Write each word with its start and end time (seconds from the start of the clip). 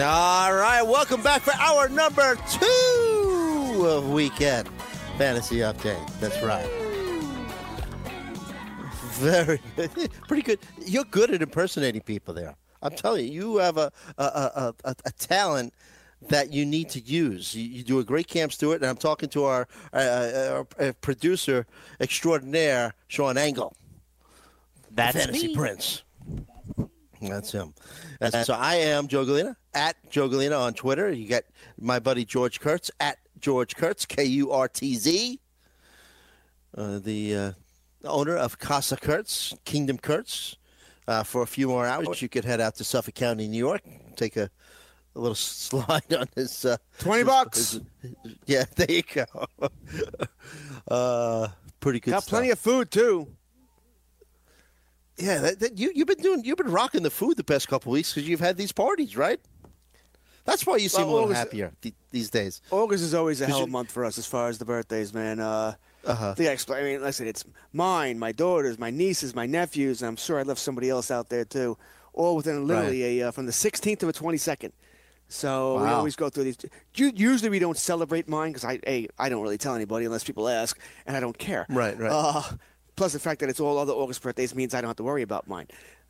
All 0.00 0.54
right, 0.54 0.80
welcome 0.80 1.22
back 1.22 1.42
for 1.42 1.52
hour 1.60 1.86
number 1.86 2.36
two 2.50 3.84
of 3.86 4.08
Weekend 4.08 4.66
Fantasy 5.18 5.56
Update. 5.56 6.10
That's 6.18 6.42
right. 6.42 6.66
Very. 9.20 9.60
Pretty 10.28 10.42
good. 10.42 10.60
You're 10.86 11.04
good 11.04 11.30
at 11.30 11.42
impersonating 11.42 12.00
people 12.00 12.32
there. 12.32 12.54
I'm 12.80 12.92
telling 12.92 13.26
you, 13.26 13.32
you 13.32 13.56
have 13.58 13.76
a, 13.76 13.92
a, 14.16 14.24
a, 14.24 14.74
a, 14.82 14.94
a 15.04 15.12
talent 15.12 15.74
that 16.22 16.54
you 16.54 16.64
need 16.64 16.88
to 16.88 17.00
use. 17.00 17.54
You, 17.54 17.62
you 17.62 17.84
do 17.84 17.98
a 17.98 18.04
great 18.04 18.28
Cam 18.28 18.48
Stewart, 18.48 18.80
and 18.80 18.88
I'm 18.88 18.96
talking 18.96 19.28
to 19.28 19.44
our, 19.44 19.68
uh, 19.92 19.96
uh, 19.96 20.64
our 20.80 20.92
producer 20.94 21.66
extraordinaire, 22.00 22.94
Sean 23.08 23.36
Engel. 23.36 23.76
That's 24.90 25.18
Fantasy 25.18 25.48
me. 25.48 25.54
Prince. 25.54 26.02
That's 27.20 27.52
him. 27.52 27.74
That's, 28.20 28.46
so 28.46 28.54
I 28.54 28.76
am 28.76 29.06
Joe 29.06 29.26
Galena 29.26 29.54
at 29.74 29.96
Joe 30.10 30.28
Galena 30.28 30.56
on 30.56 30.74
Twitter. 30.74 31.10
You 31.10 31.28
got 31.28 31.44
my 31.80 31.98
buddy 31.98 32.24
George 32.24 32.60
Kurtz 32.60 32.90
at 33.00 33.18
George 33.40 33.76
Kurtz 33.76 34.06
K 34.06 34.24
U 34.24 34.52
R 34.52 34.68
T 34.68 34.96
Z. 34.96 35.40
Uh, 36.76 36.98
the 36.98 37.36
uh, 37.36 37.52
owner 38.04 38.36
of 38.36 38.58
Casa 38.58 38.96
Kurtz, 38.96 39.54
Kingdom 39.64 39.98
Kurtz. 39.98 40.56
Uh, 41.08 41.22
for 41.24 41.42
a 41.42 41.46
few 41.46 41.66
more 41.66 41.84
hours, 41.84 42.22
you 42.22 42.28
could 42.28 42.44
head 42.44 42.60
out 42.60 42.76
to 42.76 42.84
Suffolk 42.84 43.14
County, 43.14 43.48
New 43.48 43.58
York, 43.58 43.82
take 44.14 44.36
a, 44.36 44.48
a 45.16 45.18
little 45.18 45.34
slide 45.34 46.14
on 46.14 46.28
his. 46.36 46.64
Uh, 46.64 46.76
20 47.00 47.24
bucks. 47.24 47.80
yeah, 48.46 48.64
there 48.76 48.90
you 48.90 49.02
go. 49.02 49.24
uh, 50.88 51.48
pretty 51.80 51.98
good. 51.98 52.12
Got 52.12 52.22
stuff. 52.22 52.30
plenty 52.30 52.50
of 52.50 52.58
food 52.58 52.90
too. 52.90 53.28
Yeah, 55.18 55.38
that, 55.38 55.60
that, 55.60 55.78
you 55.78 55.92
you've 55.94 56.06
been 56.06 56.22
doing 56.22 56.42
you've 56.44 56.56
been 56.56 56.70
rocking 56.70 57.02
the 57.02 57.10
food 57.10 57.36
the 57.36 57.44
past 57.44 57.68
couple 57.68 57.92
weeks 57.92 58.14
because 58.14 58.28
you've 58.28 58.40
had 58.40 58.56
these 58.56 58.72
parties, 58.72 59.16
right? 59.16 59.40
That's 60.44 60.66
why 60.66 60.76
you 60.76 60.88
seem 60.88 61.02
Well, 61.02 61.10
a 61.10 61.14
little 61.14 61.24
August- 61.26 61.38
happier 61.38 61.72
th- 61.82 61.94
these 62.10 62.30
days. 62.30 62.60
August 62.70 63.04
is 63.04 63.14
always 63.14 63.40
a 63.40 63.46
hell 63.46 63.58
of 63.58 63.62
a 63.62 63.66
you- 63.66 63.72
month 63.72 63.90
for 63.92 64.04
us 64.04 64.18
as 64.18 64.26
far 64.26 64.48
as 64.48 64.58
the 64.58 64.64
birthdays, 64.64 65.12
man. 65.14 65.38
Uh, 65.40 65.74
Uh-huh. 66.04 66.34
The 66.36 66.50
I 66.50 66.82
mean, 66.82 67.00
listen, 67.00 67.28
it's 67.28 67.44
mine, 67.72 68.18
my 68.18 68.32
daughters, 68.32 68.76
my 68.76 68.90
nieces, 68.90 69.36
my 69.36 69.46
nephews, 69.46 70.02
and 70.02 70.08
I'm 70.08 70.16
sure 70.16 70.40
I 70.40 70.42
left 70.42 70.58
somebody 70.60 70.90
else 70.90 71.12
out 71.12 71.28
there 71.28 71.44
too. 71.44 71.78
All 72.12 72.34
within 72.34 72.66
literally 72.66 73.20
a 73.20 73.28
uh, 73.28 73.30
from 73.30 73.46
the 73.46 73.52
16th 73.52 74.00
to 74.00 74.06
the 74.06 74.12
22nd. 74.12 74.72
So 75.28 75.78
we 75.80 75.86
always 75.88 76.16
go 76.16 76.28
through 76.28 76.44
these. 76.44 76.56
Usually 76.94 77.48
we 77.50 77.58
don't 77.60 77.78
celebrate 77.78 78.28
mine 78.28 78.50
because 78.50 78.64
I, 78.64 78.80
a, 78.86 79.06
I 79.18 79.28
don't 79.28 79.42
really 79.42 79.58
tell 79.58 79.74
anybody 79.76 80.04
unless 80.04 80.24
people 80.24 80.48
ask, 80.48 80.76
and 81.06 81.16
I 81.16 81.20
don't 81.20 81.38
care. 81.38 81.66
Right, 81.70 81.96
right. 81.98 82.10
Uh, 82.12 82.42
plus 82.96 83.12
the 83.12 83.20
fact 83.20 83.38
that 83.40 83.48
it's 83.48 83.60
all 83.60 83.78
other 83.78 83.92
August 83.92 84.22
birthdays 84.22 84.54
means 84.56 84.74
I 84.74 84.80
don't 84.80 84.88
have 84.90 84.96
to 84.96 85.04
worry 85.04 85.22
about 85.22 85.46
mine. 85.46 85.68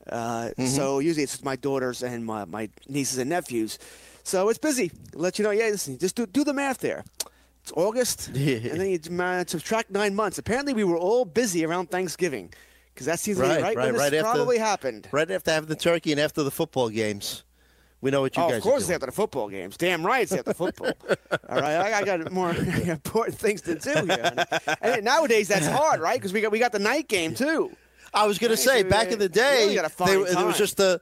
Uh, 0.08 0.48
Mm-hmm. 0.56 0.66
So 0.66 0.98
usually 1.00 1.22
it's 1.22 1.32
just 1.32 1.44
my 1.44 1.54
daughters 1.56 2.02
and 2.02 2.24
my, 2.24 2.46
my 2.46 2.68
nieces 2.88 3.18
and 3.18 3.28
nephews. 3.30 3.78
So 4.24 4.48
it's 4.48 4.58
busy. 4.58 4.92
Let 5.14 5.38
you 5.38 5.44
know, 5.44 5.50
yeah, 5.50 5.66
listen, 5.66 5.98
just 5.98 6.16
do, 6.16 6.26
do 6.26 6.44
the 6.44 6.52
math 6.52 6.78
there. 6.78 7.04
It's 7.62 7.72
August, 7.76 8.28
and 8.34 8.36
then 8.80 8.90
you 8.90 9.22
uh, 9.22 9.44
subtract 9.46 9.90
nine 9.90 10.14
months. 10.14 10.38
Apparently, 10.38 10.74
we 10.74 10.84
were 10.84 10.96
all 10.96 11.24
busy 11.24 11.64
around 11.64 11.90
Thanksgiving 11.90 12.52
because 12.92 13.06
that 13.06 13.20
seems 13.20 13.38
Right, 13.38 13.62
right, 13.62 13.76
right, 13.76 13.84
when 13.84 13.92
this 13.92 14.00
right 14.00 14.14
after- 14.14 14.22
probably 14.22 14.58
happened. 14.58 15.08
Right 15.12 15.30
after 15.30 15.52
having 15.52 15.68
the 15.68 15.76
turkey 15.76 16.12
and 16.12 16.20
after 16.20 16.42
the 16.42 16.50
football 16.50 16.88
games, 16.88 17.44
we 18.00 18.10
know 18.10 18.20
what 18.20 18.36
you 18.36 18.42
oh, 18.42 18.48
guys 18.48 18.56
of 18.58 18.62
course, 18.64 18.82
it's 18.82 18.84
are 18.84 18.86
doing. 18.88 18.94
after 18.96 19.06
the 19.06 19.12
football 19.12 19.48
games. 19.48 19.76
Damn 19.76 20.04
right, 20.04 20.22
it's 20.22 20.32
after 20.32 20.54
football. 20.54 20.92
All 21.48 21.60
right, 21.60 21.92
I, 21.92 22.00
I 22.00 22.04
got 22.04 22.32
more 22.32 22.50
important 22.84 23.38
things 23.38 23.60
to 23.62 23.76
do 23.76 24.06
here. 24.06 24.46
And 24.80 25.04
nowadays, 25.04 25.46
that's 25.46 25.66
hard, 25.66 26.00
right? 26.00 26.18
Because 26.18 26.32
we 26.32 26.40
got 26.40 26.50
we 26.50 26.58
got 26.58 26.72
the 26.72 26.80
night 26.80 27.06
game 27.06 27.34
too. 27.34 27.70
I 28.14 28.26
was 28.26 28.38
going 28.38 28.50
to 28.50 28.56
say 28.58 28.82
back 28.82 29.06
in 29.06 29.18
the 29.18 29.28
really 29.28 29.28
day, 29.28 29.76
they, 29.76 30.34
there 30.34 30.44
was 30.44 30.58
just 30.58 30.76
the 30.76 31.00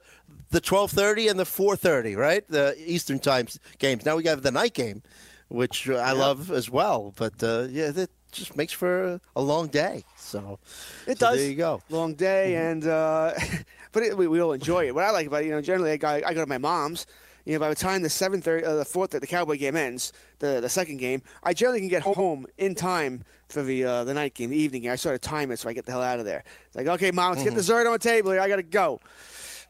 the 0.51 0.61
twelve 0.61 0.91
thirty 0.91 1.27
and 1.27 1.39
the 1.39 1.45
four 1.45 1.75
thirty, 1.75 2.15
right? 2.15 2.47
The 2.47 2.75
Eastern 2.85 3.19
times 3.19 3.59
games. 3.79 4.05
Now 4.05 4.15
we 4.15 4.23
got 4.23 4.41
the 4.43 4.51
night 4.51 4.73
game, 4.73 5.01
which 5.47 5.89
I 5.89 6.11
love 6.11 6.51
as 6.51 6.69
well. 6.69 7.13
But 7.15 7.41
uh, 7.43 7.67
yeah, 7.69 7.91
that 7.91 8.09
just 8.31 8.55
makes 8.55 8.73
for 8.73 9.19
a, 9.35 9.41
long 9.41 9.67
day. 9.67 10.03
So 10.17 10.59
It 11.07 11.19
so 11.19 11.27
does. 11.27 11.37
There 11.39 11.49
you 11.49 11.55
go. 11.55 11.81
Long 11.89 12.13
day, 12.13 12.55
and 12.55 12.85
uh, 12.85 13.33
but 13.91 14.03
it, 14.03 14.17
we, 14.17 14.27
we 14.27 14.41
all 14.41 14.53
enjoy 14.53 14.87
it. 14.87 14.95
What 14.95 15.03
I 15.03 15.11
like 15.11 15.27
about 15.27 15.43
it, 15.43 15.47
you 15.47 15.51
know, 15.51 15.61
generally 15.61 15.91
I 15.91 15.97
go, 15.97 16.07
I 16.07 16.33
go 16.33 16.41
to 16.41 16.47
my 16.47 16.57
mom's. 16.57 17.05
You 17.43 17.53
know, 17.53 17.59
by 17.59 17.69
the 17.69 17.75
time 17.75 18.03
the 18.03 18.09
seven 18.09 18.39
thirty, 18.39 18.63
uh, 18.63 18.75
the 18.75 18.85
fourth, 18.85 19.11
the 19.11 19.25
Cowboy 19.25 19.57
game 19.57 19.75
ends, 19.75 20.13
the 20.39 20.59
the 20.61 20.69
second 20.69 20.97
game, 20.97 21.23
I 21.43 21.53
generally 21.53 21.79
can 21.79 21.89
get 21.89 22.03
home 22.03 22.45
in 22.57 22.75
time 22.75 23.23
for 23.49 23.63
the 23.63 23.83
uh, 23.83 24.03
the 24.03 24.13
night 24.13 24.35
game, 24.35 24.51
the 24.51 24.57
evening 24.57 24.83
game. 24.83 24.91
I 24.91 24.95
sort 24.95 25.15
of 25.15 25.21
time 25.21 25.49
it 25.51 25.57
so 25.57 25.67
I 25.67 25.73
get 25.73 25.85
the 25.85 25.91
hell 25.91 26.03
out 26.03 26.19
of 26.19 26.25
there. 26.25 26.43
It's 26.67 26.75
like, 26.75 26.87
okay, 26.87 27.09
mom, 27.09 27.31
let's 27.31 27.43
get 27.43 27.55
dessert 27.55 27.87
on 27.87 27.93
the 27.93 27.99
table 27.99 28.31
here. 28.31 28.41
I 28.41 28.47
gotta 28.47 28.63
go. 28.63 28.99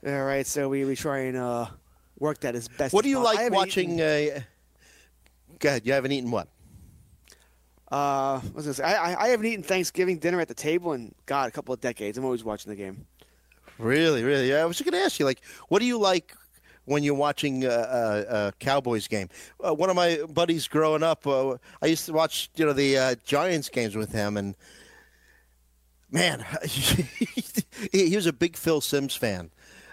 All 0.06 0.23
right, 0.23 0.45
so 0.47 0.67
we, 0.69 0.84
we 0.85 0.95
try 0.95 1.19
and 1.19 1.38
uh, 1.38 1.67
work 2.19 2.39
that 2.41 2.56
as 2.56 2.67
best. 2.67 2.94
What 2.94 3.03
do 3.03 3.09
you 3.09 3.17
possible. 3.22 3.44
Like 3.44 3.51
watching? 3.53 4.00
eaten- 4.00 4.38
Uh, 4.38 4.41
go 5.59 5.69
ahead. 5.69 5.85
You 5.85 5.94
haven't 5.94 6.12
eaten 6.12 6.31
what? 6.31 6.47
Uh, 7.91 8.40
I, 8.40 8.41
was 8.53 8.66
gonna 8.66 8.73
say, 8.73 8.84
I, 8.84 9.13
I- 9.13 9.23
I 9.25 9.28
haven't 9.29 9.45
eaten 9.45 9.63
Thanksgiving 9.63 10.17
dinner 10.17 10.40
at 10.40 10.47
the 10.47 10.53
table 10.56 10.94
in 10.94 11.13
God 11.25 11.50
a 11.50 11.51
couple 11.51 11.73
of 11.73 11.81
decades. 11.81 12.17
I'm 12.17 12.25
always 12.25 12.44
watching 12.44 12.69
the 12.72 12.75
game. 12.75 13.06
Really, 13.78 14.23
really. 14.23 14.50
Yeah, 14.50 14.61
I 14.61 14.66
was 14.66 14.78
just 14.78 14.90
going 14.90 15.00
to 15.00 15.03
ask 15.06 15.19
you, 15.19 15.25
like, 15.25 15.41
what 15.69 15.79
do 15.79 15.85
you 15.85 15.97
like 15.97 16.35
when 16.85 17.03
you're 17.03 17.16
watching 17.16 17.63
a 17.66 17.69
uh, 17.69 17.72
uh, 17.72 18.51
Cowboys 18.59 19.07
game? 19.07 19.28
Uh, 19.59 19.73
one 19.73 19.90
of 19.90 19.95
my 19.95 20.19
buddies 20.34 20.67
growing 20.67 21.01
up, 21.03 21.25
uh, 21.25 21.56
I 21.81 21.88
used 21.88 22.06
to 22.06 22.13
watch, 22.13 22.50
you 22.56 22.66
know, 22.66 22.73
the 22.73 22.97
uh, 22.97 23.16
Giants 23.25 23.69
games 23.69 23.95
with 23.95 24.11
him, 24.11 24.38
and 24.38 24.56
man, 26.11 26.45
he, 26.66 27.06
he 27.91 28.16
was 28.16 28.28
a 28.28 28.34
big 28.34 28.56
Phil 28.56 28.81
Simms 28.81 29.16
fan. 29.16 29.50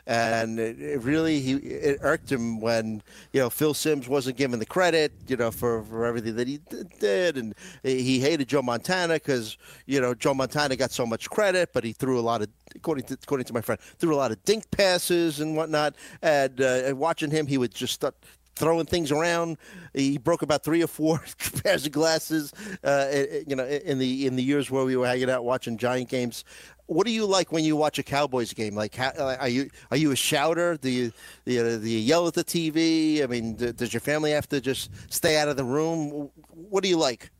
And 0.09 0.59
it, 0.59 0.81
it 0.81 1.03
really, 1.03 1.39
he 1.41 1.53
it 1.53 1.99
irked 2.01 2.33
him 2.33 2.61
when 2.61 3.03
you 3.33 3.41
know 3.41 3.51
Phil 3.51 3.75
Simms 3.75 4.09
wasn't 4.09 4.39
given 4.39 4.59
the 4.59 4.65
credit, 4.65 5.13
you 5.27 5.37
know, 5.37 5.51
for, 5.51 5.83
for 5.83 6.07
everything 6.07 6.35
that 6.37 6.49
he 6.49 6.61
did, 6.99 7.37
and 7.37 7.55
he 7.83 8.19
hated 8.19 8.49
Joe 8.49 8.63
Montana 8.63 9.15
because 9.15 9.59
you 9.85 10.01
know 10.01 10.15
Joe 10.15 10.33
Montana 10.33 10.77
got 10.77 10.93
so 10.93 11.05
much 11.05 11.29
credit, 11.29 11.75
but 11.75 11.85
he 11.85 11.93
threw 11.93 12.19
a 12.19 12.23
lot 12.23 12.41
of, 12.41 12.49
according 12.75 13.05
to 13.05 13.15
according 13.23 13.45
to 13.45 13.53
my 13.53 13.61
friend, 13.61 13.79
threw 13.99 14.15
a 14.15 14.17
lot 14.17 14.33
of 14.33 14.43
dink 14.45 14.71
passes 14.71 15.41
and 15.41 15.55
whatnot. 15.55 15.95
And, 16.23 16.59
uh, 16.59 16.87
and 16.87 16.99
watching 16.99 17.31
him, 17.31 17.47
he 17.47 17.59
would 17.59 17.75
just 17.75 17.93
start 17.93 18.15
throwing 18.59 18.87
things 18.87 19.13
around. 19.13 19.57
He 19.95 20.19
broke 20.19 20.43
about 20.43 20.65
three 20.65 20.83
or 20.83 20.87
four 20.87 21.23
pairs 21.63 21.87
of 21.87 21.93
glasses, 21.93 22.53
uh, 22.83 23.07
you 23.47 23.57
know, 23.57 23.65
in 23.65 23.99
the 23.99 24.27
in 24.27 24.37
the 24.37 24.43
years 24.43 24.71
where 24.71 24.85
we 24.85 24.97
were 24.97 25.07
hanging 25.07 25.31
out 25.31 25.45
watching 25.45 25.79
Giant 25.79 26.09
games. 26.09 26.45
What 26.89 27.07
do 27.07 27.13
you 27.13 27.27
like 27.27 27.53
when 27.53 27.65
you 27.65 27.77
watch 27.77 27.99
a 27.99 28.03
Cowboys 28.03 28.55
game? 28.55 28.75
Like, 28.75 28.95
how, 28.95 29.09
uh, 29.11 29.37
are 29.39 29.49
you 29.49 29.69
are 29.91 29.97
you 29.99 30.11
a 30.11 30.17
shouter? 30.17 30.79
Do 30.79 30.89
you 30.89 31.13
you 31.45 31.63
do 31.63 31.87
you 31.87 31.99
yell 31.99 32.27
at 32.27 32.33
the 32.33 32.43
TV? 32.43 33.23
I 33.23 33.27
mean, 33.27 33.57
d- 33.57 33.73
does 33.73 33.93
your 33.93 34.01
family 34.01 34.31
have 34.31 34.49
to 34.49 34.61
just 34.61 34.91
stay 35.13 35.37
out 35.37 35.49
of 35.49 35.59
the 35.59 35.65
room? 35.65 36.31
What 36.49 36.83
do 36.83 36.89
you 36.89 36.97
like? 36.97 37.31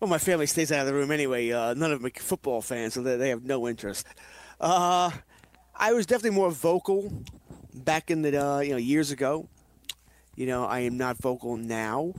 Well, 0.00 0.08
my 0.08 0.16
family 0.16 0.46
stays 0.46 0.72
out 0.72 0.80
of 0.80 0.86
the 0.86 0.94
room 0.94 1.10
anyway. 1.10 1.50
Uh, 1.50 1.74
none 1.74 1.92
of 1.92 2.00
them 2.00 2.06
are 2.06 2.18
football 2.18 2.62
fans, 2.62 2.94
so 2.94 3.02
they, 3.02 3.16
they 3.16 3.28
have 3.28 3.44
no 3.44 3.68
interest. 3.68 4.06
Uh, 4.58 5.10
I 5.74 5.92
was 5.92 6.06
definitely 6.06 6.36
more 6.38 6.50
vocal 6.50 7.12
back 7.74 8.10
in 8.10 8.22
the 8.22 8.42
uh, 8.42 8.60
you 8.60 8.70
know 8.70 8.78
years 8.78 9.10
ago. 9.10 9.46
You 10.36 10.46
know, 10.46 10.64
I 10.64 10.80
am 10.80 10.96
not 10.96 11.18
vocal 11.18 11.58
now, 11.58 12.14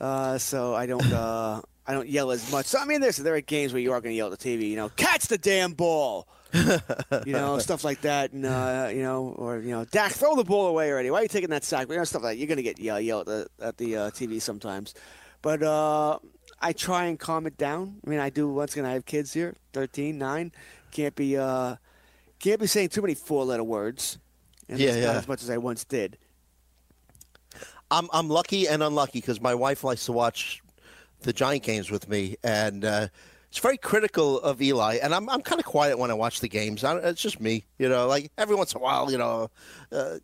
uh, 0.00 0.38
so 0.38 0.74
I 0.74 0.86
don't. 0.86 1.62
I 1.86 1.92
don't 1.92 2.08
yell 2.08 2.30
as 2.30 2.50
much. 2.50 2.66
So 2.66 2.78
I 2.78 2.84
mean, 2.86 3.00
there's 3.00 3.16
there 3.16 3.34
are 3.34 3.40
games 3.40 3.72
where 3.72 3.82
you 3.82 3.92
are 3.92 4.00
going 4.00 4.12
to 4.12 4.16
yell 4.16 4.32
at 4.32 4.38
the 4.38 4.48
TV. 4.58 4.70
You 4.70 4.76
know, 4.76 4.88
catch 4.90 5.26
the 5.26 5.38
damn 5.38 5.72
ball. 5.72 6.28
you 6.54 7.32
know, 7.32 7.58
stuff 7.68 7.82
like 7.84 8.02
that, 8.02 8.32
and 8.32 8.46
uh, 8.46 8.88
you 8.90 9.02
know, 9.02 9.34
or 9.36 9.58
you 9.58 9.70
know, 9.70 9.84
Dak, 9.84 10.12
throw 10.12 10.36
the 10.36 10.44
ball 10.44 10.68
away 10.68 10.90
already. 10.90 11.10
Why 11.10 11.18
are 11.20 11.22
you 11.22 11.28
taking 11.28 11.50
that 11.50 11.64
sack? 11.64 11.88
You 11.90 11.96
know, 11.96 12.04
stuff 12.04 12.22
like 12.22 12.32
that. 12.34 12.38
You're 12.38 12.46
going 12.46 12.58
to 12.58 12.62
get 12.62 12.78
yell, 12.78 13.00
yell 13.00 13.20
at 13.20 13.26
the 13.26 13.46
at 13.60 13.76
the 13.76 13.96
uh, 13.96 14.10
TV 14.10 14.40
sometimes, 14.40 14.94
but 15.42 15.62
uh, 15.62 16.18
I 16.60 16.72
try 16.72 17.04
and 17.06 17.18
calm 17.18 17.46
it 17.46 17.58
down. 17.58 17.96
I 18.06 18.10
mean, 18.10 18.20
I 18.20 18.30
do. 18.30 18.48
Once 18.48 18.72
again, 18.72 18.86
I 18.86 18.92
have 18.92 19.04
kids 19.04 19.32
here, 19.32 19.54
13, 19.72 20.16
9. 20.16 20.52
Can't 20.92 21.14
be 21.14 21.36
uh, 21.36 21.76
can't 22.38 22.60
be 22.60 22.66
saying 22.66 22.90
too 22.90 23.02
many 23.02 23.14
four 23.14 23.44
letter 23.44 23.64
words. 23.64 24.18
And 24.68 24.78
Yeah, 24.78 24.92
that's 24.92 25.04
not 25.04 25.12
yeah. 25.12 25.18
as 25.18 25.28
much 25.28 25.42
as 25.42 25.50
I 25.50 25.58
once 25.58 25.84
did. 25.84 26.16
I'm 27.90 28.08
I'm 28.12 28.28
lucky 28.28 28.66
and 28.68 28.82
unlucky 28.82 29.20
because 29.20 29.40
my 29.40 29.54
wife 29.54 29.84
likes 29.84 30.06
to 30.06 30.12
watch 30.12 30.62
the 31.24 31.32
Giant 31.32 31.62
games 31.62 31.90
with 31.90 32.08
me, 32.08 32.36
and 32.44 32.84
uh, 32.84 33.08
it's 33.54 33.58
very 33.58 33.78
critical 33.78 34.40
of 34.40 34.60
Eli. 34.60 34.98
And 35.02 35.14
I'm 35.14 35.28
I'm 35.28 35.40
kind 35.40 35.60
of 35.60 35.64
quiet 35.64 35.98
when 35.98 36.10
I 36.10 36.14
watch 36.14 36.40
the 36.40 36.48
games. 36.48 36.84
I, 36.84 36.96
it's 36.98 37.22
just 37.22 37.40
me, 37.40 37.64
you 37.78 37.88
know. 37.88 38.06
Like 38.06 38.30
every 38.38 38.54
once 38.54 38.72
in 38.72 38.80
a 38.80 38.82
while, 38.82 39.10
you 39.10 39.18
know, 39.18 39.50
uh, 39.92 40.18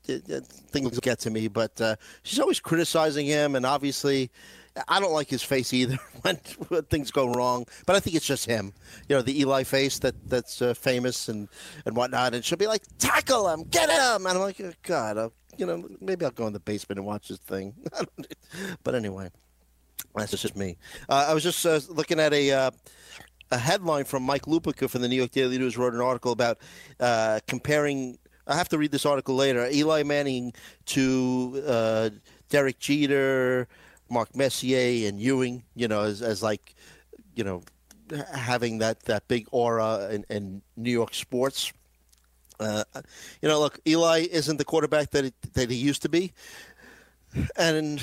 things 0.70 0.98
get 1.00 1.20
to 1.20 1.30
me, 1.30 1.48
but 1.48 1.80
uh, 1.80 1.96
she's 2.22 2.40
always 2.40 2.60
criticizing 2.60 3.26
him, 3.26 3.54
and 3.56 3.66
obviously. 3.66 4.30
I 4.86 5.00
don't 5.00 5.12
like 5.12 5.28
his 5.28 5.42
face 5.42 5.72
either 5.72 5.98
when, 6.22 6.36
when 6.68 6.82
things 6.84 7.10
go 7.10 7.32
wrong, 7.32 7.66
but 7.86 7.96
I 7.96 8.00
think 8.00 8.14
it's 8.14 8.24
just 8.24 8.46
him. 8.46 8.72
You 9.08 9.16
know, 9.16 9.22
the 9.22 9.40
Eli 9.40 9.64
face 9.64 9.98
that 9.98 10.14
that's 10.28 10.62
uh, 10.62 10.74
famous 10.74 11.28
and 11.28 11.48
and 11.84 11.96
whatnot. 11.96 12.34
And 12.34 12.44
she'll 12.44 12.56
be 12.56 12.68
like, 12.68 12.82
"Tackle 12.98 13.48
him, 13.48 13.64
get 13.64 13.90
him!" 13.90 14.26
And 14.26 14.38
I'm 14.38 14.38
like, 14.38 14.60
oh, 14.60 14.72
"God, 14.82 15.18
I'll, 15.18 15.32
you 15.56 15.66
know, 15.66 15.88
maybe 16.00 16.24
I'll 16.24 16.30
go 16.30 16.46
in 16.46 16.52
the 16.52 16.60
basement 16.60 17.00
and 17.00 17.06
watch 17.06 17.28
this 17.28 17.38
thing." 17.38 17.74
but 18.84 18.94
anyway, 18.94 19.30
that's 20.14 20.30
just 20.32 20.56
me. 20.56 20.76
Uh, 21.08 21.26
I 21.28 21.34
was 21.34 21.42
just 21.42 21.64
uh, 21.66 21.80
looking 21.88 22.20
at 22.20 22.32
a. 22.32 22.50
Uh, 22.50 22.70
a 23.52 23.58
headline 23.58 24.04
from 24.04 24.22
Mike 24.22 24.42
Lupica 24.42 24.88
from 24.88 25.02
the 25.02 25.08
New 25.08 25.16
York 25.16 25.32
Daily 25.32 25.58
News 25.58 25.76
wrote 25.76 25.92
an 25.92 26.00
article 26.00 26.30
about 26.30 26.58
uh, 27.00 27.40
comparing. 27.48 28.16
I 28.46 28.54
have 28.54 28.68
to 28.68 28.78
read 28.78 28.92
this 28.92 29.04
article 29.04 29.34
later. 29.34 29.68
Eli 29.68 30.04
Manning 30.04 30.52
to 30.86 31.60
uh, 31.66 32.10
Derek 32.48 32.78
Jeter, 32.78 33.66
Mark 34.08 34.36
Messier, 34.36 35.08
and 35.08 35.20
Ewing. 35.20 35.64
You 35.74 35.88
know, 35.88 36.02
as, 36.02 36.22
as 36.22 36.44
like, 36.44 36.74
you 37.34 37.42
know, 37.42 37.62
having 38.32 38.78
that, 38.78 39.00
that 39.04 39.26
big 39.28 39.46
aura 39.50 40.10
in, 40.10 40.24
in 40.30 40.62
New 40.76 40.92
York 40.92 41.14
sports. 41.14 41.72
Uh, 42.58 42.84
you 43.40 43.48
know, 43.48 43.58
look, 43.58 43.80
Eli 43.86 44.26
isn't 44.30 44.58
the 44.58 44.64
quarterback 44.64 45.10
that 45.10 45.24
it, 45.24 45.34
that 45.54 45.70
he 45.70 45.76
used 45.76 46.02
to 46.02 46.08
be, 46.10 46.32
and 47.56 48.00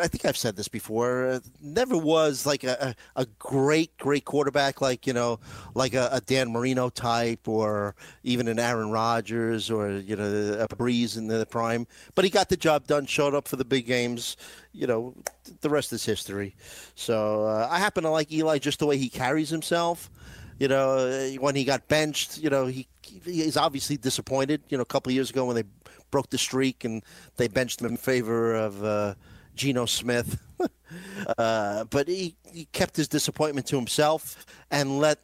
I 0.00 0.08
think 0.08 0.24
I've 0.24 0.36
said 0.36 0.56
this 0.56 0.68
before. 0.68 1.28
uh, 1.28 1.40
Never 1.60 1.96
was 1.96 2.46
like 2.46 2.64
a, 2.64 2.94
a, 3.14 3.26
great, 3.38 3.96
great 3.98 4.24
quarterback, 4.24 4.80
like 4.80 5.06
you 5.06 5.12
know, 5.12 5.38
like 5.74 5.94
a, 5.94 6.08
a 6.12 6.20
Dan 6.20 6.52
Marino 6.52 6.88
type, 6.88 7.46
or 7.46 7.94
even 8.24 8.48
an 8.48 8.58
Aaron 8.58 8.90
Rodgers, 8.90 9.70
or 9.70 9.92
you 9.92 10.16
know, 10.16 10.26
a 10.60 10.68
Brees 10.68 11.16
in 11.16 11.28
the 11.28 11.46
prime. 11.46 11.86
But 12.14 12.24
he 12.24 12.30
got 12.30 12.48
the 12.48 12.56
job 12.56 12.86
done, 12.86 13.06
showed 13.06 13.34
up 13.34 13.46
for 13.46 13.56
the 13.56 13.64
big 13.64 13.86
games. 13.86 14.36
You 14.72 14.86
know, 14.86 15.14
the 15.60 15.70
rest 15.70 15.92
is 15.92 16.04
history. 16.04 16.56
So 16.94 17.44
uh, 17.44 17.68
I 17.70 17.78
happen 17.78 18.02
to 18.02 18.10
like 18.10 18.32
Eli 18.32 18.58
just 18.58 18.80
the 18.80 18.86
way 18.86 18.98
he 18.98 19.08
carries 19.08 19.50
himself. 19.50 20.10
You 20.58 20.68
know, 20.68 20.90
uh, 20.98 21.28
when 21.40 21.54
he 21.54 21.64
got 21.64 21.86
benched, 21.88 22.38
you 22.38 22.50
know, 22.50 22.66
he 22.66 22.86
he's 23.24 23.56
obviously 23.56 23.96
disappointed. 23.96 24.62
You 24.68 24.78
know, 24.78 24.82
a 24.82 24.86
couple 24.86 25.12
years 25.12 25.30
ago 25.30 25.44
when 25.44 25.56
they 25.56 25.64
broke 26.10 26.30
the 26.30 26.38
streak 26.38 26.84
and 26.84 27.02
they 27.36 27.48
benched 27.48 27.80
him 27.80 27.88
in 27.88 27.96
favor 27.96 28.54
of 28.54 28.82
uh, 28.82 29.14
Geno 29.54 29.86
Smith. 29.86 30.40
uh, 31.38 31.84
but 31.84 32.08
he, 32.08 32.36
he 32.52 32.66
kept 32.66 32.96
his 32.96 33.08
disappointment 33.08 33.66
to 33.66 33.76
himself 33.76 34.46
and 34.70 34.98
let 34.98 35.18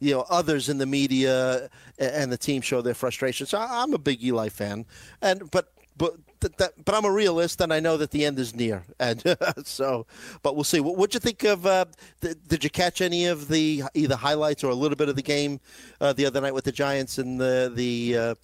you 0.00 0.14
know 0.14 0.24
others 0.28 0.68
in 0.68 0.78
the 0.78 0.86
media 0.86 1.68
and 1.98 2.30
the 2.30 2.38
team 2.38 2.60
show 2.62 2.82
their 2.82 2.94
frustration. 2.94 3.46
So 3.46 3.58
I'm 3.58 3.94
a 3.94 3.98
big 3.98 4.22
Eli 4.22 4.48
fan, 4.48 4.86
and 5.22 5.50
but 5.50 5.72
but 5.96 6.14
th- 6.40 6.52
that, 6.58 6.72
but 6.84 6.94
I'm 6.94 7.04
a 7.04 7.10
realist, 7.12 7.60
and 7.60 7.72
I 7.72 7.80
know 7.80 7.96
that 7.96 8.10
the 8.10 8.24
end 8.24 8.38
is 8.38 8.54
near. 8.54 8.82
And 9.00 9.22
so, 9.64 10.06
but 10.42 10.54
we'll 10.54 10.64
see. 10.64 10.80
What 10.80 10.96
would 10.96 11.14
you 11.14 11.20
think 11.20 11.44
of? 11.44 11.66
Uh, 11.66 11.84
th- 12.20 12.36
did 12.48 12.64
you 12.64 12.70
catch 12.70 13.00
any 13.00 13.26
of 13.26 13.48
the 13.48 13.84
either 13.94 14.16
highlights 14.16 14.64
or 14.64 14.70
a 14.70 14.74
little 14.74 14.96
bit 14.96 15.08
of 15.08 15.16
the 15.16 15.22
game 15.22 15.60
uh, 16.00 16.12
the 16.12 16.26
other 16.26 16.40
night 16.40 16.54
with 16.54 16.64
the 16.64 16.72
Giants 16.72 17.18
and 17.18 17.40
the 17.40 17.72
the? 17.74 18.16
Uh, 18.16 18.34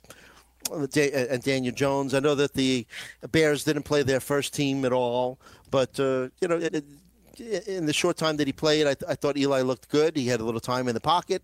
and 0.73 1.43
Daniel 1.43 1.75
Jones. 1.75 2.15
I 2.15 2.21
know 2.21 2.35
that 2.37 2.55
the 2.55 2.87
Bears 3.33 3.65
didn't 3.65 3.83
play 3.83 4.03
their 4.03 4.21
first 4.21 4.55
team 4.55 4.87
at 4.87 4.95
all, 4.95 5.39
but 5.71 6.01
uh, 6.01 6.29
you 6.41 6.49
know, 6.49 6.57
it, 6.57 6.75
it- 6.75 6.85
in 7.67 7.85
the 7.85 7.93
short 7.93 8.17
time 8.17 8.37
that 8.37 8.47
he 8.47 8.53
played, 8.53 8.87
I, 8.87 8.95
I 9.09 9.15
thought 9.17 9.37
Eli 9.37 9.61
looked 9.63 9.89
good. 9.89 10.17
He 10.17 10.29
had 10.29 10.41
a 10.41 10.45
little 10.45 10.61
time 10.61 10.87
in 10.87 10.95
the 10.95 11.01
pocket 11.01 11.43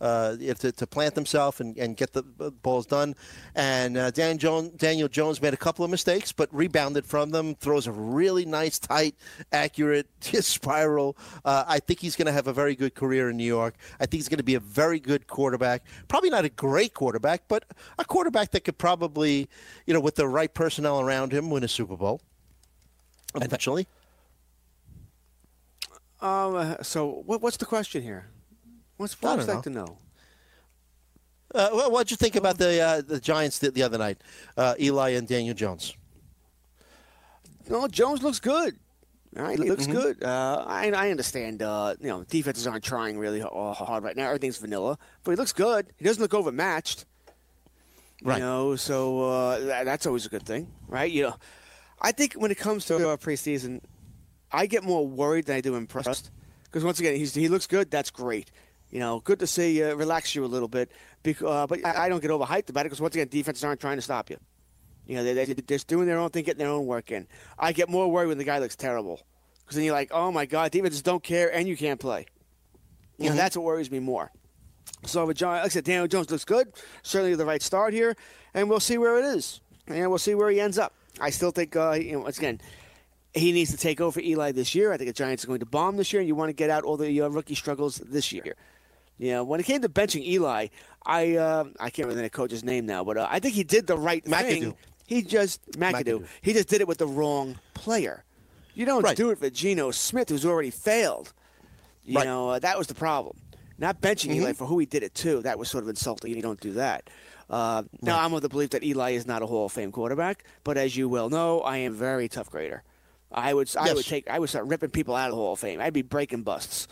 uh, 0.00 0.36
to, 0.36 0.72
to 0.72 0.86
plant 0.86 1.14
themselves 1.14 1.60
and, 1.60 1.76
and 1.78 1.96
get 1.96 2.12
the 2.12 2.22
balls 2.22 2.86
done. 2.86 3.14
And 3.54 3.96
uh, 3.96 4.10
Dan 4.10 4.38
Jones, 4.38 4.70
Daniel 4.76 5.08
Jones 5.08 5.40
made 5.40 5.54
a 5.54 5.58
couple 5.58 5.84
of 5.84 5.90
mistakes, 5.90 6.32
but 6.32 6.54
rebounded 6.54 7.06
from 7.06 7.30
them. 7.30 7.54
Throws 7.54 7.86
a 7.86 7.92
really 7.92 8.44
nice, 8.44 8.78
tight, 8.78 9.14
accurate 9.52 10.08
spiral. 10.20 11.16
Uh, 11.44 11.64
I 11.66 11.78
think 11.78 12.00
he's 12.00 12.16
going 12.16 12.26
to 12.26 12.32
have 12.32 12.46
a 12.46 12.52
very 12.52 12.74
good 12.74 12.94
career 12.94 13.30
in 13.30 13.36
New 13.36 13.44
York. 13.44 13.74
I 14.00 14.06
think 14.06 14.14
he's 14.14 14.28
going 14.28 14.38
to 14.38 14.44
be 14.44 14.54
a 14.54 14.60
very 14.60 15.00
good 15.00 15.26
quarterback. 15.26 15.84
Probably 16.08 16.30
not 16.30 16.44
a 16.44 16.50
great 16.50 16.94
quarterback, 16.94 17.48
but 17.48 17.64
a 17.98 18.04
quarterback 18.04 18.50
that 18.52 18.64
could 18.64 18.78
probably, 18.78 19.48
you 19.86 19.94
know, 19.94 20.00
with 20.00 20.16
the 20.16 20.28
right 20.28 20.52
personnel 20.52 21.00
around 21.00 21.32
him, 21.32 21.50
win 21.50 21.64
a 21.64 21.68
Super 21.68 21.96
Bowl 21.96 22.20
eventually. 23.42 23.86
Um, 26.20 26.54
uh, 26.54 26.82
so 26.82 27.22
what, 27.26 27.42
what's 27.42 27.56
the 27.58 27.66
question 27.66 28.02
here? 28.02 28.26
What's 28.96 29.14
I 29.14 29.26
what 29.26 29.36
don't 29.36 29.46
would 29.46 29.54
like 29.54 29.62
to 29.64 29.70
know? 29.70 29.98
Uh, 31.54 31.70
what 31.70 31.92
what'd 31.92 32.10
you 32.10 32.16
think 32.16 32.36
about 32.36 32.58
the 32.58 32.80
uh, 32.80 33.00
the 33.00 33.20
Giants 33.20 33.58
the, 33.60 33.70
the 33.70 33.82
other 33.82 33.98
night? 33.98 34.20
Uh, 34.56 34.74
Eli 34.80 35.10
and 35.10 35.26
Daniel 35.28 35.54
Jones. 35.54 35.94
No, 37.68 37.86
Jones 37.88 38.22
looks 38.22 38.40
good. 38.40 38.76
All 39.36 39.42
right, 39.42 39.58
he 39.58 39.68
looks 39.68 39.86
Mhm. 39.86 39.92
good. 39.92 40.22
Uh, 40.22 40.64
I, 40.66 40.90
I 40.90 41.10
understand. 41.10 41.62
Uh, 41.62 41.94
you 42.00 42.06
know, 42.08 42.24
defenses 42.24 42.66
aren't 42.66 42.84
trying 42.84 43.18
really 43.18 43.42
uh, 43.42 43.72
hard 43.72 44.04
right 44.04 44.16
now. 44.16 44.26
Everything's 44.26 44.58
vanilla, 44.58 44.96
but 45.24 45.32
he 45.32 45.36
looks 45.36 45.52
good. 45.52 45.86
He 45.96 46.04
doesn't 46.04 46.22
look 46.22 46.34
overmatched. 46.34 47.04
Right. 48.22 48.38
You 48.38 48.44
know, 48.44 48.76
so 48.76 49.22
uh, 49.24 49.58
that, 49.60 49.84
that's 49.84 50.06
always 50.06 50.24
a 50.24 50.28
good 50.28 50.44
thing, 50.46 50.68
right? 50.88 51.10
You 51.10 51.24
know, 51.24 51.34
I 52.00 52.12
think 52.12 52.34
when 52.34 52.50
it 52.52 52.58
comes 52.58 52.84
to 52.86 52.96
uh, 53.08 53.16
preseason, 53.16 53.80
I 54.52 54.66
get 54.66 54.84
more 54.84 55.06
worried 55.06 55.46
than 55.46 55.56
I 55.56 55.60
do 55.60 55.74
impressed. 55.74 56.30
Because 56.64 56.84
once 56.84 57.00
again, 57.00 57.16
he's, 57.16 57.34
he 57.34 57.48
looks 57.48 57.66
good. 57.66 57.90
That's 57.90 58.10
great. 58.10 58.50
You 58.94 59.00
know, 59.00 59.18
good 59.18 59.40
to 59.40 59.46
see 59.48 59.76
you. 59.76 59.92
Relax 59.96 60.36
you 60.36 60.44
a 60.44 60.46
little 60.46 60.68
bit. 60.68 60.92
Bec- 61.24 61.42
uh, 61.42 61.66
but 61.66 61.84
I, 61.84 62.04
I 62.04 62.08
don't 62.08 62.20
get 62.20 62.30
overhyped 62.30 62.70
about 62.70 62.82
it 62.82 62.84
because 62.84 63.00
once 63.00 63.16
again, 63.16 63.26
defenses 63.28 63.64
aren't 63.64 63.80
trying 63.80 63.96
to 63.96 64.02
stop 64.02 64.30
you. 64.30 64.36
You 65.04 65.16
know, 65.16 65.24
they, 65.24 65.34
they, 65.34 65.46
they're 65.46 65.76
just 65.76 65.88
doing 65.88 66.06
their 66.06 66.20
own 66.20 66.30
thing, 66.30 66.44
getting 66.44 66.60
their 66.60 66.68
own 66.68 66.86
work 66.86 67.10
in. 67.10 67.26
I 67.58 67.72
get 67.72 67.88
more 67.88 68.08
worried 68.08 68.28
when 68.28 68.38
the 68.38 68.44
guy 68.44 68.60
looks 68.60 68.76
terrible. 68.76 69.20
Because 69.58 69.74
then 69.74 69.84
you're 69.84 69.94
like, 69.94 70.12
oh 70.12 70.30
my 70.30 70.46
God, 70.46 70.70
defenses 70.70 71.02
don't 71.02 71.24
care 71.24 71.52
and 71.52 71.66
you 71.66 71.76
can't 71.76 71.98
play. 71.98 72.26
You 73.18 73.30
know, 73.30 73.34
that's 73.34 73.56
what 73.56 73.64
worries 73.64 73.90
me 73.90 73.98
more. 73.98 74.30
So, 75.06 75.26
with 75.26 75.38
John, 75.38 75.56
like 75.56 75.64
I 75.64 75.68
said, 75.68 75.82
Daniel 75.82 76.06
Jones 76.06 76.30
looks 76.30 76.44
good. 76.44 76.72
Certainly 77.02 77.34
the 77.34 77.44
right 77.44 77.62
start 77.62 77.94
here. 77.94 78.14
And 78.54 78.70
we'll 78.70 78.78
see 78.78 78.96
where 78.96 79.18
it 79.18 79.24
is. 79.24 79.60
And 79.88 80.08
we'll 80.08 80.18
see 80.18 80.36
where 80.36 80.50
he 80.50 80.60
ends 80.60 80.78
up. 80.78 80.94
I 81.20 81.30
still 81.30 81.50
think, 81.50 81.74
uh, 81.74 81.92
you 81.92 82.12
know, 82.12 82.20
once 82.20 82.38
again, 82.38 82.60
he 83.34 83.50
needs 83.50 83.72
to 83.72 83.76
take 83.76 84.00
over 84.00 84.20
Eli 84.20 84.52
this 84.52 84.72
year. 84.74 84.92
I 84.92 84.96
think 84.96 85.08
the 85.08 85.14
Giants 85.14 85.42
are 85.42 85.48
going 85.48 85.60
to 85.60 85.66
bomb 85.66 85.96
this 85.96 86.12
year, 86.12 86.20
and 86.20 86.28
you 86.28 86.36
want 86.36 86.50
to 86.50 86.54
get 86.54 86.70
out 86.70 86.84
all 86.84 86.96
the 86.96 87.22
uh, 87.22 87.28
rookie 87.28 87.56
struggles 87.56 87.96
this 87.96 88.30
year. 88.30 88.54
You 89.18 89.30
know, 89.32 89.44
when 89.44 89.60
it 89.60 89.64
came 89.64 89.80
to 89.82 89.88
benching 89.88 90.24
Eli, 90.26 90.68
I 91.06 91.36
uh, 91.36 91.64
I 91.78 91.90
can't 91.90 92.08
remember 92.08 92.22
the 92.22 92.30
coach's 92.30 92.64
name 92.64 92.86
now, 92.86 93.04
but 93.04 93.16
uh, 93.16 93.28
I 93.30 93.38
think 93.40 93.54
he 93.54 93.62
did 93.64 93.86
the 93.86 93.96
right 93.96 94.24
McAdoo. 94.24 94.42
thing. 94.60 94.74
He 95.06 95.22
just 95.22 95.64
McAdoo. 95.72 96.20
McAdoo. 96.20 96.26
He 96.42 96.52
just 96.52 96.68
did 96.68 96.80
it 96.80 96.88
with 96.88 96.98
the 96.98 97.06
wrong 97.06 97.58
player. 97.74 98.24
You 98.74 98.84
don't 98.86 99.02
Right. 99.04 99.16
do 99.16 99.30
it 99.30 99.38
for 99.38 99.48
Geno 99.50 99.90
Smith, 99.92 100.28
who's 100.30 100.44
already 100.44 100.70
failed. 100.70 101.32
You 102.04 102.16
Right. 102.18 102.26
know, 102.26 102.50
uh, 102.50 102.58
that 102.58 102.76
was 102.76 102.86
the 102.88 102.94
problem. 102.94 103.36
Not 103.78 104.00
benching 104.00 104.32
Eli 104.34 104.52
for 104.52 104.66
who 104.66 104.78
he 104.78 104.86
did 104.86 105.02
it 105.02 105.14
to. 105.16 105.42
That 105.42 105.58
was 105.58 105.68
sort 105.68 105.84
of 105.84 105.90
insulting. 105.90 106.34
You 106.34 106.42
don't 106.42 106.60
do 106.60 106.72
that. 106.72 107.08
Uh, 107.50 107.82
Now, 108.02 108.18
I'm 108.20 108.32
of 108.32 108.42
the 108.42 108.48
belief 108.48 108.70
that 108.70 108.82
Eli 108.82 109.10
is 109.12 109.26
not 109.26 109.42
a 109.42 109.46
Hall 109.46 109.66
of 109.66 109.72
Fame 109.72 109.92
quarterback, 109.92 110.44
but 110.64 110.76
as 110.76 110.96
you 110.96 111.08
well 111.08 111.28
know, 111.28 111.60
I 111.60 111.78
am 111.78 111.92
a 111.92 111.96
very 111.96 112.28
tough 112.28 112.50
grader. 112.50 112.82
I 113.30 113.52
would 113.52 113.68
I 113.76 113.92
would 113.92 114.04
take 114.06 114.28
I 114.30 114.38
would 114.38 114.48
start 114.48 114.66
ripping 114.66 114.90
people 114.90 115.14
out 115.16 115.28
of 115.28 115.32
the 115.36 115.42
Hall 115.42 115.52
of 115.54 115.58
Fame. 115.58 115.80
I'd 115.80 115.92
be 115.92 116.02
breaking 116.02 116.42
busts 116.42 116.86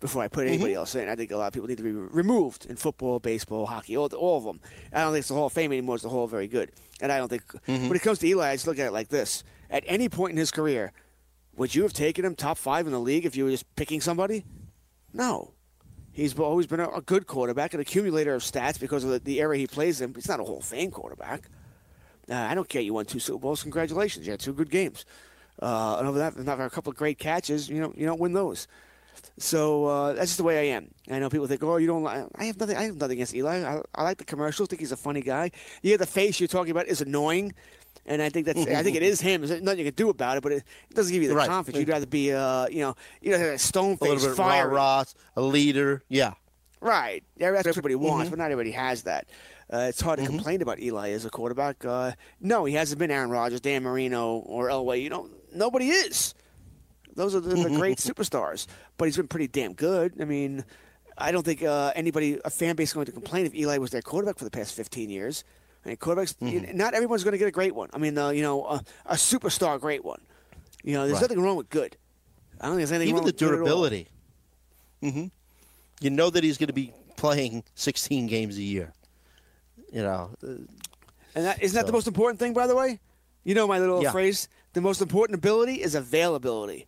before 0.00 0.22
I 0.22 0.28
put 0.28 0.46
anybody 0.46 0.72
Mm-hmm. 0.72 0.78
else 0.78 0.94
in. 0.94 1.08
I 1.08 1.14
think 1.16 1.30
a 1.30 1.36
lot 1.36 1.46
of 1.48 1.52
people 1.52 1.68
need 1.68 1.78
to 1.78 1.82
be 1.82 1.92
removed 1.92 2.66
in 2.66 2.76
football, 2.76 3.18
baseball, 3.18 3.66
hockey, 3.66 3.96
all, 3.96 4.08
all 4.14 4.38
of 4.38 4.44
them. 4.44 4.60
I 4.92 5.00
don't 5.02 5.12
think 5.12 5.20
it's 5.20 5.28
the 5.28 5.34
Hall 5.34 5.46
of 5.46 5.52
Fame 5.52 5.72
anymore. 5.72 5.94
It's 5.96 6.04
the 6.04 6.10
Hall 6.10 6.26
very 6.26 6.48
good. 6.48 6.70
And 7.00 7.10
I 7.12 7.18
don't 7.18 7.28
think 7.28 7.42
Mm-hmm. 7.66 7.88
when 7.88 7.96
it 7.96 8.02
comes 8.02 8.18
to 8.20 8.26
Eli, 8.26 8.50
I 8.50 8.54
just 8.54 8.66
look 8.66 8.78
at 8.78 8.86
it 8.86 8.92
like 8.92 9.08
this: 9.08 9.42
at 9.70 9.84
any 9.86 10.08
point 10.08 10.32
in 10.32 10.36
his 10.38 10.50
career, 10.50 10.92
would 11.56 11.74
you 11.74 11.82
have 11.82 11.92
taken 11.92 12.24
him 12.24 12.34
top 12.34 12.58
five 12.58 12.86
in 12.86 12.92
the 12.92 13.00
league 13.00 13.24
if 13.24 13.36
you 13.36 13.44
were 13.44 13.50
just 13.50 13.64
picking 13.76 14.00
somebody? 14.00 14.44
No. 15.12 15.52
He's 16.12 16.38
always 16.38 16.66
been 16.66 16.80
a, 16.80 16.88
a 16.88 17.02
good 17.02 17.26
quarterback, 17.26 17.74
an 17.74 17.80
accumulator 17.80 18.34
of 18.34 18.42
stats 18.42 18.80
because 18.80 19.04
of 19.04 19.10
the, 19.10 19.18
the 19.18 19.38
era 19.40 19.56
he 19.58 19.66
plays 19.66 20.00
in. 20.00 20.14
He's 20.14 20.28
not 20.28 20.40
a 20.40 20.44
Hall 20.44 20.58
of 20.58 20.64
Fame 20.64 20.90
quarterback. 20.90 21.48
Uh, 22.30 22.34
I 22.34 22.54
don't 22.54 22.68
care. 22.68 22.80
You 22.82 22.94
won 22.94 23.04
two 23.04 23.18
Super 23.20 23.38
Bowls. 23.38 23.62
Congratulations. 23.62 24.26
You 24.26 24.32
had 24.32 24.40
two 24.40 24.52
good 24.54 24.70
games. 24.70 25.04
Uh, 25.60 25.96
and 25.98 26.08
over 26.08 26.18
that, 26.18 26.36
not 26.38 26.60
a 26.60 26.70
couple 26.70 26.90
of 26.90 26.96
great 26.96 27.18
catches. 27.18 27.68
You 27.68 27.80
know, 27.80 27.92
you 27.96 28.04
don't 28.06 28.18
win 28.20 28.32
those. 28.32 28.66
So 29.38 29.84
uh, 29.86 30.12
that's 30.14 30.28
just 30.28 30.38
the 30.38 30.44
way 30.44 30.58
I 30.70 30.74
am. 30.76 30.88
I 31.10 31.18
know 31.18 31.28
people 31.28 31.46
think, 31.46 31.62
"Oh, 31.62 31.76
you 31.76 31.86
don't." 31.86 32.02
Like, 32.02 32.26
I 32.36 32.44
have 32.44 32.58
nothing. 32.58 32.76
I 32.76 32.84
have 32.84 32.96
nothing 32.96 33.16
against 33.18 33.34
Eli. 33.34 33.62
I, 33.62 33.82
I 33.94 34.02
like 34.02 34.18
the 34.18 34.24
commercials. 34.24 34.68
Think 34.68 34.80
he's 34.80 34.92
a 34.92 34.96
funny 34.96 35.20
guy. 35.20 35.50
Yeah, 35.82 35.96
the 35.98 36.06
face 36.06 36.40
you're 36.40 36.48
talking 36.48 36.70
about 36.70 36.86
is 36.86 37.00
annoying, 37.02 37.52
and 38.06 38.22
I 38.22 38.28
think 38.30 38.46
that's. 38.46 38.58
I 38.66 38.82
think 38.82 38.96
it 38.96 39.02
is 39.02 39.20
him. 39.20 39.42
There's 39.46 39.60
nothing 39.62 39.80
you 39.80 39.84
can 39.86 39.94
do 39.94 40.08
about 40.08 40.38
it, 40.38 40.42
but 40.42 40.52
it, 40.52 40.64
doesn't 40.94 41.12
give 41.12 41.22
you 41.22 41.28
the 41.28 41.34
Right. 41.36 41.48
confidence. 41.48 41.80
You'd 41.80 41.88
rather 41.90 42.06
be, 42.06 42.32
uh, 42.32 42.66
you 42.68 42.80
know, 42.80 42.94
you 43.20 43.32
know, 43.32 43.36
a 43.52 43.58
stone 43.58 43.98
A 44.00 44.04
little 44.04 44.16
face, 44.16 44.26
bit 44.26 44.36
fire. 44.36 44.68
rah, 44.70 45.04
a 45.36 45.42
leader. 45.42 46.02
Yeah. 46.08 46.32
Right. 46.80 47.22
Yeah, 47.36 47.50
that's 47.52 47.64
what 47.66 47.70
everybody 47.78 47.94
Mm-hmm. 47.94 48.04
wants, 48.04 48.30
but 48.30 48.38
not 48.38 48.50
everybody 48.50 48.70
has 48.72 49.02
that. 49.04 49.26
Uh, 49.72 49.86
it's 49.88 50.00
hard 50.00 50.18
to 50.20 50.24
complain 50.26 50.62
about 50.62 50.78
Eli 50.78 51.10
as 51.10 51.24
a 51.24 51.30
quarterback. 51.30 51.84
Uh, 51.84 52.12
no, 52.40 52.64
he 52.64 52.74
hasn't 52.74 52.98
been 52.98 53.10
Aaron 53.10 53.30
Rodgers, 53.30 53.60
Dan 53.60 53.82
Marino, 53.82 54.36
or 54.36 54.68
Elway. 54.68 55.02
You 55.02 55.10
know, 55.10 55.28
nobody 55.52 55.88
is. 55.88 56.34
Those 57.16 57.34
are 57.34 57.40
the, 57.40 57.56
the 57.56 57.70
great 57.76 57.98
superstars. 57.98 58.66
But 58.96 59.06
he's 59.06 59.16
been 59.16 59.26
pretty 59.28 59.48
damn 59.48 59.72
good. 59.74 60.14
I 60.20 60.24
mean, 60.24 60.64
I 61.18 61.32
don't 61.32 61.44
think 61.44 61.62
uh, 61.62 61.92
anybody, 61.96 62.38
a 62.44 62.50
fan 62.50 62.76
base, 62.76 62.90
is 62.90 62.94
going 62.94 63.06
to 63.06 63.12
complain 63.12 63.46
if 63.46 63.54
Eli 63.54 63.78
was 63.78 63.90
their 63.90 64.02
quarterback 64.02 64.38
for 64.38 64.44
the 64.44 64.50
past 64.50 64.74
15 64.74 65.10
years. 65.10 65.42
I 65.84 65.88
mean, 65.90 65.96
quarterbacks, 65.96 66.34
Mm-hmm. 66.36 66.76
not 66.76 66.94
everyone's 66.94 67.24
going 67.24 67.32
to 67.32 67.38
get 67.38 67.48
a 67.48 67.52
great 67.52 67.74
one. 67.74 67.88
I 67.92 67.98
mean, 67.98 68.16
uh, 68.18 68.30
you 68.30 68.42
know, 68.42 68.64
a, 68.66 68.82
a 69.06 69.14
superstar 69.14 69.80
great 69.80 70.04
one. 70.04 70.20
You 70.84 70.92
know, 70.94 71.02
there's 71.06 71.14
Right. 71.14 71.22
nothing 71.22 71.40
wrong 71.40 71.56
with 71.56 71.70
good. 71.70 71.96
I 72.60 72.66
don't 72.66 72.76
think 72.76 72.80
there's 72.88 72.92
anything 72.92 73.08
Even 73.08 73.18
wrong 73.18 73.24
the 73.26 73.32
with 73.32 73.38
good 73.38 73.46
at 73.54 73.60
all. 73.60 73.64
durability. 73.64 74.08
hmm 75.00 75.24
You 76.00 76.10
know 76.10 76.30
that 76.30 76.44
he's 76.44 76.58
going 76.58 76.68
to 76.68 76.72
be 76.72 76.92
playing 77.16 77.64
16 77.74 78.26
games 78.26 78.56
a 78.58 78.62
year. 78.62 78.92
You 79.92 80.02
know, 80.02 80.30
uh, 80.42 80.48
And 81.34 81.44
that, 81.46 81.62
isn't 81.62 81.74
that 81.78 81.86
the 81.86 81.92
most 81.92 82.06
important 82.06 82.38
thing, 82.40 82.52
by 82.52 82.66
the 82.66 82.74
way? 82.76 82.98
You 83.44 83.54
know 83.54 83.66
my 83.66 83.78
little 83.78 84.02
Yeah. 84.02 84.10
phrase. 84.12 84.48
The 84.72 84.80
most 84.80 85.00
important 85.00 85.38
ability 85.38 85.80
is 85.82 85.94
availability. 85.94 86.86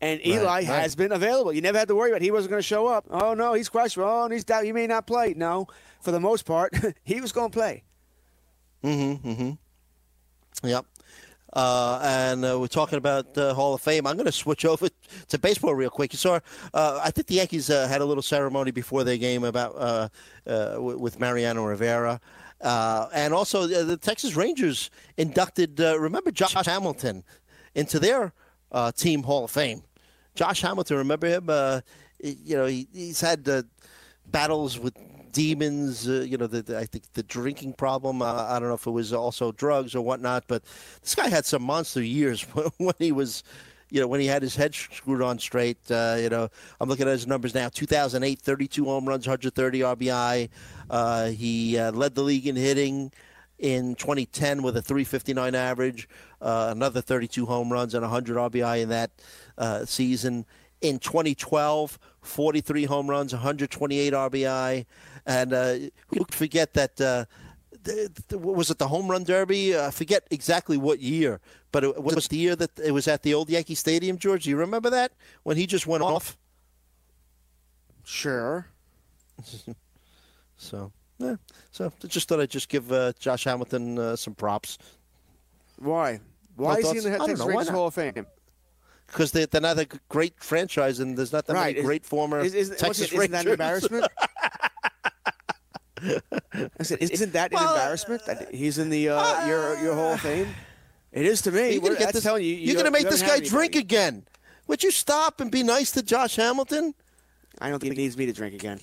And 0.00 0.24
Eli 0.26 0.44
right. 0.44 0.64
has 0.64 0.94
been 0.94 1.12
available. 1.12 1.52
You 1.52 1.62
never 1.62 1.78
had 1.78 1.88
to 1.88 1.94
worry 1.94 2.10
about 2.10 2.20
he 2.20 2.30
wasn't 2.30 2.50
going 2.50 2.60
to 2.60 2.66
show 2.66 2.86
up. 2.86 3.06
Oh 3.10 3.34
no, 3.34 3.54
he's 3.54 3.68
questionable. 3.68 4.12
Oh, 4.12 4.24
and 4.24 4.32
he's 4.32 4.44
doubt 4.44 4.64
he 4.64 4.72
may 4.72 4.86
not 4.86 5.06
play. 5.06 5.34
No, 5.34 5.68
for 6.00 6.10
the 6.10 6.20
most 6.20 6.44
part, 6.44 6.74
he 7.04 7.20
was 7.20 7.32
going 7.32 7.50
to 7.50 7.58
play. 7.58 7.82
Mm-hmm. 8.84 9.28
Mm-hmm. 9.28 10.68
Yep. 10.68 10.86
Uh, 11.52 11.98
and 12.02 12.44
uh, 12.44 12.58
we're 12.60 12.66
talking 12.66 12.98
about 12.98 13.36
uh, 13.38 13.54
Hall 13.54 13.72
of 13.72 13.80
Fame. 13.80 14.06
I'm 14.06 14.16
going 14.16 14.26
to 14.26 14.32
switch 14.32 14.66
over 14.66 14.88
to 15.28 15.38
baseball 15.38 15.74
real 15.74 15.88
quick. 15.88 16.12
You 16.12 16.18
saw, 16.18 16.38
uh, 16.74 17.00
I 17.02 17.10
think 17.10 17.28
the 17.28 17.36
Yankees 17.36 17.70
uh, 17.70 17.88
had 17.88 18.02
a 18.02 18.04
little 18.04 18.22
ceremony 18.22 18.72
before 18.72 19.04
their 19.04 19.16
game 19.16 19.42
about 19.42 19.74
uh, 19.76 20.08
uh, 20.46 20.72
w- 20.72 20.98
with 20.98 21.18
Mariano 21.18 21.64
Rivera, 21.64 22.20
uh, 22.60 23.08
and 23.14 23.32
also 23.32 23.66
the 23.66 23.96
Texas 23.96 24.36
Rangers 24.36 24.90
inducted. 25.16 25.80
Uh, 25.80 25.98
remember 25.98 26.30
Josh 26.30 26.52
Hamilton 26.52 27.24
into 27.74 27.98
their 27.98 28.34
uh, 28.76 28.92
team 28.92 29.22
Hall 29.22 29.44
of 29.44 29.50
Fame. 29.50 29.82
Josh 30.34 30.60
Hamilton, 30.60 30.98
remember 30.98 31.26
him? 31.26 31.46
Uh, 31.48 31.80
you 32.20 32.56
know, 32.56 32.66
he, 32.66 32.86
he's 32.92 33.22
had 33.22 33.48
uh, 33.48 33.62
battles 34.26 34.78
with 34.78 34.94
demons. 35.32 36.06
Uh, 36.06 36.26
you 36.28 36.36
know, 36.36 36.46
the, 36.46 36.60
the, 36.60 36.78
I 36.78 36.84
think 36.84 37.10
the 37.14 37.22
drinking 37.22 37.72
problem. 37.72 38.20
Uh, 38.20 38.44
I 38.44 38.58
don't 38.58 38.68
know 38.68 38.74
if 38.74 38.86
it 38.86 38.90
was 38.90 39.14
also 39.14 39.50
drugs 39.52 39.94
or 39.94 40.02
whatnot, 40.02 40.44
but 40.46 40.62
this 41.00 41.14
guy 41.14 41.28
had 41.28 41.46
some 41.46 41.62
monster 41.62 42.02
years 42.02 42.42
when 42.76 42.94
he 42.98 43.10
was. 43.12 43.42
You 43.88 44.00
know, 44.00 44.08
when 44.08 44.18
he 44.18 44.26
had 44.26 44.42
his 44.42 44.56
head 44.56 44.74
screwed 44.74 45.22
on 45.22 45.38
straight, 45.38 45.78
uh, 45.92 46.16
you 46.18 46.28
know, 46.28 46.48
I'm 46.80 46.88
looking 46.88 47.06
at 47.06 47.12
his 47.12 47.28
numbers 47.28 47.54
now 47.54 47.68
2008, 47.68 48.40
32 48.40 48.84
home 48.84 49.06
runs, 49.06 49.28
130 49.28 49.78
RBI. 49.78 51.30
He 51.32 51.80
led 51.80 52.16
the 52.16 52.22
league 52.22 52.48
in 52.48 52.56
hitting 52.56 53.12
in 53.58 53.94
2010 53.94 54.62
with 54.62 54.76
a 54.76 54.82
359 54.82 55.54
average, 55.54 56.08
uh, 56.40 56.68
another 56.70 57.00
32 57.00 57.46
home 57.46 57.72
runs 57.72 57.94
and 57.94 58.02
100 58.02 58.36
RBI 58.36 58.82
in 58.82 58.88
that 58.90 59.10
uh, 59.58 59.84
season. 59.84 60.44
In 60.82 60.98
2012, 60.98 61.98
43 62.20 62.84
home 62.84 63.08
runs, 63.08 63.32
128 63.32 64.12
RBI, 64.12 64.84
and 65.24 65.52
uh, 65.52 65.74
who 66.08 66.24
could 66.24 66.34
forget 66.34 66.74
that? 66.74 67.00
Uh, 67.00 67.24
th- 67.82 68.10
th- 68.28 68.40
was 68.40 68.70
it 68.70 68.78
the 68.78 68.88
home 68.88 69.10
run 69.10 69.24
derby? 69.24 69.74
Uh, 69.74 69.88
I 69.88 69.90
forget 69.90 70.26
exactly 70.30 70.76
what 70.76 71.00
year, 71.00 71.40
but 71.72 71.82
it 71.82 72.02
was 72.02 72.28
the 72.28 72.36
year 72.36 72.54
that 72.56 72.78
it 72.78 72.90
was 72.90 73.08
at 73.08 73.22
the 73.22 73.32
old 73.32 73.48
Yankee 73.48 73.74
Stadium. 73.74 74.18
George, 74.18 74.44
do 74.44 74.50
you 74.50 74.56
remember 74.56 74.90
that 74.90 75.12
when 75.44 75.56
he 75.56 75.66
just 75.66 75.86
went 75.86 76.02
off? 76.02 76.36
Sure. 78.04 78.66
So, 80.58 80.90
yeah. 81.18 81.36
So 81.70 81.92
I 82.02 82.06
just 82.06 82.28
thought 82.28 82.40
I'd 82.40 82.50
just 82.50 82.68
give 82.68 82.92
uh, 82.92 83.12
Josh 83.18 83.44
Hamilton 83.44 83.98
uh, 83.98 84.16
some 84.16 84.34
props. 84.34 84.78
Why? 85.78 86.20
Why 86.56 86.76
is 86.76 86.90
he 86.90 86.98
in 86.98 87.04
the 87.04 87.18
Texas 87.18 87.38
know. 87.38 87.46
Rangers? 87.46 87.68
Hall 87.68 87.86
of 87.88 87.94
Fame? 87.94 88.26
because 89.06 89.32
they, 89.32 89.46
they're 89.46 89.60
not 89.60 89.78
a 89.78 89.86
great 90.08 90.34
franchise, 90.38 91.00
and 91.00 91.16
there's 91.16 91.32
not 91.32 91.46
that 91.46 91.54
right. 91.54 91.66
many 91.68 91.78
Is- 91.78 91.84
great 91.84 92.04
former 92.04 92.40
is, 92.40 92.54
is, 92.54 92.70
Texas 92.70 93.12
it, 93.12 93.16
isn't 93.16 93.30
that 93.32 93.46
an 93.46 93.52
embarrassment? 93.52 94.06
I 96.02 96.82
said, 96.82 96.98
is- 97.00 97.10
isn't 97.10 97.32
that 97.32 97.52
an 97.52 97.58
embarrassment 97.58 98.26
that 98.26 98.54
he's 98.54 98.78
in 98.78 98.90
the 98.90 99.10
uh, 99.10 99.46
your 99.46 99.78
your 99.80 99.94
Hall 99.94 100.14
of 100.14 100.20
Fame? 100.20 100.48
It 101.12 101.24
is 101.24 101.40
to 101.42 101.52
me. 101.52 101.72
You're 101.72 101.80
gonna 101.80 101.96
get 101.96 102.12
this. 102.12 102.22
telling 102.22 102.44
you, 102.44 102.54
you're 102.54 102.76
gonna 102.76 102.90
make 102.90 103.08
this 103.08 103.22
guy 103.22 103.40
drink 103.40 103.74
again. 103.76 104.26
Would 104.66 104.82
you 104.82 104.90
stop 104.90 105.40
and 105.40 105.50
be 105.50 105.62
nice 105.62 105.92
to 105.92 106.02
Josh 106.02 106.36
Hamilton? 106.36 106.94
I 107.60 107.70
don't 107.70 107.78
think 107.78 107.94
he 107.94 108.02
needs 108.02 108.18
me 108.18 108.26
to 108.26 108.32
drink 108.32 108.54
again. 108.54 108.80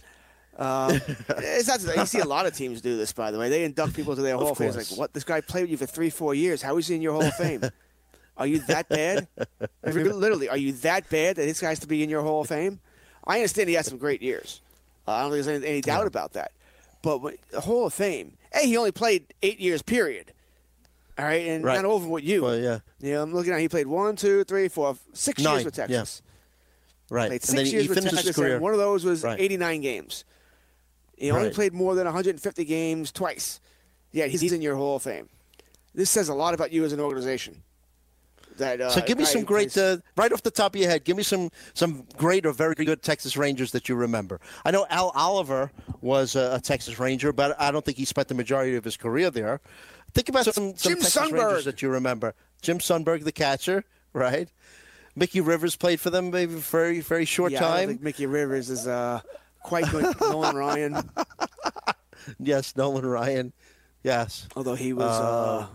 Uh, 0.58 1.00
it's 1.30 1.68
not. 1.68 1.98
You 1.98 2.06
see 2.06 2.20
a 2.20 2.26
lot 2.26 2.46
of 2.46 2.56
teams 2.56 2.82
do 2.82 2.96
this, 2.98 3.12
by 3.14 3.32
the 3.32 3.40
way. 3.40 3.50
They 3.50 3.64
induct 3.64 3.96
people 3.96 4.16
to 4.16 4.22
their 4.22 4.36
Hall 4.38 4.52
of 4.52 4.58
Fame. 4.58 4.70
It's 4.70 4.92
like, 4.92 5.00
what? 5.00 5.14
This 5.14 5.24
guy 5.24 5.42
played 5.42 5.62
with 5.64 5.72
you 5.72 5.78
for 5.78 5.86
three, 5.88 6.10
four 6.10 6.36
years. 6.36 6.62
How 6.62 6.78
is 6.78 6.88
he 6.88 6.96
in 6.96 7.02
your 7.02 7.14
Hall 7.14 7.24
of 7.24 7.34
Fame? 7.36 7.62
Are 8.38 8.48
you 8.48 8.60
that 8.68 8.90
bad? 8.90 9.28
Literally, 9.84 10.50
are 10.50 10.58
you 10.58 10.72
that 10.74 11.08
bad 11.10 11.36
that 11.36 11.44
this 11.46 11.62
guy 11.62 11.70
has 11.70 11.78
to 11.80 11.88
be 11.88 12.02
in 12.02 12.10
your 12.10 12.24
Hall 12.24 12.42
of 12.42 12.48
Fame? 12.48 12.80
I 13.28 13.36
understand 13.36 13.70
he 13.70 13.76
had 13.76 13.86
some 13.86 14.00
great 14.00 14.24
years. 14.24 14.60
Uh, 15.08 15.12
I 15.12 15.22
don't 15.22 15.32
think 15.32 15.46
there's 15.46 15.56
any, 15.62 15.68
any 15.68 15.82
doubt 15.82 16.08
about 16.08 16.34
that. 16.34 16.52
But 17.04 17.22
when, 17.22 17.36
the 17.52 17.62
Hall 17.62 17.86
of 17.86 17.94
Fame, 17.94 18.36
hey, 18.52 18.66
he 18.66 18.76
only 18.76 18.92
played 18.92 19.26
eight 19.44 19.60
years, 19.60 19.84
period. 19.84 20.34
All 21.20 21.26
right, 21.26 21.46
and 21.48 21.64
Right. 21.64 21.76
not 21.76 21.86
over 21.86 22.08
with 22.08 22.24
you. 22.24 22.42
Well, 22.42 22.58
yeah, 22.58 22.80
Yeah, 23.00 23.22
I'm 23.22 23.36
looking 23.36 23.54
at. 23.54 23.60
He 23.60 23.70
played 23.70 23.86
one, 23.86 24.16
two, 24.16 24.44
three, 24.46 24.68
four, 24.68 24.98
six 25.14 25.40
Nine, 25.44 25.54
years 25.54 25.66
with. 25.66 25.76
Texas. 25.76 26.24
right. 27.12 27.28
Played 27.28 27.32
and 27.34 27.42
six 27.44 27.54
then 27.54 27.66
years 27.68 27.88
with 27.88 28.02
Texas, 28.04 28.26
his 28.26 28.36
career. 28.36 28.54
and 28.56 28.64
one 28.64 28.74
of 28.74 28.80
those 28.80 29.06
was 29.06 29.24
Right. 29.24 29.40
89 29.40 29.82
games. 29.82 30.26
He 31.18 31.32
only 31.32 31.46
Right. 31.46 31.54
played 31.54 31.74
more 31.74 31.96
than 31.96 32.06
150 32.06 32.66
games 32.66 33.12
twice. 33.12 33.60
Yeah, 34.12 34.26
he's 34.26 34.52
in 34.52 34.62
your 34.62 34.76
Hall 34.76 34.98
of 34.98 35.04
Fame. 35.04 35.30
This 35.96 36.10
says 36.10 36.30
a 36.30 36.34
lot 36.34 36.54
about 36.54 36.72
you 36.72 36.84
as 36.86 36.94
an 36.94 37.00
organization. 37.00 37.64
That 38.58 38.82
uh, 38.82 38.90
so 38.92 39.02
give 39.02 39.18
me 39.18 39.26
some 39.26 39.44
great, 39.44 39.76
uh, 39.76 39.98
right 40.16 40.32
off 40.32 40.44
the 40.44 40.52
top 40.52 40.76
of 40.76 40.82
your 40.82 40.90
head. 40.90 41.04
Give 41.06 41.18
me 41.18 41.24
some 41.24 41.50
some 41.74 42.06
great 42.18 42.46
or 42.46 42.52
very 42.52 42.76
good 42.76 43.02
Texas 43.02 43.36
Rangers 43.36 43.72
that 43.72 43.90
you 43.90 43.96
remember. 43.96 44.40
I 44.64 44.70
know 44.70 44.86
Al 44.92 45.10
Oliver 45.16 45.72
was 46.02 46.36
a, 46.36 46.56
a 46.56 46.62
Texas 46.62 47.00
Ranger, 47.00 47.34
but 47.34 47.60
I 47.60 47.72
don't 47.72 47.84
think 47.84 47.98
he 47.98 48.06
spent 48.06 48.28
the 48.28 48.36
majority 48.36 48.76
of 48.76 48.84
his 48.84 48.96
career 48.96 49.32
there. 49.32 49.60
Think 50.14 50.30
about 50.30 50.46
some, 50.46 50.76
some 50.76 50.94
Texas. 51.00 51.32
Rangers 51.32 51.66
that 51.66 51.82
you 51.82 51.90
remember. 51.90 52.36
Jim 52.62 52.78
Sundberg, 52.78 53.24
the 53.24 53.32
catcher, 53.32 53.84
right? 54.14 54.48
Mickey 55.16 55.42
Rivers 55.42 55.76
played 55.76 56.00
for 56.00 56.12
them 56.12 56.30
maybe 56.30 56.54
for 56.56 56.80
a 56.80 56.84
very 56.84 57.00
very 57.00 57.26
short 57.26 57.52
yeah, 57.52 57.60
time. 57.60 57.88
think 57.88 58.02
Mickey 58.02 58.28
Rivers 58.28 58.70
is 58.70 58.88
uh, 58.88 59.22
quite 59.64 59.90
good. 59.90 60.16
Nolan 60.22 60.56
Ryan, 60.56 61.10
Yes, 62.40 62.76
Nolan 62.76 63.06
Ryan. 63.06 63.54
Yes. 64.04 64.48
although 64.56 64.76
he 64.76 64.94
was. 64.94 65.06
Uh, 65.10 65.68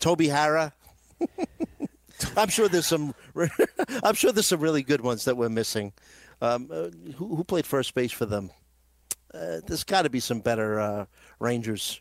Toby 0.00 0.26
Harrah. 0.28 0.72
I'm 2.36 2.48
sure 2.48 2.68
there's 2.68 2.86
some. 2.86 3.14
I'm 4.02 4.14
sure 4.14 4.32
there's 4.32 4.46
some 4.46 4.60
really 4.60 4.82
good 4.82 5.00
ones 5.00 5.24
that 5.24 5.36
we're 5.36 5.48
missing. 5.48 5.92
Um, 6.42 6.68
uh, 6.70 6.88
who, 7.16 7.36
who 7.36 7.44
played 7.44 7.66
first 7.66 7.94
base 7.94 8.12
for 8.12 8.26
them? 8.26 8.50
Uh, 9.32 9.60
there's 9.66 9.84
got 9.84 10.02
to 10.02 10.10
be 10.10 10.20
some 10.20 10.40
better 10.40 10.78
uh, 10.78 11.06
Rangers, 11.40 12.00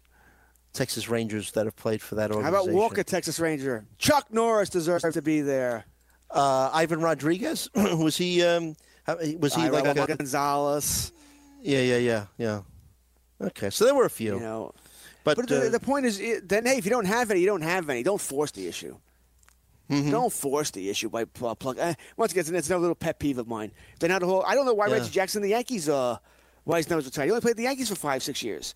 Texas 0.73 1.09
Rangers 1.09 1.51
that 1.53 1.65
have 1.65 1.75
played 1.75 2.01
for 2.01 2.15
that 2.15 2.31
organization. 2.31 2.53
how 2.53 2.63
about 2.63 2.73
Walker, 2.75 3.03
Texas 3.03 3.39
Ranger? 3.39 3.85
Chuck 3.97 4.31
Norris 4.31 4.69
deserves 4.69 5.03
to 5.13 5.21
be 5.21 5.41
there. 5.41 5.85
Uh, 6.29 6.69
Ivan 6.73 6.99
Rodriguez 7.01 7.69
was 7.75 8.17
he? 8.17 8.43
Um, 8.43 8.75
was 9.39 9.53
he 9.55 9.63
I 9.63 9.69
like? 9.69 9.85
A, 9.97 10.15
Gonzalez? 10.17 11.11
yeah, 11.61 11.79
yeah, 11.81 11.97
yeah, 11.97 12.25
yeah. 12.37 12.61
Okay, 13.41 13.69
so 13.69 13.85
there 13.85 13.95
were 13.95 14.05
a 14.05 14.09
few, 14.09 14.35
You 14.35 14.39
know, 14.39 14.73
but, 15.23 15.37
But 15.37 15.47
the, 15.49 15.67
uh, 15.67 15.69
the 15.69 15.79
point 15.79 16.05
is, 16.05 16.21
then 16.43 16.65
hey, 16.65 16.77
if 16.77 16.85
you 16.85 16.91
don't 16.91 17.05
have 17.05 17.31
any, 17.31 17.39
you 17.41 17.45
don't 17.47 17.61
have 17.61 17.89
any. 17.89 18.03
Don't 18.03 18.21
force 18.21 18.51
the 18.51 18.67
issue. 18.67 18.95
Mm-hmm. 19.89 20.11
Don't 20.11 20.31
force 20.31 20.71
the 20.71 20.89
issue 20.89 21.09
by 21.09 21.25
pl- 21.25 21.55
plug. 21.55 21.77
Uh, 21.77 21.93
once 22.15 22.31
again, 22.31 22.55
it's, 22.55 22.67
another 22.69 22.79
little 22.81 22.95
pet 22.95 23.19
peeve 23.19 23.37
of 23.37 23.47
mine. 23.47 23.71
They're 23.99 24.09
not 24.09 24.23
a 24.23 24.25
whole. 24.25 24.43
I 24.47 24.55
don't 24.55 24.65
know 24.65 24.73
why 24.73 24.87
Yeah. 24.87 24.93
Reggie 24.93 25.09
Jackson, 25.11 25.41
the 25.41 25.49
Yankees, 25.49 25.89
uh, 25.89 26.17
why 26.63 26.77
he's 26.77 26.89
never 26.89 27.01
retired. 27.01 27.25
He 27.25 27.31
only 27.31 27.41
played 27.41 27.57
the 27.57 27.63
Yankees 27.63 27.89
for 27.89 27.95
five, 27.95 28.23
six 28.23 28.41
years. 28.41 28.73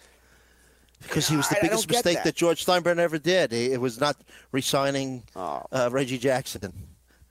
because 1.01 1.27
he 1.27 1.37
was 1.37 1.47
the 1.47 1.55
I- 1.55 1.59
I 1.59 1.61
biggest 1.61 1.87
don't 1.87 1.95
mistake 1.97 2.15
that. 2.17 2.23
that. 2.25 2.35
George 2.35 2.65
Steinbrenner 2.65 2.99
ever 2.99 3.19
did. 3.19 3.53
It 3.53 3.73
it 3.73 3.81
was 3.81 3.99
not 3.99 4.17
re-signing 4.51 5.23
Oh. 5.35 5.63
uh, 5.71 5.89
Reggie 5.91 6.17
Jackson, 6.17 6.73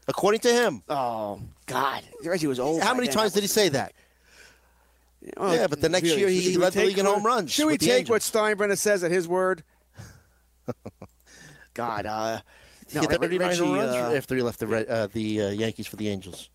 according 0.08 0.40
to 0.40 0.52
him. 0.52 0.82
Oh 0.88 1.40
God, 1.66 2.02
Reggie 2.24 2.46
was 2.46 2.60
old. 2.60 2.82
How 2.82 2.94
many 2.94 3.08
times 3.08 3.32
did 3.32 3.42
he 3.42 3.48
say 3.48 3.68
that? 3.70 3.92
Oh, 5.36 5.52
Yeah, 5.52 5.66
but 5.66 5.80
the 5.80 5.88
next 5.88 6.04
really, 6.04 6.20
year 6.20 6.28
he 6.28 6.56
led 6.56 6.72
the 6.72 6.84
league 6.84 6.98
in 6.98 7.06
home 7.06 7.24
runs 7.24 7.50
Should 7.50 7.66
we 7.66 7.78
take 7.78 8.08
what 8.08 8.22
Steinbrenner 8.22 8.78
says 8.78 9.02
at 9.02 9.10
his 9.10 9.26
word? 9.26 9.64
God, 11.74 12.06
uh, 12.06 12.40
no, 12.94 13.02
39 13.02 13.48
Reggie, 13.48 13.62
runs 13.62 13.94
uh, 13.94 14.14
after 14.16 14.36
he 14.36 14.42
left 14.42 14.60
the 14.60 14.90
uh, 14.90 15.08
the 15.12 15.42
uh, 15.42 15.48
Yankees 15.50 15.86
for 15.86 15.96
the 15.96 16.08
Angels. 16.08 16.50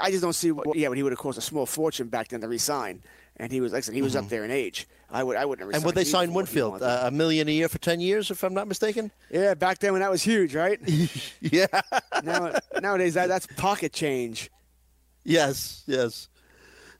I 0.00 0.10
just 0.10 0.22
don't 0.22 0.32
see 0.32 0.50
what. 0.52 0.76
Yeah, 0.76 0.88
but 0.88 0.96
he 0.96 1.02
would 1.02 1.12
have 1.12 1.18
cost 1.18 1.38
a 1.38 1.42
small 1.42 1.66
fortune 1.66 2.08
back 2.08 2.28
then 2.28 2.40
to 2.40 2.48
resign, 2.48 3.02
and 3.36 3.50
he 3.52 3.60
was 3.60 3.72
like 3.72 3.78
I 3.78 3.82
said, 3.82 3.94
he 3.94 4.02
was 4.02 4.16
up 4.16 4.28
there 4.28 4.44
in 4.44 4.50
age. 4.50 4.86
I 5.10 5.24
would 5.24 5.36
I 5.36 5.44
wouldn't. 5.44 5.62
have 5.62 5.68
Mm-hmm. 5.68 5.76
And 5.76 5.84
would 5.86 5.94
they 5.94 6.02
resigned 6.02 6.12
sign 6.12 6.24
him 6.28 6.30
for 6.30 6.34
what 6.34 6.48
he 6.48 6.60
Winfield 6.62 6.82
uh, 6.82 7.00
a 7.06 7.10
million 7.10 7.48
a 7.48 7.52
year 7.52 7.68
for 7.68 7.78
ten 7.78 8.00
years, 8.00 8.30
if 8.30 8.42
I'm 8.44 8.54
not 8.54 8.68
mistaken? 8.68 9.10
yeah, 9.30 9.54
back 9.54 9.78
then 9.78 9.92
when 9.92 10.00
that 10.02 10.10
was 10.10 10.22
huge, 10.22 10.54
right? 10.54 10.78
Yeah. 11.40 11.66
now 12.22 12.58
nowadays 12.80 13.14
that 13.14 13.28
that's 13.28 13.46
pocket 13.56 13.92
change. 13.92 14.50
yes. 15.24 15.82
Yes. 15.86 16.28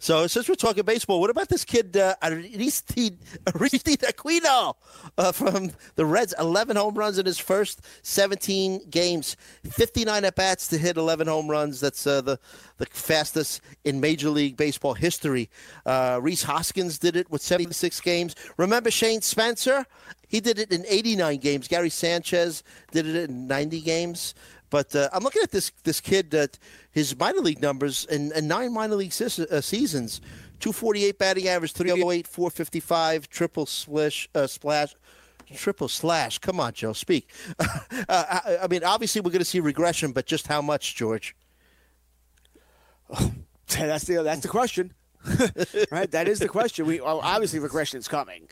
So 0.02 0.26
since 0.26 0.49
we're 0.49 0.54
talking 0.54 0.83
baseball, 0.83 1.21
what 1.21 1.28
about 1.28 1.50
this 1.50 1.62
kid 1.62 1.95
uh, 1.95 2.14
Aristide 2.23 3.19
Aquino 3.45 4.75
uh, 5.19 5.30
from 5.30 5.73
the 5.97 6.07
Reds? 6.07 6.35
Eleven 6.38 6.76
home 6.76 6.95
runs 6.95 7.19
in 7.19 7.26
his 7.26 7.38
first 7.38 7.83
seventeen 8.00 8.80
games, 8.88 9.37
fifty-nine 9.71 10.25
at 10.25 10.37
bats 10.37 10.69
to 10.69 10.78
hit 10.78 10.97
eleven 10.97 11.26
home 11.26 11.49
runs. 11.49 11.80
That's 11.80 12.07
uh, 12.07 12.23
the 12.23 12.40
the 12.78 12.87
fastest 12.87 13.61
in 13.85 14.00
Major 14.00 14.30
League 14.30 14.57
Baseball 14.57 14.95
history. 14.95 15.50
Uh, 15.85 16.19
Rhys 16.23 16.45
Hoskins 16.45 16.99
did 16.99 17.14
it 17.14 17.30
with 17.30 17.42
seventy-six 17.42 18.00
games. 18.00 18.35
Remember 18.57 18.90
Shane 18.90 19.21
Spencer? 19.21 19.85
He 20.28 20.40
did 20.40 20.59
it 20.59 20.73
in 20.73 20.87
eighty-nine 20.88 21.40
games. 21.40 21.69
Gary 21.69 21.90
Sanchez 21.90 22.62
did 22.90 23.07
it 23.07 23.28
in 23.28 23.47
ninety 23.47 23.83
games. 23.83 24.35
But 24.70 24.94
uh, 24.94 25.08
I'm 25.12 25.22
looking 25.22 25.42
at 25.42 25.50
this 25.50 25.72
this 25.82 26.00
kid 26.00 26.30
that 26.30 26.58
his 26.92 27.18
minor 27.18 27.40
league 27.40 27.60
numbers 27.60 28.06
in, 28.06 28.32
in 28.32 28.48
nine 28.48 28.72
minor 28.72 28.94
league 28.94 29.12
uh, 29.20 29.60
seasons: 29.60 30.20
248 30.60 31.18
batting 31.18 31.48
average, 31.48 31.72
308, 31.72 32.26
455, 32.26 33.28
triple 33.28 33.66
splash, 33.66 34.28
uh, 34.34 34.46
splash, 34.46 34.94
triple 35.54 35.88
slash. 35.88 36.38
Come 36.38 36.60
on, 36.60 36.72
Joe, 36.72 36.92
speak. 36.92 37.30
uh, 37.58 37.66
I, 38.08 38.58
I 38.62 38.66
mean, 38.68 38.84
obviously 38.84 39.20
we're 39.20 39.32
going 39.32 39.40
to 39.40 39.44
see 39.44 39.60
regression, 39.60 40.12
but 40.12 40.26
just 40.26 40.46
how 40.46 40.62
much, 40.62 40.94
George? 40.94 41.34
That's 43.66 44.04
the 44.04 44.22
that's 44.24 44.40
the 44.40 44.48
question, 44.48 44.92
right? 45.92 46.10
That 46.10 46.26
is 46.26 46.40
the 46.40 46.48
question. 46.48 46.86
We 46.86 46.98
obviously 46.98 47.60
regression 47.60 48.00
is 48.00 48.08
coming. 48.08 48.48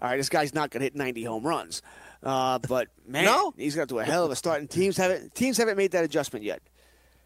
All 0.00 0.08
right, 0.08 0.16
this 0.16 0.28
guy's 0.28 0.54
not 0.54 0.70
going 0.70 0.80
to 0.80 0.84
hit 0.84 0.94
90 0.94 1.24
home 1.24 1.44
runs, 1.44 1.82
uh, 2.22 2.58
but 2.58 2.88
man, 3.06 3.24
no? 3.24 3.52
he's 3.56 3.74
got 3.74 3.82
to 3.88 3.94
do 3.94 3.98
a 3.98 4.04
hell 4.04 4.24
of 4.24 4.30
a 4.30 4.36
start. 4.36 4.60
And 4.60 4.68
teams 4.70 4.96
haven't 4.96 5.34
teams 5.34 5.56
haven't 5.56 5.76
made 5.76 5.92
that 5.92 6.04
adjustment 6.04 6.44
yet, 6.44 6.60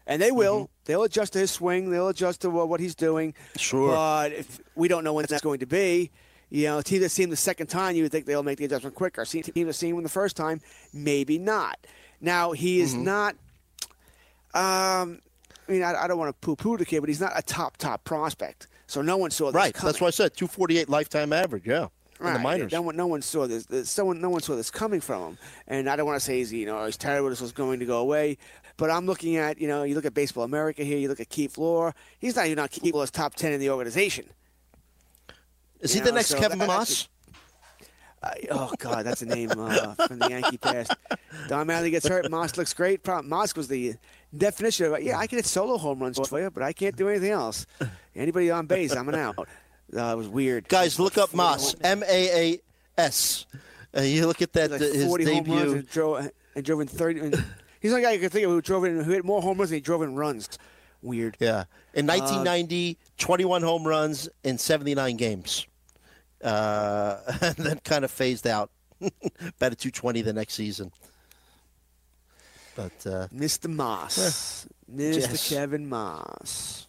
and 0.07 0.21
they 0.21 0.31
will. 0.31 0.55
Mm-hmm. 0.65 0.71
They'll 0.85 1.03
adjust 1.03 1.33
to 1.33 1.39
his 1.39 1.51
swing. 1.51 1.89
They'll 1.89 2.07
adjust 2.09 2.41
to 2.41 2.49
what 2.49 2.79
he's 2.79 2.95
doing. 2.95 3.33
Sure. 3.57 3.89
but 3.91 4.31
if 4.31 4.59
we 4.75 4.87
don't 4.87 5.03
know 5.03 5.13
when 5.13 5.25
that's 5.29 5.41
going 5.43 5.59
to 5.59 5.65
be. 5.65 6.11
You 6.51 6.65
know, 6.65 6.81
teams 6.81 7.01
that 7.01 7.09
see 7.09 7.23
him 7.23 7.31
the 7.31 7.35
second 7.35 7.67
time, 7.67 7.95
you 7.95 8.03
would 8.03 8.11
think 8.11 8.27
they'll 8.27 8.43
make 8.43 8.59
the 8.59 8.65
adjustment 8.65 8.95
quicker. 8.95 9.25
See, 9.25 9.41
teams 9.41 9.65
that 9.65 9.73
see 9.73 9.89
him 9.89 10.01
the 10.03 10.07
first 10.09 10.37
time, 10.37 10.61
maybe 10.93 11.39
not. 11.39 11.77
Now 12.21 12.51
he 12.51 12.79
is 12.79 12.93
Mm-hmm. 12.93 13.03
not 13.03 13.35
um, 14.53 15.19
I 15.67 15.71
mean, 15.71 15.83
I, 15.83 16.03
I 16.03 16.07
don't 16.07 16.17
want 16.17 16.29
to 16.29 16.45
poo-poo 16.45 16.77
the 16.77 16.85
kid, 16.85 16.99
but 17.01 17.09
he's 17.09 17.19
not 17.19 17.33
a 17.35 17.41
top 17.41 17.77
top 17.77 18.03
prospect. 18.03 18.67
So 18.87 19.01
no 19.01 19.17
one 19.17 19.31
saw 19.31 19.47
this 19.47 19.55
Right. 19.55 19.73
coming. 19.73 19.91
That's 19.91 19.99
why 20.01 20.07
I 20.07 20.11
said 20.11 20.35
248 20.37 20.87
lifetime 20.87 21.33
average. 21.33 21.65
Yeah. 21.65 21.87
In 22.19 22.25
the 22.27 22.31
Right. 22.31 22.41
minors. 22.41 22.71
No 22.71 22.81
one, 22.81 22.95
no 22.95 23.07
one 23.07 23.21
saw 23.21 23.45
this. 23.45 23.65
this- 23.65 23.89
Someone, 23.89 24.21
no 24.21 24.29
one 24.29 24.41
saw 24.41 24.55
this 24.55 24.71
coming 24.71 25.01
from 25.01 25.21
him. 25.31 25.37
And 25.67 25.89
I 25.89 25.95
don't 25.97 26.05
want 26.05 26.17
to 26.19 26.25
say 26.25 26.37
he's, 26.37 26.53
you 26.53 26.65
know, 26.65 26.85
he's 26.85 26.95
terrible. 26.97 27.29
This 27.29 27.41
was 27.41 27.51
going 27.51 27.79
to 27.79 27.85
go 27.85 27.97
away. 27.99 28.37
But 28.77 28.89
I'm 28.89 29.05
looking 29.05 29.35
at, 29.35 29.59
you 29.59 29.67
know, 29.67 29.83
you 29.83 29.95
look 29.95 30.05
at 30.05 30.13
Baseball 30.13 30.43
America 30.45 30.83
here. 30.83 30.97
You 30.97 31.07
look 31.09 31.19
at 31.19 31.29
Keith 31.29 31.57
Law. 31.57 31.91
He's 32.19 32.35
not 32.37 32.45
even 32.45 32.59
on 32.59 32.67
Keith 32.69 32.93
Law's 32.93 33.11
top 33.11 33.35
ten 33.35 33.51
in 33.53 33.59
the 33.59 33.69
organization. 33.69 34.25
Is 35.81 35.91
he 35.93 35.99
you 35.99 36.05
the 36.05 36.11
next 36.13 36.27
so 36.29 36.39
Kevin 36.39 36.59
that- 36.59 36.67
Maas? 36.67 37.09
Oh 38.49 38.71
God, 38.79 39.05
that's 39.05 39.21
a 39.21 39.25
name 39.27 39.51
uh, 39.55 39.93
from 40.07 40.17
the 40.17 40.27
Yankee 40.29 40.57
past. 40.57 40.91
Don 41.47 41.67
Mattingly 41.67 41.91
gets 41.91 42.07
hurt. 42.07 42.29
Maas 42.31 42.57
looks 42.57 42.73
great. 42.73 43.05
Maas 43.23 43.55
was 43.55 43.67
the 43.67 43.93
definition 44.35 44.91
of 44.91 44.99
yeah, 45.03 45.19
I 45.19 45.27
can 45.27 45.37
hit 45.37 45.45
solo 45.45 45.77
home 45.77 45.99
runs 45.99 46.17
for 46.27 46.39
you, 46.41 46.49
but 46.49 46.63
I 46.63 46.73
can't 46.73 46.95
do 46.95 47.07
anything 47.07 47.29
else. 47.29 47.67
Anybody 48.15 48.49
on 48.49 48.65
base, 48.65 48.95
I'm 48.95 49.07
an 49.09 49.15
out. 49.15 49.47
Uh, 49.95 50.13
it 50.13 50.17
was 50.17 50.27
weird. 50.27 50.67
Guys, 50.67 50.99
look 50.99 51.17
up 51.17 51.33
Maas. 51.33 51.75
M 51.83 52.03
A 52.03 52.51
A 52.53 52.59
S. 52.97 53.45
Uh, 53.95 54.01
you 54.01 54.27
look 54.27 54.41
at 54.41 54.53
that 54.53 54.71
like 54.71 54.81
uh, 54.81 54.85
his 54.85 55.05
40 55.05 55.25
home 55.25 55.33
runs 55.33 55.45
debut. 55.47 55.73
and 55.73 55.89
drove, 55.89 56.31
and 56.55 56.65
drove 56.65 56.81
in 56.81 56.87
30. 56.87 57.19
And 57.19 57.35
he's 57.79 57.91
the 57.91 57.97
only 57.97 58.01
guy 58.01 58.11
you 58.11 58.19
can 58.19 58.29
think 58.29 58.45
of 58.45 58.51
who 58.51 58.61
drove 58.61 58.83
in 58.83 59.01
who 59.01 59.11
hit 59.11 59.23
more 59.23 59.41
home 59.41 59.57
runs 59.57 59.69
than 59.69 59.77
he 59.77 59.81
drove 59.81 60.01
in 60.01 60.15
runs. 60.15 60.49
Weird. 61.01 61.37
Yeah. 61.39 61.65
In 61.93 62.07
1990, 62.07 62.97
21 63.17 63.61
home 63.61 63.87
runs 63.87 64.27
in 64.43 64.57
79 64.57 65.17
games. 65.17 65.67
Uh, 66.43 67.17
and 67.41 67.55
then 67.55 67.79
kind 67.83 68.03
of 68.03 68.11
phased 68.11 68.47
out. 68.47 68.71
Batted 69.59 69.79
220 69.79 70.21
the 70.23 70.33
next 70.33 70.53
season. 70.55 70.91
But 72.75 72.91
uh, 73.05 73.27
Mr. 73.33 73.69
Maas. 73.73 74.67
Mr. 74.93 75.21
Yes. 75.21 75.49
Kevin 75.49 75.87
Maas. 75.87 76.87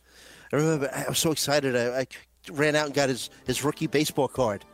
I 0.52 0.56
remember 0.56 0.90
I 0.92 1.08
was 1.08 1.18
so 1.18 1.32
excited. 1.32 1.76
I, 1.76 2.00
I 2.00 2.06
ran 2.50 2.74
out 2.76 2.86
and 2.86 2.94
got 2.94 3.08
his, 3.08 3.30
his 3.46 3.62
rookie 3.64 3.86
baseball 3.86 4.28
card. 4.28 4.64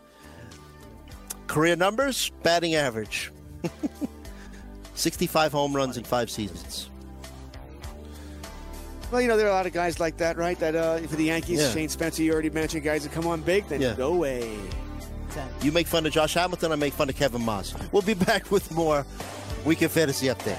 Career 1.46 1.76
numbers, 1.76 2.30
batting 2.42 2.74
average 2.74 3.30
65 4.94 5.52
home 5.52 5.74
runs 5.74 5.96
in 5.96 6.04
five 6.04 6.30
seasons. 6.30 6.88
Well, 9.10 9.20
you 9.20 9.28
know, 9.28 9.36
there 9.36 9.46
are 9.46 9.50
a 9.50 9.54
lot 9.54 9.66
of 9.66 9.72
guys 9.74 10.00
like 10.00 10.16
that, 10.18 10.38
right? 10.38 10.58
That 10.58 10.74
uh, 10.74 10.98
for 11.00 11.16
the 11.16 11.24
Yankees, 11.24 11.60
Yeah. 11.60 11.70
Shane 11.70 11.88
Spencer, 11.90 12.22
you 12.22 12.32
already 12.32 12.48
mentioned 12.50 12.82
guys 12.82 13.02
that 13.02 13.12
come 13.12 13.26
on 13.26 13.42
big, 13.42 13.66
then 13.68 13.80
Yeah. 13.80 13.94
go 13.94 14.14
away. 14.14 14.56
You 15.62 15.72
make 15.72 15.86
fun 15.86 16.04
of 16.06 16.12
Josh 16.12 16.34
Hamilton, 16.34 16.72
I 16.72 16.76
make 16.76 16.92
fun 16.92 17.08
of 17.08 17.16
Kevin 17.16 17.42
Maas. 17.42 17.74
We'll 17.90 18.02
be 18.02 18.14
back 18.14 18.50
with 18.50 18.70
more 18.70 19.04
Weekend 19.64 19.90
Fantasy 19.90 20.26
Update. 20.26 20.58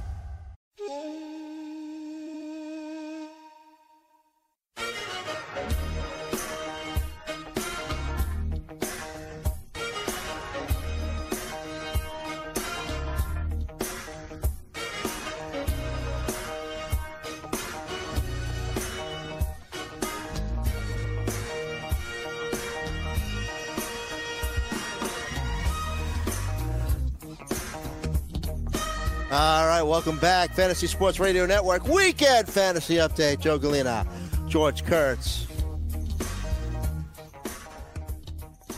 Back. 30.21 30.53
Fantasy 30.53 30.85
Sports 30.85 31.19
Radio 31.19 31.47
Network 31.47 31.87
Weekend 31.87 32.47
Fantasy 32.47 32.95
Update. 32.95 33.39
Joe 33.39 33.57
Galena, 33.57 34.05
George 34.47 34.85
Kurtz. 34.85 35.47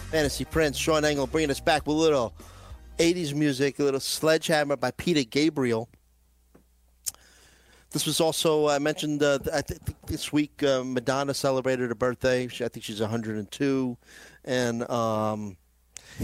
Fantasy 0.10 0.46
Prince, 0.46 0.78
Sean 0.78 1.04
Engel 1.04 1.28
bringing 1.28 1.52
us 1.52 1.60
back 1.60 1.86
with 1.86 1.98
a 1.98 2.00
little 2.00 2.34
80s 2.98 3.34
music, 3.34 3.80
a 3.80 3.84
little 3.84 4.00
Sledgehammer 4.00 4.78
by 4.78 4.92
Peter 4.92 5.24
Gabriel. 5.24 5.90
This 7.92 8.06
was 8.06 8.22
also, 8.22 8.70
I 8.70 8.80
mentioned 8.80 9.22
uh, 9.22 9.40
I 9.54 9.62
think 9.62 9.82
this 10.08 10.32
week, 10.32 10.64
uh, 10.64 10.84
Madonna 10.86 11.34
celebrated 11.34 11.90
her 11.90 11.96
birthday. 11.96 12.48
She, 12.48 12.64
I 12.64 12.70
think 12.70 12.86
she's 12.86 13.02
102. 13.02 13.98
And 14.46 14.90
um, 14.90 15.58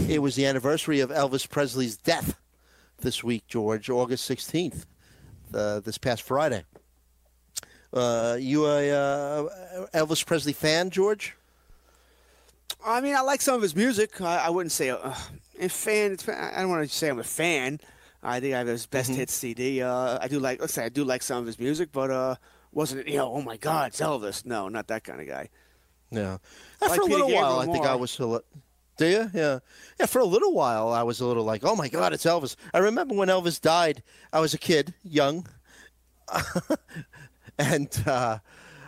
it 0.08 0.22
was 0.22 0.34
the 0.34 0.46
anniversary 0.46 1.00
of 1.00 1.10
Elvis 1.10 1.48
Presley's 1.48 1.96
death 1.98 2.38
this 3.00 3.22
week, 3.22 3.46
George, 3.48 3.90
August 3.90 4.30
16th, 4.30 4.86
uh, 5.54 5.80
this 5.80 5.98
past 5.98 6.22
Friday. 6.22 6.64
Uh, 7.92 8.36
you 8.38 8.66
a 8.66 8.90
uh, 8.90 9.86
Elvis 9.94 10.24
Presley 10.24 10.52
fan, 10.52 10.90
George? 10.90 11.36
I 12.84 13.00
mean, 13.00 13.14
I 13.14 13.20
like 13.20 13.40
some 13.40 13.56
of 13.56 13.62
his 13.62 13.74
music. 13.76 14.20
I, 14.20 14.46
I 14.46 14.50
wouldn't 14.50 14.72
say 14.72 14.90
uh, 14.90 15.14
a 15.60 15.68
fan. 15.68 16.12
It's, 16.12 16.28
I 16.28 16.60
don't 16.60 16.70
want 16.70 16.88
to 16.88 16.94
say 16.94 17.08
I'm 17.08 17.18
a 17.18 17.24
fan. 17.24 17.80
I 18.22 18.40
think 18.40 18.54
I 18.54 18.58
have 18.58 18.66
his 18.66 18.86
best 18.86 19.10
hits 19.10 19.32
CD. 19.32 19.82
Uh, 19.82 20.18
I 20.20 20.28
do 20.28 20.38
like. 20.38 20.60
Let's 20.60 20.74
say 20.74 20.84
I 20.84 20.88
do 20.88 21.04
like 21.04 21.22
some 21.22 21.38
of 21.38 21.46
his 21.46 21.58
music, 21.58 21.90
but 21.92 22.10
uh, 22.10 22.36
wasn't 22.72 23.02
it? 23.02 23.08
You 23.08 23.18
know, 23.18 23.32
oh 23.32 23.42
my 23.42 23.56
God, 23.56 23.88
it's 23.88 24.00
Elvis. 24.00 24.44
No, 24.46 24.68
not 24.68 24.88
that 24.88 25.04
kind 25.04 25.20
of 25.20 25.26
guy. 25.26 25.48
Yeah. 26.10 26.38
Like 26.80 26.90
After 26.90 27.02
a 27.02 27.04
Peter 27.06 27.18
little 27.18 27.34
while, 27.34 27.58
Gabriel 27.60 27.70
I 27.70 27.72
think. 27.74 27.86
I 27.86 27.94
was. 27.96 28.10
still- 28.10 28.42
Do 29.00 29.06
you? 29.06 29.30
Yeah. 29.32 29.60
Yeah, 29.98 30.04
for 30.04 30.18
a 30.18 30.26
little 30.26 30.52
while, 30.52 30.90
I 30.90 31.02
was 31.04 31.20
a 31.20 31.26
little 31.26 31.42
like, 31.42 31.64
oh 31.64 31.74
my 31.74 31.88
God, 31.88 32.12
it's 32.12 32.26
Elvis. 32.26 32.54
I 32.74 32.80
remember 32.80 33.14
when 33.14 33.28
Elvis 33.28 33.58
died, 33.58 34.02
I 34.30 34.40
was 34.40 34.52
a 34.52 34.58
kid, 34.58 34.92
young. 35.02 35.46
and 37.58 37.88
uh, 38.06 38.40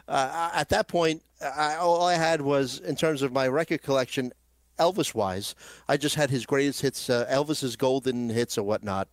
uh, 0.07 0.51
at 0.53 0.69
that 0.69 0.87
point, 0.87 1.23
I, 1.41 1.77
all 1.77 2.05
I 2.05 2.13
had 2.17 2.43
was, 2.43 2.79
in 2.81 2.95
terms 2.95 3.23
of 3.23 3.33
my 3.33 3.49
record 3.49 3.81
collection, 3.81 4.35
Elvis 4.79 5.15
wise, 5.15 5.55
I 5.89 5.97
just 5.97 6.17
had 6.17 6.29
his 6.29 6.45
greatest 6.45 6.83
hits, 6.83 7.09
uh, 7.09 7.27
Elvis's 7.31 7.77
golden 7.77 8.29
hits 8.29 8.59
or 8.59 8.65
whatnot. 8.65 9.09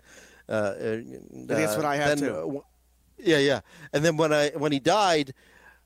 Uh, 0.50 0.52
uh, 0.52 0.98
that's 1.32 1.78
what 1.78 1.86
I 1.86 1.96
had 1.96 2.18
then, 2.18 2.28
too. 2.28 2.64
yeah, 3.18 3.38
yeah. 3.38 3.62
And 3.94 4.04
then 4.04 4.18
when 4.18 4.34
I 4.34 4.50
when 4.50 4.74
he 4.74 4.80
died, 4.80 5.34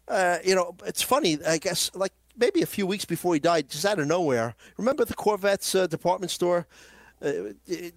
uh, 0.07 0.39
you 0.43 0.55
know, 0.55 0.75
it's 0.87 1.03
funny. 1.03 1.37
I 1.45 1.59
guess 1.59 1.91
like 1.93 2.13
maybe 2.37 2.61
a 2.61 2.65
few 2.65 2.85
weeks 2.87 3.05
before 3.05 3.33
he 3.33 3.39
died, 3.39 3.69
just 3.69 3.85
out 3.85 3.99
of 3.99 4.07
nowhere. 4.07 4.55
Remember 4.77 5.05
the 5.05 5.13
Korvettes 5.15 5.79
uh, 5.79 5.87
department 5.87 6.31
store? 6.31 6.67
Uh, 7.23 7.53
it, 7.67 7.93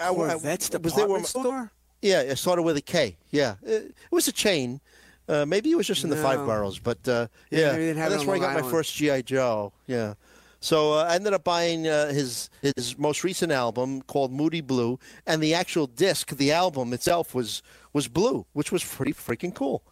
I- 0.00 0.08
I- 0.08 0.12
Korvettes 0.12 0.82
was 0.82 0.94
there 0.94 1.04
department 1.04 1.26
store? 1.26 1.72
yeah, 2.02 2.20
it 2.20 2.36
started 2.36 2.62
with 2.62 2.76
a 2.76 2.82
K. 2.82 3.16
Yeah, 3.30 3.54
it, 3.62 3.94
it 4.10 4.12
was 4.12 4.28
a 4.28 4.32
chain. 4.32 4.80
Uh, 5.26 5.46
maybe 5.46 5.70
it 5.70 5.74
was 5.76 5.86
just 5.86 6.04
in 6.04 6.10
the 6.10 6.16
five 6.16 6.40
No. 6.40 6.46
boroughs, 6.46 6.78
but 6.78 6.98
uh, 7.08 7.28
Yeah, 7.50 7.58
yeah, 7.60 7.66
maybe 7.72 7.78
they 7.78 7.86
didn't 7.88 7.98
have 8.02 8.12
it 8.12 8.16
that's 8.16 8.26
where 8.26 8.36
I 8.36 8.38
got 8.40 8.62
my 8.62 8.70
first 8.70 8.94
GI 8.94 9.22
Joe. 9.22 9.72
Yeah, 9.86 10.14
so 10.60 10.94
uh, 10.98 11.04
I 11.04 11.14
ended 11.14 11.32
up 11.32 11.44
buying 11.44 11.88
uh, 11.88 12.08
his 12.12 12.50
his 12.60 12.98
most 12.98 13.24
recent 13.24 13.50
album 13.50 14.02
called 14.02 14.32
Moody 14.32 14.60
Blue, 14.60 14.98
and 15.26 15.42
the 15.42 15.54
actual 15.54 15.86
disc, 15.86 16.28
the 16.36 16.52
album 16.52 16.92
itself 16.92 17.34
was 17.34 17.62
was 17.94 18.06
blue, 18.06 18.44
which 18.52 18.70
was 18.70 18.84
pretty 18.84 19.14
freaking 19.14 19.54
cool. 19.54 19.82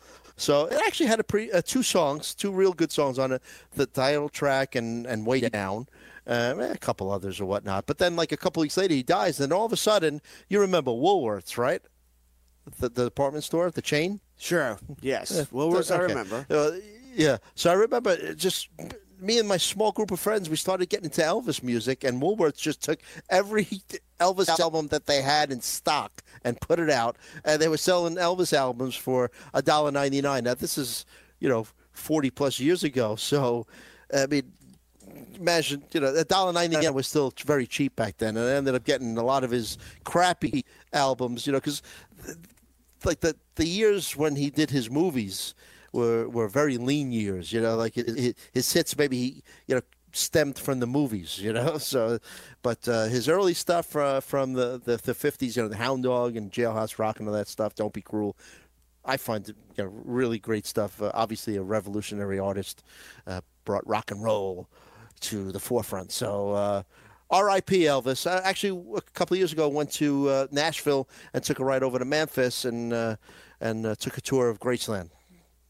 So 0.43 0.67
it 0.67 0.81
actually 0.87 1.07
had 1.07 1.21
a 1.21 1.25
pre, 1.25 1.51
uh, 1.53 1.63
two 1.63 1.83
songs, 1.83 2.35
two 2.35 2.51
real 2.51 2.73
good 2.73 2.91
songs 2.91 3.19
on 3.19 3.33
it, 3.33 3.43
the 3.75 3.87
title 3.87 4.29
track 4.29 4.75
and 4.75 5.07
and 5.07 5.25
Way 5.25 5.41
Down. 5.41 5.87
Uh, 6.25 6.55
a 6.71 6.79
couple 6.79 7.11
others 7.11 7.41
or 7.41 7.47
whatnot, 7.47 7.85
but 7.87 7.99
then 7.99 8.15
like 8.15 8.31
a 8.31 8.37
couple 8.37 8.61
weeks 8.61 8.77
later 8.77 8.95
he 8.95 9.03
dies. 9.03 9.39
Then 9.39 9.53
all 9.53 9.67
of 9.67 9.73
a 9.73 9.77
sudden 9.77 10.21
you 10.49 10.61
remember 10.61 10.93
Woolworths, 10.93 11.59
right? 11.59 11.83
the, 12.79 12.89
the 12.89 13.05
department 13.05 13.45
store, 13.45 13.71
the 13.71 13.83
chain. 13.83 14.21
Sure. 14.39 14.79
Yes. 15.01 15.33
Woolworths, 15.53 15.95
I 15.95 16.01
remember. 16.01 16.47
Uh, 16.49 16.73
yeah. 17.15 17.39
So 17.55 17.71
I 17.71 17.75
remember 17.75 18.35
just 18.35 18.69
me 19.21 19.39
and 19.39 19.49
my 19.49 19.57
small 19.57 19.93
group 19.93 20.11
of 20.11 20.21
friends. 20.21 20.51
We 20.51 20.57
started 20.57 20.89
getting 20.89 21.07
into 21.07 21.21
Elvis 21.21 21.63
music, 21.63 22.05
and 22.05 22.21
Woolworths 22.21 22.59
just 22.59 22.83
took 22.83 23.01
every 23.31 23.69
Elvis 24.23 24.59
album 24.61 24.89
that 24.89 25.07
they 25.07 25.23
had 25.23 25.51
in 25.51 25.61
stock 25.61 26.23
and 26.45 26.61
put 26.61 26.79
it 26.79 26.91
out, 26.91 27.17
and 27.45 27.61
they 27.61 27.69
were 27.69 27.77
selling 27.77 28.17
Elvis 28.17 28.53
albums 28.53 28.95
for 28.95 29.31
a 29.55 29.63
dollar 29.63 29.91
ninety 29.91 30.21
nine. 30.21 30.45
Now 30.45 30.55
this 30.55 30.79
is 30.79 31.05
you 31.41 31.49
know 31.49 31.67
forty 31.93 32.31
plus 32.31 32.61
years 32.61 32.85
ago, 32.85 33.17
so 33.17 33.67
I 34.15 34.27
mean 34.27 34.53
imagine, 35.39 35.83
you 35.93 36.01
know, 36.01 36.15
a 36.15 36.25
dollar 36.25 36.53
ninety 36.53 36.77
nine 36.77 36.95
was 36.95 37.07
still 37.07 37.33
very 37.45 37.67
cheap 37.67 37.97
back 37.97 38.19
then, 38.19 38.37
and 38.37 38.49
I 38.49 38.55
ended 38.55 38.75
up 38.75 38.85
getting 38.85 39.17
a 39.19 39.25
lot 39.25 39.45
of 39.45 39.51
his 39.51 39.79
crappy 40.05 40.65
albums, 40.93 41.47
you 41.47 41.53
know, 41.53 41.59
because 41.59 41.83
like 43.05 43.21
the 43.21 43.37
the 43.57 43.67
years 43.67 44.17
when 44.17 44.37
he 44.37 44.51
did 44.51 44.71
his 44.71 44.91
movies 44.91 45.55
were 45.93 46.29
were 46.29 46.49
very 46.49 46.79
lean 46.79 47.13
years, 47.13 47.53
you 47.53 47.61
know, 47.61 47.77
like 47.77 47.95
his 47.95 48.73
hits 48.73 48.97
maybe 48.97 49.17
he, 49.17 49.43
you 49.67 49.75
know 49.75 49.83
stemmed 50.13 50.59
from 50.59 50.81
the 50.81 50.87
movies, 50.87 51.39
you 51.39 51.53
know. 51.53 51.79
So, 51.79 52.19
but 52.63 52.87
uh, 52.89 53.07
his 53.07 53.29
early 53.29 53.55
stuff 53.55 53.95
uh, 53.97 54.21
from 54.21 54.53
the 54.53 54.81
the 54.83 54.97
the 54.97 55.15
fifties, 55.15 55.57
you 55.57 55.63
know, 55.63 55.69
the 55.69 55.77
Hound 55.77 56.05
Dog 56.05 56.37
and 56.37 56.51
Jailhouse 56.51 56.99
Rock 56.99 57.19
and 57.19 57.29
all 57.29 57.35
that 57.35 57.49
stuff. 57.49 57.75
Don't 57.75 57.93
be 57.93 58.03
cruel. 58.03 58.37
I 59.05 59.17
find 59.17 59.47
you 59.49 59.85
know, 59.85 59.91
really 59.93 60.39
great 60.39 60.67
stuff. 60.67 61.03
Uh, 61.03 61.11
obviously, 61.15 61.57
a 61.57 61.63
revolutionary 61.63 62.39
artist 62.39 62.85
uh, 63.27 63.41
brought 63.65 63.87
rock 63.87 64.11
and 64.11 64.23
roll 64.23 64.69
to 65.21 65.51
the 65.51 65.59
forefront. 65.59 66.13
So, 66.13 66.53
uh, 66.53 66.83
R.I.P. 67.31 67.81
Elvis. 67.81 68.31
I 68.31 68.47
actually, 68.49 68.97
a 68.97 69.01
couple 69.13 69.37
years 69.37 69.53
ago, 69.53 69.69
went 69.69 69.91
to 69.93 70.29
uh, 70.29 70.47
Nashville 70.51 71.09
and 71.33 71.43
took 71.43 71.59
a 71.59 71.65
ride 71.65 71.83
over 71.83 71.99
to 71.99 72.05
Memphis 72.05 72.65
and 72.65 72.93
uh, 72.93 73.17
and 73.61 73.87
uh, 73.87 73.95
took 73.97 74.19
a 74.19 74.21
tour 74.21 74.49
of 74.49 74.61
Graceland. 74.61 75.11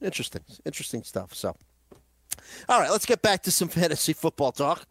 Interesting, 0.00 0.42
interesting 0.64 1.02
stuff. 1.02 1.35
So. 1.35 1.57
All 2.68 2.81
right, 2.81 2.90
let's 2.90 3.07
get 3.07 3.23
back 3.23 3.42
to 3.45 3.51
some 3.51 3.68
fantasy 3.81 4.12
football 4.12 4.53
talk. 4.53 4.87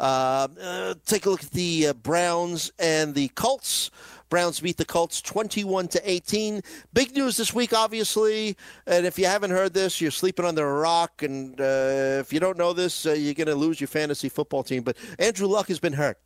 Uh, 0.00 0.48
uh, 0.60 0.94
take 1.06 1.26
a 1.26 1.30
look 1.30 1.44
at 1.44 1.50
the 1.50 1.88
uh, 1.88 1.92
Browns 1.92 2.72
and 2.78 3.14
the 3.14 3.28
Colts. 3.28 3.90
Browns 4.28 4.60
beat 4.60 4.78
the 4.78 4.84
Colts 4.86 5.20
21 5.20 5.88
to 5.88 6.10
18. 6.10 6.62
Big 6.94 7.14
news 7.14 7.36
this 7.36 7.52
week, 7.52 7.74
obviously. 7.74 8.56
And 8.86 9.04
if 9.04 9.18
you 9.18 9.26
haven't 9.26 9.50
heard 9.50 9.74
this, 9.74 10.00
you're 10.00 10.10
sleeping 10.10 10.46
under 10.46 10.66
a 10.66 10.80
rock. 10.80 11.22
And 11.22 11.60
uh, 11.60 12.20
if 12.20 12.32
you 12.32 12.40
don't 12.40 12.56
know 12.56 12.72
this, 12.72 13.04
uh, 13.04 13.12
you're 13.12 13.34
going 13.34 13.48
to 13.48 13.54
lose 13.54 13.78
your 13.78 13.88
fantasy 13.88 14.30
football 14.30 14.62
team. 14.62 14.84
But 14.84 14.96
Andrew 15.18 15.46
Luck 15.46 15.68
has 15.68 15.78
been 15.78 15.92
hurt. 15.92 16.18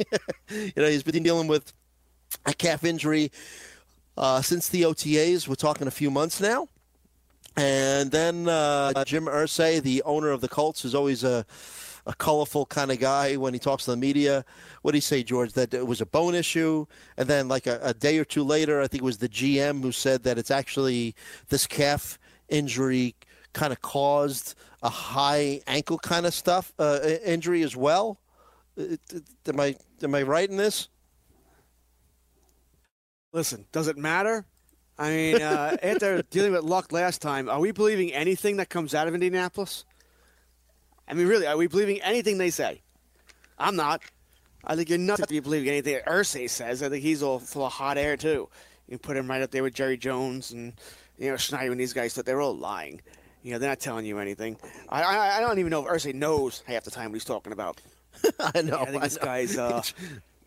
you 0.48 0.72
know, 0.74 0.88
he's 0.88 1.02
been 1.02 1.22
dealing 1.22 1.48
with 1.48 1.70
a 2.46 2.54
calf 2.54 2.82
injury 2.82 3.30
uh, 4.16 4.40
since 4.40 4.70
the 4.70 4.82
OTAs. 4.82 5.46
We're 5.46 5.54
talking 5.54 5.86
a 5.86 5.90
few 5.90 6.10
months 6.10 6.40
now. 6.40 6.66
And 7.56 8.10
then 8.10 8.48
uh, 8.48 9.04
Jim 9.04 9.26
Irsay, 9.26 9.82
the 9.82 10.02
owner 10.04 10.30
of 10.30 10.40
the 10.40 10.48
Colts, 10.48 10.84
is 10.84 10.94
always 10.94 11.24
a, 11.24 11.44
a 12.06 12.14
colorful 12.14 12.64
kind 12.66 12.90
of 12.90 12.98
guy 12.98 13.36
when 13.36 13.52
he 13.52 13.60
talks 13.60 13.84
to 13.84 13.90
the 13.90 13.96
media. 13.96 14.44
What 14.82 14.92
did 14.92 14.98
he 14.98 15.02
say, 15.02 15.22
George? 15.22 15.52
That 15.52 15.74
it 15.74 15.86
was 15.86 16.00
a 16.00 16.06
bone 16.06 16.34
issue. 16.34 16.86
And 17.16 17.28
then, 17.28 17.48
like 17.48 17.66
a, 17.66 17.78
a 17.82 17.92
day 17.94 18.18
or 18.18 18.24
two 18.24 18.44
later, 18.44 18.80
I 18.80 18.86
think 18.86 19.02
it 19.02 19.04
was 19.04 19.18
the 19.18 19.28
GM 19.28 19.82
who 19.82 19.92
said 19.92 20.22
that 20.22 20.38
it's 20.38 20.50
actually 20.50 21.14
this 21.48 21.66
calf 21.66 22.18
injury 22.48 23.14
kind 23.52 23.72
of 23.72 23.80
caused 23.82 24.54
a 24.82 24.88
high 24.88 25.60
ankle 25.66 25.98
kind 25.98 26.24
of 26.26 26.32
stuff, 26.32 26.72
uh, 26.78 27.00
injury 27.24 27.62
as 27.62 27.76
well. 27.76 28.20
It- 28.76 29.00
Am 29.46 29.58
I 29.60 29.74
am 30.02 30.14
I 30.14 30.22
right 30.22 30.48
in 30.48 30.56
this? 30.56 30.88
Listen, 33.32 33.66
does 33.72 33.88
it 33.88 33.96
matter? 33.98 34.46
I 35.00 35.10
mean, 35.10 35.40
uh, 35.40 35.78
after 35.82 36.20
dealing 36.30 36.52
with 36.52 36.62
luck 36.62 36.92
last 36.92 37.22
time, 37.22 37.48
are 37.48 37.58
we 37.58 37.72
believing 37.72 38.12
anything 38.12 38.58
that 38.58 38.68
comes 38.68 38.94
out 38.94 39.08
of 39.08 39.14
Indianapolis? 39.14 39.86
I 41.08 41.14
mean, 41.14 41.26
really, 41.26 41.46
are 41.46 41.56
we 41.56 41.68
believing 41.68 42.02
anything 42.02 42.36
they 42.36 42.50
say? 42.50 42.82
I'm 43.58 43.76
not. 43.76 44.02
I 44.62 44.76
think 44.76 44.90
you're 44.90 44.98
nuts 44.98 45.22
to 45.22 45.26
be 45.26 45.40
believing 45.40 45.70
anything 45.70 45.94
that 45.94 46.06
Irsay 46.06 46.50
says. 46.50 46.82
I 46.82 46.90
think 46.90 47.02
he's 47.02 47.22
all 47.22 47.38
full 47.38 47.64
of 47.64 47.72
hot 47.72 47.96
air 47.96 48.18
too. 48.18 48.50
You 48.88 48.98
put 48.98 49.16
him 49.16 49.26
right 49.28 49.40
up 49.40 49.50
there 49.50 49.62
with 49.62 49.72
Jerry 49.72 49.96
Jones 49.96 50.50
and 50.52 50.74
you 51.18 51.30
know 51.30 51.38
Schneider 51.38 51.70
and 51.70 51.80
these 51.80 51.94
guys. 51.94 52.12
Thought 52.12 52.26
they're 52.26 52.40
all 52.42 52.56
lying. 52.56 53.00
You 53.42 53.52
know, 53.52 53.58
they're 53.58 53.70
not 53.70 53.80
telling 53.80 54.04
you 54.04 54.18
anything. 54.18 54.58
I, 54.90 55.02
I, 55.02 55.36
I 55.38 55.40
don't 55.40 55.58
even 55.58 55.70
know 55.70 55.86
if 55.86 55.90
Irsay 55.90 56.14
knows 56.14 56.62
half 56.66 56.84
the 56.84 56.90
time 56.90 57.10
what 57.10 57.14
he's 57.14 57.24
talking 57.24 57.54
about. 57.54 57.80
I 58.38 58.60
know. 58.60 58.80
I 58.80 58.84
think 58.84 59.02
I 59.02 59.06
this 59.06 59.16
know. 59.16 59.24
guy's. 59.24 59.56
Uh, 59.56 59.82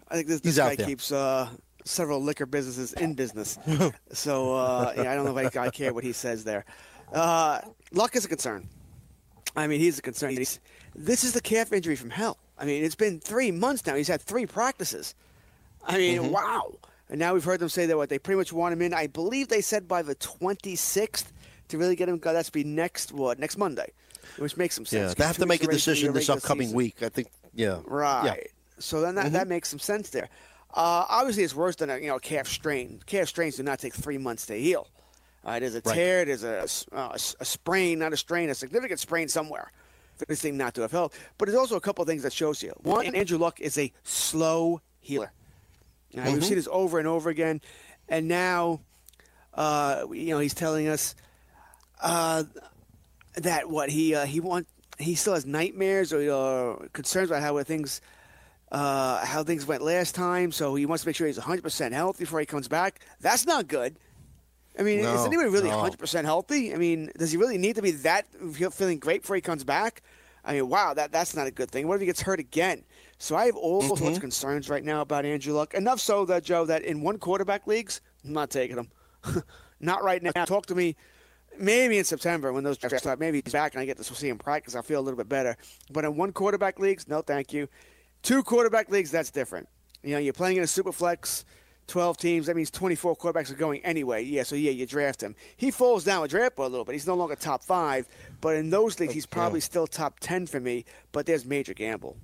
I 0.10 0.16
think 0.16 0.28
this, 0.28 0.42
this 0.42 0.58
guy 0.58 0.76
keeps 0.76 1.12
uh, 1.12 1.50
several 1.86 2.22
liquor 2.22 2.46
businesses 2.46 2.94
in 2.94 3.14
business. 3.14 3.58
so 4.12 4.56
uh, 4.56 4.94
yeah, 4.96 5.12
I 5.12 5.16
don't 5.16 5.26
know 5.26 5.38
if 5.38 5.58
I, 5.58 5.62
I 5.66 5.70
care 5.70 5.94
what 5.94 6.04
he 6.04 6.14
says 6.14 6.44
there. 6.44 6.66
Uh, 7.12 7.62
Luck 7.92 8.16
is 8.16 8.26
a 8.26 8.28
concern. 8.28 8.68
I 9.56 9.68
mean, 9.68 9.80
he's 9.80 10.00
a 10.00 10.02
concern. 10.02 10.32
He's, 10.36 10.60
this 10.96 11.24
is 11.24 11.34
the 11.34 11.42
calf 11.42 11.72
injury 11.74 11.96
from 11.96 12.10
hell. 12.10 12.38
I 12.58 12.66
mean, 12.66 12.84
it's 12.84 12.96
been 12.96 13.20
three 13.20 13.52
months 13.52 13.86
now. 13.86 13.96
He's 13.96 14.08
had 14.08 14.22
three 14.22 14.46
practices. 14.46 15.14
I 15.86 15.98
mean, 15.98 16.22
Mm-hmm. 16.22 16.32
wow. 16.32 16.74
And 17.10 17.20
now 17.20 17.34
we've 17.34 17.44
heard 17.44 17.60
them 17.60 17.70
say 17.70 17.86
that 17.86 17.98
what 17.98 18.10
they 18.10 18.18
pretty 18.18 18.38
much 18.38 18.52
want 18.52 18.74
him 18.74 18.82
in. 18.82 18.94
I 18.94 19.06
believe 19.08 19.50
they 19.50 19.62
said 19.62 19.88
by 19.88 20.02
the 20.02 20.16
26th 20.16 21.26
to 21.68 21.78
really 21.78 21.96
get 21.96 22.10
him. 22.10 22.20
That's 22.20 22.50
be 22.50 22.64
next 22.64 23.12
what 23.12 23.38
next 23.38 23.58
Monday, 23.58 23.92
which 24.38 24.58
makes 24.58 24.74
some 24.76 24.86
sense. 24.86 25.12
Yeah, 25.12 25.14
they 25.16 25.26
have 25.26 25.38
to 25.38 25.46
make 25.46 25.64
a 25.64 25.68
weeks 25.68 25.86
away 25.86 25.96
from 25.96 26.14
decision 26.14 26.14
this 26.14 26.30
upcoming 26.30 26.68
season. 26.68 26.78
week. 26.78 27.04
I 27.04 27.10
think. 27.10 27.28
Yeah. 27.54 27.82
Right. 27.86 28.26
Yeah. 28.26 28.44
So 28.80 29.02
then 29.02 29.14
that, 29.16 29.34
that 29.34 29.48
makes 29.48 29.70
some 29.70 29.80
sense 29.80 30.10
there. 30.10 30.30
Uh, 30.74 31.06
obviously, 31.08 31.44
it's 31.44 31.54
worse 31.56 31.76
than 31.76 31.90
a 31.90 31.98
you 32.00 32.08
know 32.08 32.20
calf 32.20 32.48
strain. 32.48 33.00
Calf 33.06 33.28
strains 33.28 33.58
do 33.58 33.64
not 33.64 33.80
take 33.80 33.94
three 33.94 34.18
months 34.18 34.46
to 34.48 34.56
heal. 34.56 34.88
Uh, 35.46 35.60
there's 35.60 35.76
a 35.76 35.82
Right. 35.86 35.96
tear, 35.96 36.26
there's 36.26 36.44
a, 36.44 36.66
uh, 36.94 37.18
a 37.40 37.46
sprain, 37.46 38.00
not 38.00 38.14
a 38.14 38.18
strain, 38.18 38.50
a 38.50 38.56
significant 38.56 39.00
sprain 39.00 39.28
somewhere 39.28 39.72
for 40.16 40.26
this 40.26 40.42
thing 40.42 40.56
not 40.56 40.74
to 40.76 40.82
have 40.82 40.92
held. 40.92 41.14
But 41.38 41.48
there's 41.48 41.58
also 41.58 41.76
a 41.76 41.82
couple 41.82 42.02
of 42.02 42.08
things 42.08 42.24
that 42.24 42.32
shows 42.32 42.64
you. 42.64 42.72
One, 42.82 43.14
Andrew 43.14 43.38
Luck 43.38 43.60
is 43.60 43.78
a 43.78 43.92
slow 44.04 44.82
healer. 45.02 45.32
Now, 46.14 46.32
We've 46.32 46.46
seen 46.46 46.56
this 46.56 46.68
over 46.72 46.98
and 47.00 47.08
over 47.08 47.30
again, 47.30 47.60
and 48.08 48.28
now, 48.28 48.82
uh, 49.54 50.06
you 50.12 50.28
know, 50.28 50.40
he's 50.40 50.54
telling 50.54 50.88
us 50.88 51.14
uh, 52.02 52.44
that 53.36 53.70
what 53.70 53.90
he 53.90 54.16
uh, 54.16 54.26
he 54.26 54.40
want 54.40 54.68
he 55.00 55.16
still 55.16 55.34
has 55.34 55.46
nightmares 55.46 56.14
or 56.14 56.80
uh, 56.84 56.88
concerns 56.94 57.32
about 57.32 57.42
how 57.42 57.62
things 57.64 58.00
uh, 58.74 59.24
how 59.26 59.44
things 59.44 59.66
went 59.66 59.82
last 59.82 60.16
time. 60.16 60.52
So 60.52 60.76
he 60.76 60.86
wants 60.86 61.04
to 61.04 61.10
make 61.10 61.16
sure 61.16 61.28
he's 61.28 61.38
100 61.38 61.62
percent 61.62 61.94
healthy 61.94 62.24
before 62.24 62.40
he 62.42 62.46
comes 62.46 62.68
back. 62.68 63.00
That's 63.22 63.46
not 63.46 63.68
good. 63.68 63.98
I 64.78 64.82
mean, 64.82 65.00
is 65.02 65.26
anybody 65.26 65.50
really 65.50 65.70
no. 65.70 65.78
100 65.78 66.00
percent 66.00 66.26
healthy? 66.26 66.74
I 66.74 66.78
mean, 66.78 67.12
does 67.18 67.32
he 67.32 67.38
really 67.38 67.58
need 67.60 67.76
to 67.76 67.82
be 67.82 67.92
that 67.92 68.26
feeling 68.74 69.00
great 69.00 69.22
before 69.22 69.36
he 69.36 69.42
comes 69.42 69.64
back? 69.64 70.02
I 70.44 70.54
mean, 70.54 70.68
wow, 70.68 70.94
that 70.96 71.12
that's 71.12 71.36
not 71.36 71.48
a 71.48 71.52
good 71.52 71.70
thing. 71.72 71.88
What 71.88 71.96
if 71.96 72.00
he 72.02 72.06
gets 72.08 72.22
hurt 72.22 72.40
again? 72.40 72.84
So 73.20 73.36
I 73.36 73.46
have 73.46 73.56
all 73.56 73.82
sorts 73.82 74.02
Mm-hmm. 74.02 74.14
of 74.16 74.20
concerns 74.20 74.70
right 74.70 74.84
now 74.84 75.02
about 75.02 75.24
Andrew 75.26 75.54
Luck. 75.54 75.74
Enough 75.76 76.02
so 76.02 76.26
that 76.26 76.44
Joe, 76.44 76.66
that 76.66 76.82
in 76.84 77.02
one 77.02 77.18
quarterback 77.20 77.68
leagues, 77.68 78.02
I'm 78.26 78.34
not 78.34 78.50
taking 78.50 78.78
him. 78.78 78.90
not 79.80 80.04
right 80.04 80.22
now. 80.22 80.32
Talk 80.46 80.66
to 80.66 80.76
me 80.76 80.96
maybe 81.58 81.98
in 82.00 82.04
September 82.04 82.52
when 82.52 82.64
those 82.64 82.78
drafts 82.78 82.98
start. 83.04 83.20
Maybe 83.20 83.42
he's 83.46 83.54
back 83.54 83.76
and 83.76 83.82
I 83.82 83.86
get 83.86 83.98
to 83.98 84.04
see 84.04 84.28
him 84.28 84.38
practice. 84.40 84.76
I 84.76 84.82
feel 84.82 85.00
a 85.00 85.04
little 85.04 85.18
bit 85.18 85.30
better. 85.30 85.56
But 85.92 86.04
in 86.04 86.18
one 86.18 86.34
quarterback 86.34 86.80
leagues, 86.80 87.08
no, 87.08 87.22
thank 87.22 87.54
you. 87.54 87.68
Two 88.24 88.42
quarterback 88.42 88.90
leagues, 88.90 89.12
that's 89.12 89.30
different. 89.30 89.68
You 90.02 90.14
know, 90.14 90.18
you're 90.18 90.34
playing 90.34 90.58
in 90.58 90.64
a 90.64 90.68
super 90.68 90.94
flex, 90.94 91.46
12 91.88 92.18
teams. 92.18 92.46
That 92.48 92.56
means 92.56 92.72
24 92.72 93.18
quarterbacks 93.18 93.52
are 93.52 93.56
going 93.56 93.84
anyway. 93.86 94.24
Yeah, 94.24 94.44
so 94.44 94.56
yeah, 94.56 94.72
you 94.72 94.86
draft 94.86 95.22
him. 95.22 95.36
He 95.58 95.72
falls 95.72 96.06
down 96.06 96.22
with 96.22 96.32
draft 96.32 96.56
board 96.56 96.68
a 96.68 96.72
little 96.72 96.86
bit. 96.86 96.94
He's 96.94 97.06
no 97.06 97.16
longer 97.16 97.36
top 97.36 97.64
five, 97.64 98.08
but 98.42 98.56
in 98.56 98.70
those 98.70 99.00
leagues, 99.00 99.14
he's 99.14 99.26
probably 99.26 99.60
still 99.60 99.88
top 99.88 100.20
10 100.22 100.48
for 100.48 100.60
me. 100.60 100.86
But 101.12 101.26
there's 101.26 101.46
major 101.46 101.74
gamble. 101.74 102.18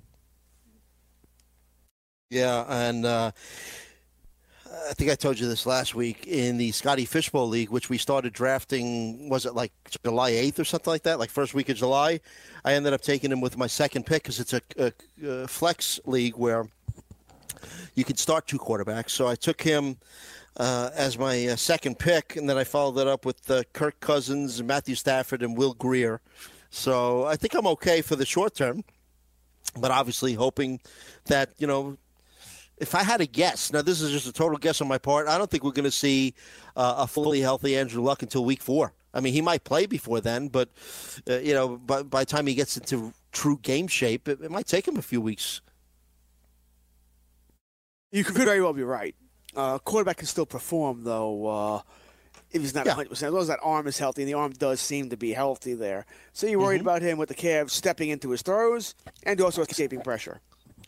Yeah, 2.30 2.64
and 2.68 3.04
uh, 3.04 3.32
I 4.72 4.92
think 4.92 5.10
I 5.10 5.16
told 5.16 5.38
you 5.40 5.48
this 5.48 5.66
last 5.66 5.96
week 5.96 6.28
in 6.28 6.56
the 6.56 6.70
Scotty 6.70 7.04
Fishbowl 7.04 7.48
League, 7.48 7.70
which 7.70 7.90
we 7.90 7.98
started 7.98 8.32
drafting. 8.32 9.28
Was 9.28 9.44
it 9.44 9.54
like 9.54 9.72
July 10.04 10.30
eighth 10.30 10.60
or 10.60 10.64
something 10.64 10.90
like 10.92 11.02
that? 11.02 11.18
Like 11.18 11.30
first 11.30 11.54
week 11.54 11.68
of 11.70 11.76
July. 11.76 12.20
I 12.64 12.74
ended 12.74 12.92
up 12.92 13.00
taking 13.00 13.32
him 13.32 13.40
with 13.40 13.58
my 13.58 13.66
second 13.66 14.06
pick 14.06 14.22
because 14.22 14.38
it's 14.38 14.52
a, 14.52 14.62
a, 14.78 14.92
a 15.26 15.48
flex 15.48 15.98
league 16.06 16.36
where 16.36 16.68
you 17.94 18.04
can 18.04 18.16
start 18.16 18.46
two 18.46 18.58
quarterbacks. 18.58 19.10
So 19.10 19.26
I 19.26 19.34
took 19.34 19.60
him 19.60 19.96
uh, 20.56 20.90
as 20.94 21.18
my 21.18 21.48
uh, 21.48 21.56
second 21.56 21.98
pick, 21.98 22.36
and 22.36 22.48
then 22.48 22.56
I 22.56 22.62
followed 22.62 22.92
that 22.92 23.08
up 23.08 23.24
with 23.24 23.50
uh, 23.50 23.64
Kirk 23.72 23.98
Cousins, 23.98 24.62
Matthew 24.62 24.94
Stafford, 24.94 25.42
and 25.42 25.56
Will 25.56 25.74
Grier. 25.74 26.20
So 26.70 27.24
I 27.24 27.34
think 27.34 27.54
I'm 27.54 27.66
okay 27.66 28.02
for 28.02 28.14
the 28.14 28.26
short 28.26 28.54
term, 28.54 28.84
but 29.76 29.90
obviously 29.90 30.34
hoping 30.34 30.80
that 31.26 31.50
you 31.58 31.66
know 31.66 31.98
if 32.80 32.94
I 32.94 33.02
had 33.02 33.20
a 33.20 33.26
guess, 33.26 33.72
now 33.72 33.82
this 33.82 34.00
is 34.00 34.10
just 34.10 34.26
a 34.26 34.32
total 34.32 34.58
guess 34.58 34.80
on 34.80 34.88
my 34.88 34.98
part, 34.98 35.28
I 35.28 35.36
don't 35.38 35.50
think 35.50 35.62
we're 35.62 35.70
going 35.72 35.84
to 35.84 35.90
see 35.90 36.34
uh, 36.76 36.94
a 36.98 37.06
fully 37.06 37.40
healthy 37.40 37.76
Andrew 37.76 38.02
Luck 38.02 38.22
until 38.22 38.44
week 38.44 38.62
four. 38.62 38.94
I 39.12 39.20
mean, 39.20 39.32
he 39.34 39.42
might 39.42 39.64
play 39.64 39.86
before 39.86 40.20
then, 40.20 40.48
but 40.48 40.70
uh, 41.28 41.38
you 41.38 41.52
know, 41.52 41.76
by, 41.76 42.02
by 42.02 42.20
the 42.20 42.26
time 42.26 42.46
he 42.46 42.54
gets 42.54 42.76
into 42.76 43.12
true 43.32 43.58
game 43.62 43.86
shape, 43.86 44.28
it, 44.28 44.40
it 44.40 44.50
might 44.50 44.66
take 44.66 44.88
him 44.88 44.96
a 44.96 45.02
few 45.02 45.20
weeks. 45.20 45.60
You 48.12 48.24
could 48.24 48.34
very 48.36 48.60
well 48.60 48.72
be 48.72 48.82
right. 48.82 49.14
Uh, 49.54 49.78
quarterback 49.78 50.18
can 50.18 50.26
still 50.26 50.46
perform, 50.46 51.04
though, 51.04 51.46
uh, 51.46 51.80
if 52.50 52.62
he's 52.62 52.74
not 52.74 52.86
Yeah. 52.86 52.94
100%. 52.94 53.12
As 53.12 53.22
long 53.22 53.42
as 53.42 53.48
that 53.48 53.60
arm 53.62 53.86
is 53.88 53.98
healthy, 53.98 54.22
and 54.22 54.28
the 54.28 54.34
arm 54.34 54.52
does 54.52 54.80
seem 54.80 55.10
to 55.10 55.16
be 55.16 55.32
healthy 55.32 55.74
there. 55.74 56.06
So 56.32 56.46
you're 56.46 56.60
worried 56.60 56.80
about 56.80 57.02
him 57.02 57.18
with 57.18 57.28
the 57.28 57.34
calves 57.34 57.72
stepping 57.72 58.08
into 58.10 58.30
his 58.30 58.42
throws 58.42 58.94
and 59.24 59.40
also 59.40 59.62
escaping 59.62 60.00
pressure. 60.00 60.40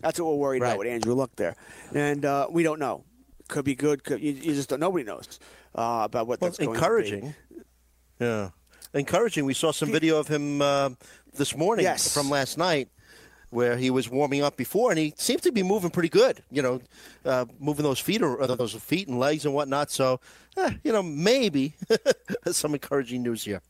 That's 0.02 0.20
what 0.20 0.28
we're 0.32 0.36
worried 0.36 0.62
Right. 0.62 0.68
about 0.70 0.78
with 0.80 0.88
Andrew 0.88 1.14
Luck 1.14 1.30
there. 1.36 1.56
And 1.94 2.24
uh, 2.24 2.48
we 2.50 2.62
don't 2.62 2.78
know. 2.78 3.04
Could 3.48 3.64
be 3.64 3.74
good. 3.74 4.04
Could, 4.04 4.20
you, 4.20 4.32
you 4.32 4.54
just 4.54 4.68
don't. 4.68 4.80
Nobody 4.80 5.04
knows 5.04 5.38
uh, 5.74 6.02
about 6.04 6.26
what 6.26 6.40
Well, 6.40 6.50
that's 6.50 6.58
going 6.58 6.68
to 6.68 6.72
be. 6.72 6.78
encouraging. 6.78 7.34
Yeah, 8.20 8.50
encouraging. 8.94 9.44
We 9.44 9.54
saw 9.54 9.72
some 9.72 9.90
video 9.90 10.18
of 10.18 10.28
him 10.28 10.60
uh, 10.62 10.90
this 11.34 11.56
morning 11.56 11.84
Yes. 11.84 12.12
from 12.14 12.30
last 12.30 12.56
night, 12.56 12.88
where 13.50 13.76
he 13.76 13.90
was 13.90 14.08
warming 14.08 14.42
up 14.42 14.56
before, 14.56 14.90
and 14.90 14.98
he 14.98 15.12
seemed 15.16 15.42
to 15.42 15.52
be 15.52 15.62
moving 15.62 15.90
pretty 15.90 16.08
good. 16.08 16.42
You 16.50 16.62
know, 16.62 16.80
uh, 17.24 17.44
moving 17.58 17.82
those 17.82 17.98
feet 17.98 18.22
or 18.22 18.36
or 18.36 18.46
those 18.46 18.72
feet 18.74 19.08
and 19.08 19.18
legs 19.18 19.44
and 19.44 19.52
whatnot. 19.54 19.90
So, 19.90 20.20
eh, 20.56 20.70
you 20.84 20.92
know, 20.92 21.02
maybe 21.02 21.74
some 22.52 22.72
encouraging 22.74 23.22
news 23.22 23.44
here. 23.44 23.60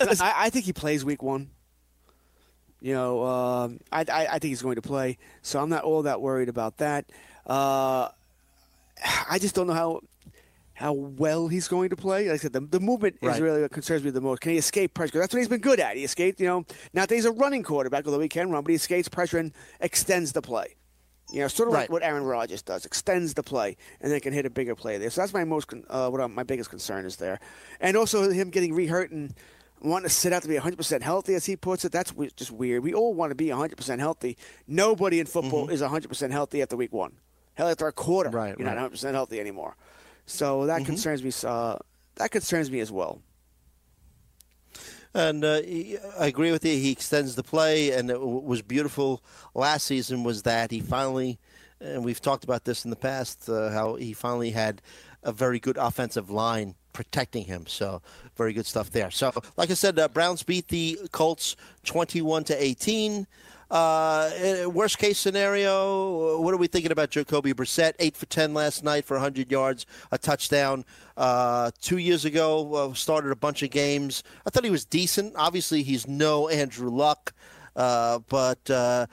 I, 0.00 0.32
I 0.46 0.50
think 0.50 0.64
he 0.64 0.72
plays 0.72 1.04
week 1.04 1.22
one. 1.22 1.50
You 2.80 2.94
know, 2.94 3.24
um, 3.24 3.80
I, 3.90 4.00
I, 4.08 4.26
I 4.26 4.38
think 4.38 4.50
he's 4.50 4.62
going 4.62 4.76
to 4.76 4.82
play, 4.82 5.18
so 5.42 5.58
I'm 5.60 5.68
not 5.68 5.82
all 5.84 6.02
that 6.02 6.20
worried 6.20 6.48
about 6.48 6.76
that. 6.78 7.06
Uh, 7.46 8.08
I 9.30 9.38
just 9.38 9.54
don't 9.54 9.66
know 9.66 9.72
how 9.74 10.00
how 10.74 10.92
well 10.92 11.48
he's 11.48 11.66
going 11.66 11.90
to 11.90 11.96
play. 11.96 12.26
Like 12.26 12.34
I 12.34 12.36
said, 12.36 12.52
the, 12.52 12.60
the 12.60 12.78
movement 12.78 13.16
is 13.20 13.40
really 13.40 13.62
what 13.62 13.72
concerns 13.72 14.04
me 14.04 14.10
the 14.10 14.20
most. 14.20 14.40
Can 14.42 14.52
he 14.52 14.58
escape 14.58 14.94
pressure? 14.94 15.18
That's 15.18 15.34
what 15.34 15.38
he's 15.40 15.48
been 15.48 15.60
good 15.60 15.80
at. 15.80 15.96
He 15.96 16.04
escaped, 16.04 16.38
you 16.38 16.46
know, 16.46 16.64
not 16.94 17.08
that 17.08 17.16
he's 17.16 17.24
a 17.24 17.32
running 17.32 17.64
quarterback, 17.64 18.06
although 18.06 18.20
he 18.20 18.28
can 18.28 18.48
run, 18.52 18.62
but 18.62 18.70
he 18.70 18.76
escapes 18.76 19.08
pressure 19.08 19.38
and 19.38 19.52
extends 19.80 20.30
the 20.32 20.40
play. 20.42 20.76
You 21.32 21.40
know, 21.40 21.48
sort 21.48 21.68
of 21.68 21.74
like 21.80 21.90
what 21.90 22.04
Aaron 22.04 22.22
Rodgers 22.22 22.62
does, 22.62 22.84
extends 22.86 23.34
the 23.34 23.42
play 23.42 23.76
and 24.00 24.12
then 24.12 24.20
can 24.20 24.32
hit 24.32 24.46
a 24.46 24.50
bigger 24.50 24.76
play 24.76 24.98
there. 24.98 25.10
So 25.10 25.20
that's 25.20 25.34
my 25.34 25.42
most, 25.44 25.68
uh, 25.90 26.08
what 26.10 26.20
I'm- 26.20 26.32
my 26.34 26.44
biggest 26.44 26.70
concern 26.70 27.04
is 27.06 27.16
there, 27.16 27.40
and 27.80 27.96
also 27.96 28.30
him 28.30 28.48
getting 28.50 28.72
rehurt 28.72 29.10
and 29.10 29.34
wanting 29.80 30.08
to 30.08 30.14
sit 30.14 30.32
out 30.32 30.42
to 30.42 30.48
be 30.48 30.56
100% 30.56 31.02
healthy, 31.02 31.34
as 31.34 31.46
he 31.46 31.56
puts 31.56 31.84
it. 31.84 31.92
That's 31.92 32.12
just 32.36 32.50
weird. 32.50 32.82
We 32.82 32.94
all 32.94 33.14
want 33.14 33.30
to 33.30 33.34
be 33.34 33.46
100% 33.46 33.98
healthy. 33.98 34.36
Nobody 34.66 35.20
in 35.20 35.26
football 35.26 35.68
is 35.68 35.80
100% 35.82 36.30
healthy 36.30 36.62
after 36.62 36.76
week 36.76 36.92
one. 36.92 37.12
Hell, 37.54 37.68
after 37.68 37.86
a 37.88 37.92
quarter, 37.92 38.30
Right, 38.30 38.56
you're 38.58 38.66
right. 38.68 38.76
not 38.76 38.92
100% 38.92 39.12
healthy 39.12 39.40
anymore. 39.40 39.76
So 40.26 40.66
that 40.66 40.84
concerns 40.84 41.22
me. 41.22 41.32
Uh, 41.44 41.76
that 42.16 42.30
concerns 42.30 42.70
me 42.70 42.80
as 42.80 42.92
well. 42.92 43.20
And 45.14 45.42
uh, 45.44 45.60
I 46.18 46.26
agree 46.26 46.52
with 46.52 46.64
you. 46.64 46.72
He 46.72 46.92
extends 46.92 47.34
the 47.34 47.42
play, 47.42 47.92
and 47.92 48.10
it 48.10 48.20
was 48.20 48.60
beautiful 48.62 49.22
last 49.54 49.86
season. 49.86 50.22
Was 50.22 50.42
that 50.42 50.70
he 50.70 50.80
finally, 50.80 51.38
and 51.80 52.04
we've 52.04 52.20
talked 52.20 52.44
about 52.44 52.64
this 52.64 52.84
in 52.84 52.90
the 52.90 52.96
past, 52.96 53.48
uh, 53.48 53.70
how 53.70 53.94
he 53.94 54.12
finally 54.12 54.50
had 54.50 54.82
a 55.22 55.32
very 55.32 55.58
good 55.58 55.76
offensive 55.78 56.30
line 56.30 56.74
protecting 56.98 57.44
him. 57.44 57.64
So 57.68 58.02
very 58.36 58.52
good 58.52 58.66
stuff 58.66 58.90
there. 58.90 59.12
So, 59.12 59.32
like 59.56 59.70
I 59.70 59.74
said, 59.74 60.00
uh, 60.00 60.08
Browns 60.08 60.42
beat 60.42 60.66
the 60.66 60.98
Colts 61.12 61.54
twenty-one 61.84 62.42
to 62.44 62.60
eighteen. 62.60 63.28
Uh, 63.70 64.30
eh, 64.34 64.64
worst 64.64 64.98
case 64.98 65.18
scenario, 65.18 66.40
what 66.40 66.54
are 66.54 66.56
we 66.56 66.66
thinking 66.66 66.90
about 66.90 67.10
Jacoby 67.10 67.52
Brissett? 67.52 67.92
Eight 68.00 68.16
for 68.16 68.26
ten 68.26 68.52
last 68.52 68.82
night 68.82 69.04
for 69.04 69.14
100 69.14 69.52
yards, 69.52 69.84
a 70.10 70.18
touchdown. 70.18 70.84
Uh, 71.18 71.70
two 71.80 71.98
years 71.98 72.24
ago, 72.24 72.74
uh, 72.74 72.94
started 72.94 73.30
a 73.30 73.36
bunch 73.36 73.62
of 73.62 73.70
games. 73.70 74.24
I 74.46 74.50
thought 74.50 74.64
he 74.64 74.70
was 74.70 74.86
decent. 74.86 75.34
Obviously, 75.36 75.82
he's 75.82 76.08
no 76.08 76.48
Andrew 76.48 76.88
Luck, 76.88 77.34
uh, 77.76 78.20
but 78.30 78.70
uh, 78.70 79.06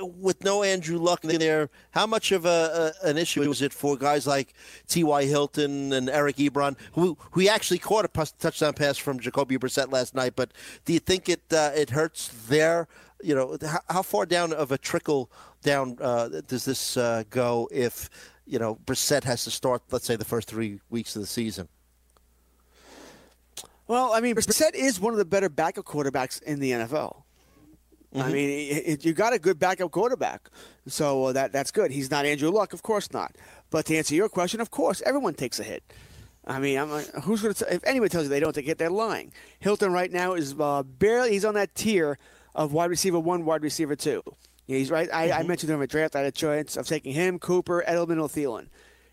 with 0.00 0.42
no 0.42 0.62
Andrew 0.62 0.98
Luck 0.98 1.22
there, 1.22 1.70
how 1.92 2.06
much 2.06 2.32
of 2.32 2.44
a, 2.44 2.92
a 3.02 3.08
an 3.08 3.16
issue 3.16 3.42
is 3.50 3.62
it 3.62 3.72
for 3.72 3.96
guys 3.96 4.26
like 4.26 4.54
T.Y. 4.88 5.24
Hilton 5.24 5.92
and 5.92 6.08
Eric 6.08 6.36
Ebron, 6.36 6.76
who 6.92 7.16
who 7.32 7.46
actually 7.48 7.78
caught 7.78 8.04
a 8.04 8.32
touchdown 8.38 8.74
pass 8.74 8.96
from 8.96 9.20
Jacoby 9.20 9.58
Brissett 9.58 9.92
last 9.92 10.14
night? 10.14 10.34
But 10.36 10.52
do 10.84 10.92
you 10.92 10.98
think 10.98 11.28
it 11.28 11.42
uh, 11.52 11.70
it 11.74 11.90
hurts 11.90 12.30
there? 12.48 12.88
you 13.22 13.34
know, 13.34 13.56
how, 13.66 13.80
how 13.88 14.02
far 14.02 14.26
down 14.26 14.52
of 14.52 14.72
a 14.72 14.78
trickle 14.78 15.30
down 15.62 15.96
uh, 16.00 16.28
does 16.46 16.64
this 16.64 16.96
uh, 16.96 17.24
go 17.30 17.68
if, 17.72 18.08
you 18.46 18.58
know, 18.58 18.76
Brissett 18.86 19.24
has 19.24 19.44
to 19.44 19.50
start, 19.50 19.82
let's 19.90 20.06
say, 20.06 20.16
the 20.16 20.24
first 20.24 20.48
three 20.48 20.80
weeks 20.90 21.16
of 21.16 21.22
the 21.22 21.26
season? 21.26 21.68
Well, 23.86 24.12
I 24.12 24.20
mean, 24.20 24.34
Brissett 24.34 24.74
is 24.74 25.00
one 25.00 25.12
of 25.12 25.18
the 25.18 25.24
better 25.24 25.48
backup 25.48 25.84
quarterbacks 25.84 26.42
in 26.42 26.60
the 26.60 26.72
NFL. 26.72 27.22
I 28.14 28.30
mean, 28.32 28.48
it, 28.48 28.82
it- 28.86 29.04
you 29.04 29.12
got 29.12 29.32
a 29.34 29.38
good 29.38 29.58
backup 29.58 29.90
quarterback, 29.90 30.48
so 30.86 31.26
uh, 31.26 31.32
that 31.32 31.52
that's 31.52 31.70
good. 31.70 31.90
He's 31.90 32.10
not 32.10 32.24
Andrew 32.24 32.50
Luck, 32.50 32.72
of 32.72 32.82
course 32.82 33.12
not. 33.12 33.36
But 33.70 33.84
to 33.86 33.96
answer 33.96 34.14
your 34.14 34.28
question, 34.30 34.60
of 34.60 34.70
course, 34.70 35.02
everyone 35.04 35.34
takes 35.34 35.60
a 35.60 35.62
hit. 35.62 35.82
I 36.46 36.58
mean, 36.58 36.78
I'm, 36.78 36.90
like, 36.90 37.06
who's 37.24 37.42
going 37.42 37.52
to? 37.52 37.74
If 37.74 37.84
anyone 37.84 38.08
tells 38.08 38.24
you 38.24 38.30
they 38.30 38.40
don't 38.40 38.54
take 38.54 38.64
a 38.64 38.68
hit, 38.68 38.78
they're 38.78 38.88
lying. 38.88 39.32
Hilton 39.60 39.92
right 39.92 40.10
now 40.10 40.32
is 40.32 40.54
uh, 40.58 40.82
barely. 40.82 41.32
He's 41.32 41.44
on 41.44 41.54
that 41.54 41.74
tier 41.74 42.18
of 42.54 42.72
wide 42.72 42.88
receiver 42.88 43.18
one, 43.20 43.44
wide 43.44 43.62
receiver 43.62 43.94
two. 43.94 44.22
Yeah, 44.66 44.78
he's 44.78 44.90
right. 44.90 45.08
I, 45.12 45.30
I 45.32 45.42
mentioned 45.42 45.70
him 45.70 45.82
at 45.82 45.90
draft. 45.90 46.16
I 46.16 46.20
had 46.20 46.28
a 46.28 46.32
choice 46.32 46.76
of 46.78 46.86
taking 46.86 47.12
him, 47.12 47.38
Cooper, 47.38 47.84
Edelman, 47.86 48.20
or 48.22 48.28
Thielen. 48.28 48.68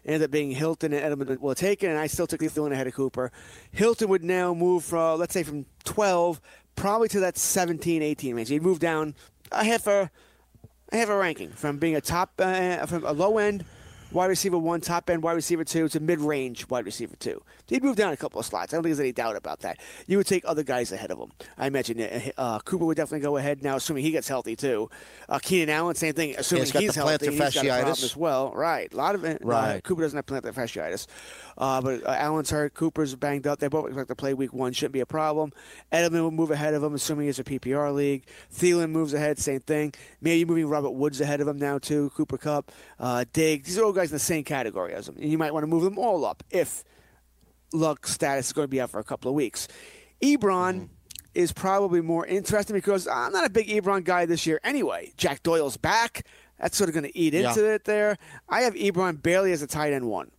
It 0.05 0.11
ended 0.11 0.23
up 0.23 0.31
being 0.31 0.51
Hilton 0.51 0.93
and 0.93 1.03
Edelman 1.19 1.39
were 1.39 1.55
taken, 1.55 1.89
and 1.89 1.99
I 1.99 2.07
still 2.07 2.27
took 2.27 2.39
Thielen 2.39 2.71
ahead 2.71 2.87
of 2.87 2.93
Cooper. 2.93 3.31
Hilton 3.71 4.07
would 4.09 4.23
now 4.23 4.53
move 4.53 4.83
from, 4.85 5.19
let's 5.19 5.33
say, 5.33 5.43
from 5.43 5.65
12 5.83 6.39
probably 6.75 7.07
to 7.09 7.19
that 7.21 7.37
17, 7.37 8.01
18 8.01 8.35
range. 8.35 8.49
He'd 8.49 8.61
move 8.63 8.79
down 8.79 9.15
a 9.51 9.63
half 9.63 9.87
a, 9.87 10.09
a 10.91 10.97
half 10.97 11.09
a 11.09 11.15
ranking 11.17 11.49
from 11.49 11.77
being 11.77 11.95
a 11.95 12.01
top, 12.01 12.33
uh, 12.39 12.85
from 12.85 13.05
a 13.05 13.11
low 13.11 13.37
end 13.37 13.65
wide 14.11 14.27
receiver 14.27 14.57
one, 14.57 14.79
top 14.79 15.09
end 15.09 15.21
wide 15.23 15.33
receiver 15.33 15.63
two 15.65 15.89
to 15.89 15.99
mid 15.99 16.19
range 16.21 16.69
wide 16.69 16.85
receiver 16.85 17.15
two. 17.17 17.41
He'd 17.67 17.83
move 17.83 17.95
down 17.97 18.13
a 18.13 18.17
couple 18.17 18.39
of 18.39 18.45
slots. 18.45 18.71
I 18.73 18.77
don't 18.77 18.83
think 18.83 18.91
there's 18.95 18.99
any 19.01 19.11
doubt 19.11 19.35
about 19.35 19.59
that. 19.61 19.79
You 20.07 20.17
would 20.17 20.27
take 20.27 20.43
other 20.45 20.63
guys 20.63 20.91
ahead 20.91 21.11
of 21.11 21.19
him. 21.19 21.31
I 21.57 21.69
mentioned 21.69 21.99
uh, 22.01 22.31
uh, 22.41 22.59
Cooper 22.59 22.85
would 22.85 22.95
definitely 22.97 23.21
go 23.25 23.35
ahead 23.37 23.61
now, 23.63 23.75
assuming 23.75 24.03
he 24.03 24.11
gets 24.11 24.27
healthy 24.27 24.55
too. 24.55 24.89
Uh, 25.27 25.39
Keenan 25.39 25.69
Allen, 25.69 25.95
same 25.95 26.13
thing. 26.13 26.35
Assuming 26.37 26.63
he's 26.63 26.71
got 26.71 26.79
the 26.79 26.93
healthy, 26.93 27.27
plantar 27.27 27.31
he's 27.31 27.39
got 27.39 27.65
a 27.65 27.69
problem 27.69 27.93
fasciitis. 27.95 28.03
as 28.03 28.15
well. 28.15 28.53
Right, 28.53 28.93
a 28.93 28.95
lot 28.95 29.15
of 29.15 29.23
it. 29.25 29.41
Uh, 29.43 29.47
Right. 29.47 29.83
Cooper 29.83 30.01
doesn't 30.03 30.15
have 30.17 30.25
plantar 30.25 30.53
fasciitis, 30.53 31.07
uh, 31.57 31.81
but 31.81 32.05
uh, 32.05 32.11
Allen's 32.11 32.49
hurt. 32.49 32.73
Cooper's 32.73 33.15
banged 33.15 33.47
up. 33.47 33.59
They 33.59 33.67
both 33.67 33.87
expect 33.87 34.09
to 34.09 34.15
play 34.15 34.33
week 34.33 34.53
one. 34.53 34.73
Shouldn't 34.73 34.93
be 34.93 34.99
a 34.99 35.05
problem. 35.05 35.51
Edelman 35.91 36.21
will 36.21 36.31
move 36.31 36.51
ahead 36.51 36.73
of 36.73 36.83
him, 36.83 36.93
assuming 36.93 37.27
it's 37.27 37.39
a 37.39 37.43
PPR 37.43 37.93
league. 37.93 38.25
Thielen 38.53 38.91
moves 38.91 39.13
ahead, 39.13 39.39
same 39.39 39.59
thing. 39.61 39.93
Maybe 40.21 40.45
moving 40.45 40.67
Robert 40.67 40.91
Woods 40.91 41.21
ahead 41.21 41.41
of 41.41 41.47
him 41.47 41.57
now 41.57 41.77
too. 41.77 42.11
Cooper 42.15 42.37
Kupp, 42.37 42.71
uh, 42.99 43.25
Diggs. 43.33 43.67
These 43.67 43.77
are 43.77 43.83
all 43.85 43.93
guys 43.93 44.11
in 44.11 44.15
the 44.15 44.19
same 44.19 44.43
category 44.43 44.93
as 44.93 45.07
him. 45.07 45.15
And 45.19 45.31
you 45.31 45.37
might 45.37 45.53
want 45.53 45.63
to 45.63 45.67
move 45.67 45.83
them 45.83 45.97
all 45.97 46.25
up 46.25 46.43
if 46.51 46.83
Luck 47.73 48.07
status 48.07 48.47
is 48.47 48.53
going 48.53 48.65
to 48.65 48.69
be 48.69 48.79
out 48.81 48.89
for 48.89 48.99
a 48.99 49.03
couple 49.03 49.29
of 49.29 49.35
weeks. 49.35 49.67
Ebron 50.21 50.89
is 51.33 51.51
probably 51.51 52.01
more 52.01 52.25
interesting 52.25 52.73
because 52.75 53.07
I'm 53.07 53.33
not 53.33 53.45
a 53.45 53.49
big 53.49 53.67
Ebron 53.67 54.03
guy 54.03 54.25
this 54.25 54.45
year 54.45 54.59
anyway. 54.63 55.11
Jack 55.17 55.43
Doyle's 55.43 55.75
back. 55.77 56.25
That's 56.59 56.77
sort 56.77 56.89
of 56.89 56.93
going 56.93 57.03
to 57.03 57.17
eat 57.17 57.33
Yeah. 57.33 57.49
into 57.49 57.69
it 57.69 57.83
there. 57.83 58.17
I 58.47 58.61
have 58.61 58.75
Ebron 58.75 59.21
barely 59.21 59.51
as 59.51 59.61
a 59.61 59.67
tight 59.67 59.91
end 59.91 60.07
one. 60.07 60.31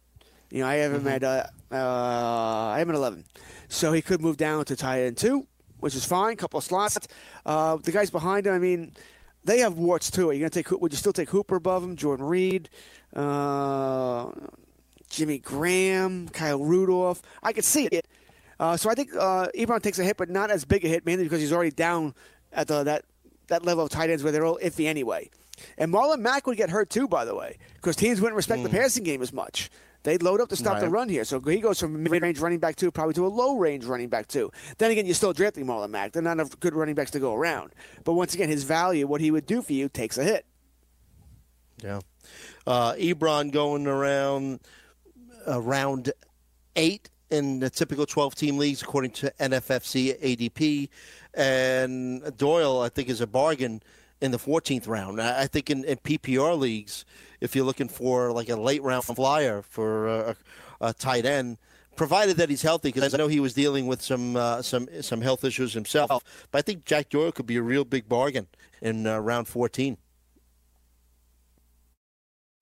You 0.51 0.61
know, 0.61 0.67
I 0.67 0.75
have 0.77 0.93
him 0.93 1.07
at 1.09 1.25
uh, 1.25 1.45
uh, 1.73 1.77
I 1.77 2.79
have 2.79 2.89
him 2.89 2.95
at 2.95 2.99
11, 2.99 3.25
so 3.69 3.93
he 3.93 4.03
could 4.03 4.21
move 4.21 4.37
down 4.37 4.65
to 4.67 4.77
tight 4.77 5.01
end 5.03 5.17
two, 5.17 5.47
which 5.81 5.95
is 5.95 6.05
fine. 6.05 6.37
Couple 6.37 6.59
of 6.59 6.65
slots. 6.65 6.99
Uh, 7.45 7.77
the 7.77 7.93
guys 7.93 8.11
behind 8.11 8.47
him, 8.47 8.55
I 8.55 8.59
mean, 8.59 8.93
they 9.45 9.59
have 9.59 9.79
warts 9.79 10.11
too. 10.11 10.31
Are 10.31 10.33
you 10.33 10.45
to 10.49 10.51
take? 10.51 10.71
Would 10.71 10.93
you 10.93 10.99
still 10.99 11.13
take 11.13 11.31
Hooper 11.31 11.57
above 11.57 11.83
him? 11.83 11.97
Jordan 11.97 12.27
Reed, 12.27 12.69
uh, 13.15 14.31
Jimmy 15.11 15.39
Graham, 15.39 16.29
Kyle 16.29 16.63
Rudolph. 16.63 17.23
I 17.43 17.53
could 17.53 17.65
see 17.65 17.87
it. 17.87 18.07
Uh, 18.59 18.77
so 18.77 18.89
I 18.89 18.95
think 18.95 19.15
uh, 19.15 19.49
Ebron 19.55 19.83
takes 19.83 19.99
a 19.99 20.05
hit, 20.05 20.17
but 20.17 20.31
not 20.31 20.51
as 20.51 20.65
big 20.65 20.85
a 20.85 20.89
hit, 20.89 21.05
mainly 21.05 21.25
because 21.25 21.41
he's 21.41 21.53
already 21.53 21.71
down 21.73 22.15
at 22.53 22.69
the, 22.69 22.85
that 22.85 23.05
that 23.49 23.65
level 23.65 23.85
of 23.85 23.91
tight 23.91 24.11
ends 24.11 24.23
where 24.23 24.33
they're 24.33 24.47
all 24.47 24.59
iffy 24.63 24.87
anyway. 24.87 25.31
And 25.79 25.93
Marlon 25.93 26.21
Mack 26.21 26.47
would 26.47 26.57
get 26.57 26.71
hurt 26.71 26.91
too, 26.91 27.09
by 27.09 27.25
the 27.25 27.35
way, 27.35 27.59
because 27.75 27.97
teams 27.97 28.21
wouldn't 28.21 28.37
respect 28.37 28.63
the 28.63 28.69
passing 28.69 29.05
game 29.05 29.23
as 29.23 29.33
much. 29.33 29.71
They'd 30.07 30.23
load 30.23 30.40
up 30.40 30.49
to 30.51 30.57
stop 30.57 30.79
the 30.79 30.88
run 30.88 31.09
here. 31.09 31.25
So 31.25 31.40
he 31.40 31.59
goes 31.59 31.81
from 31.81 32.01
mid-range 32.01 32.38
running 32.38 32.61
back 32.61 32.77
two 32.77 32.92
probably 32.92 33.14
to 33.14 33.27
a 33.27 33.29
low-range 33.29 33.85
running 33.87 34.09
back 34.09 34.29
two. 34.29 34.53
Then 34.79 34.92
again, 34.92 35.05
you're 35.05 35.16
still 35.16 35.33
drafting 35.33 35.66
Marlon 35.66 35.90
Mack. 35.90 36.12
They're 36.12 36.23
not 36.23 36.35
enough 36.35 36.61
good 36.61 36.77
running 36.77 36.95
backs 36.95 37.11
to 37.11 37.19
go 37.19 37.35
around. 37.35 37.73
But 38.05 38.12
once 38.12 38.33
again, 38.33 38.49
his 38.49 38.62
value, 38.62 39.09
what 39.09 39.21
he 39.21 39.33
would 39.33 39.47
do 39.47 39.62
for 39.62 39.73
you, 39.73 39.88
takes 39.88 40.16
a 40.16 40.23
hit. 40.23 40.47
Yeah. 41.83 41.99
Uh, 42.64 42.92
Ebron 42.92 43.51
going 43.51 43.88
around 43.88 44.61
around 45.49 46.12
eight 46.77 47.11
in 47.31 47.59
the 47.59 47.69
typical 47.69 48.07
12 48.07 48.37
team 48.37 48.59
leagues, 48.59 48.83
according 48.83 49.11
to 49.11 49.33
NFFC 49.40 50.21
ADP. 50.21 50.88
And 51.35 52.37
Doyle, 52.37 52.81
I 52.81 52.90
think, 52.90 53.09
is 53.09 53.21
a 53.21 53.27
bargain 53.27 53.83
in 54.21 54.31
the 54.31 54.39
14th 54.39 54.89
round. 54.89 55.21
I 55.21 55.47
think 55.47 55.71
in, 55.71 55.85
in 55.85 55.99
PPR 55.99 56.59
leagues, 56.59 57.05
if 57.41 57.55
you're 57.55 57.65
looking 57.65 57.89
for 57.89 58.33
like 58.33 58.49
a 58.49 58.57
late 58.57 58.83
round 58.83 59.05
flyer 59.05 59.63
for 59.63 60.09
a, 60.09 60.37
a 60.81 60.93
tight 60.95 61.27
end, 61.27 61.59
provided 61.97 62.37
that 62.37 62.51
he's 62.51 62.63
healthy, 62.63 62.89
because 62.93 63.15
I 63.15 63.19
know 63.19 63.29
he 63.29 63.41
was 63.41 63.55
dealing 63.55 63.87
with 63.87 64.03
some 64.03 64.37
uh, 64.37 64.63
some 64.63 64.89
some 65.03 65.21
health 65.21 65.45
issues 65.45 65.73
himself. 65.73 66.23
But 66.51 66.59
I 66.59 66.63
think 66.63 66.85
Jack 66.85 67.09
Doyle 67.11 67.33
could 67.33 67.47
be 67.47 67.57
a 67.57 67.63
real 67.63 67.85
big 67.85 68.09
bargain 68.09 68.47
in 68.81 69.07
uh, 69.07 69.19
round 69.19 69.49
14. 69.49 69.97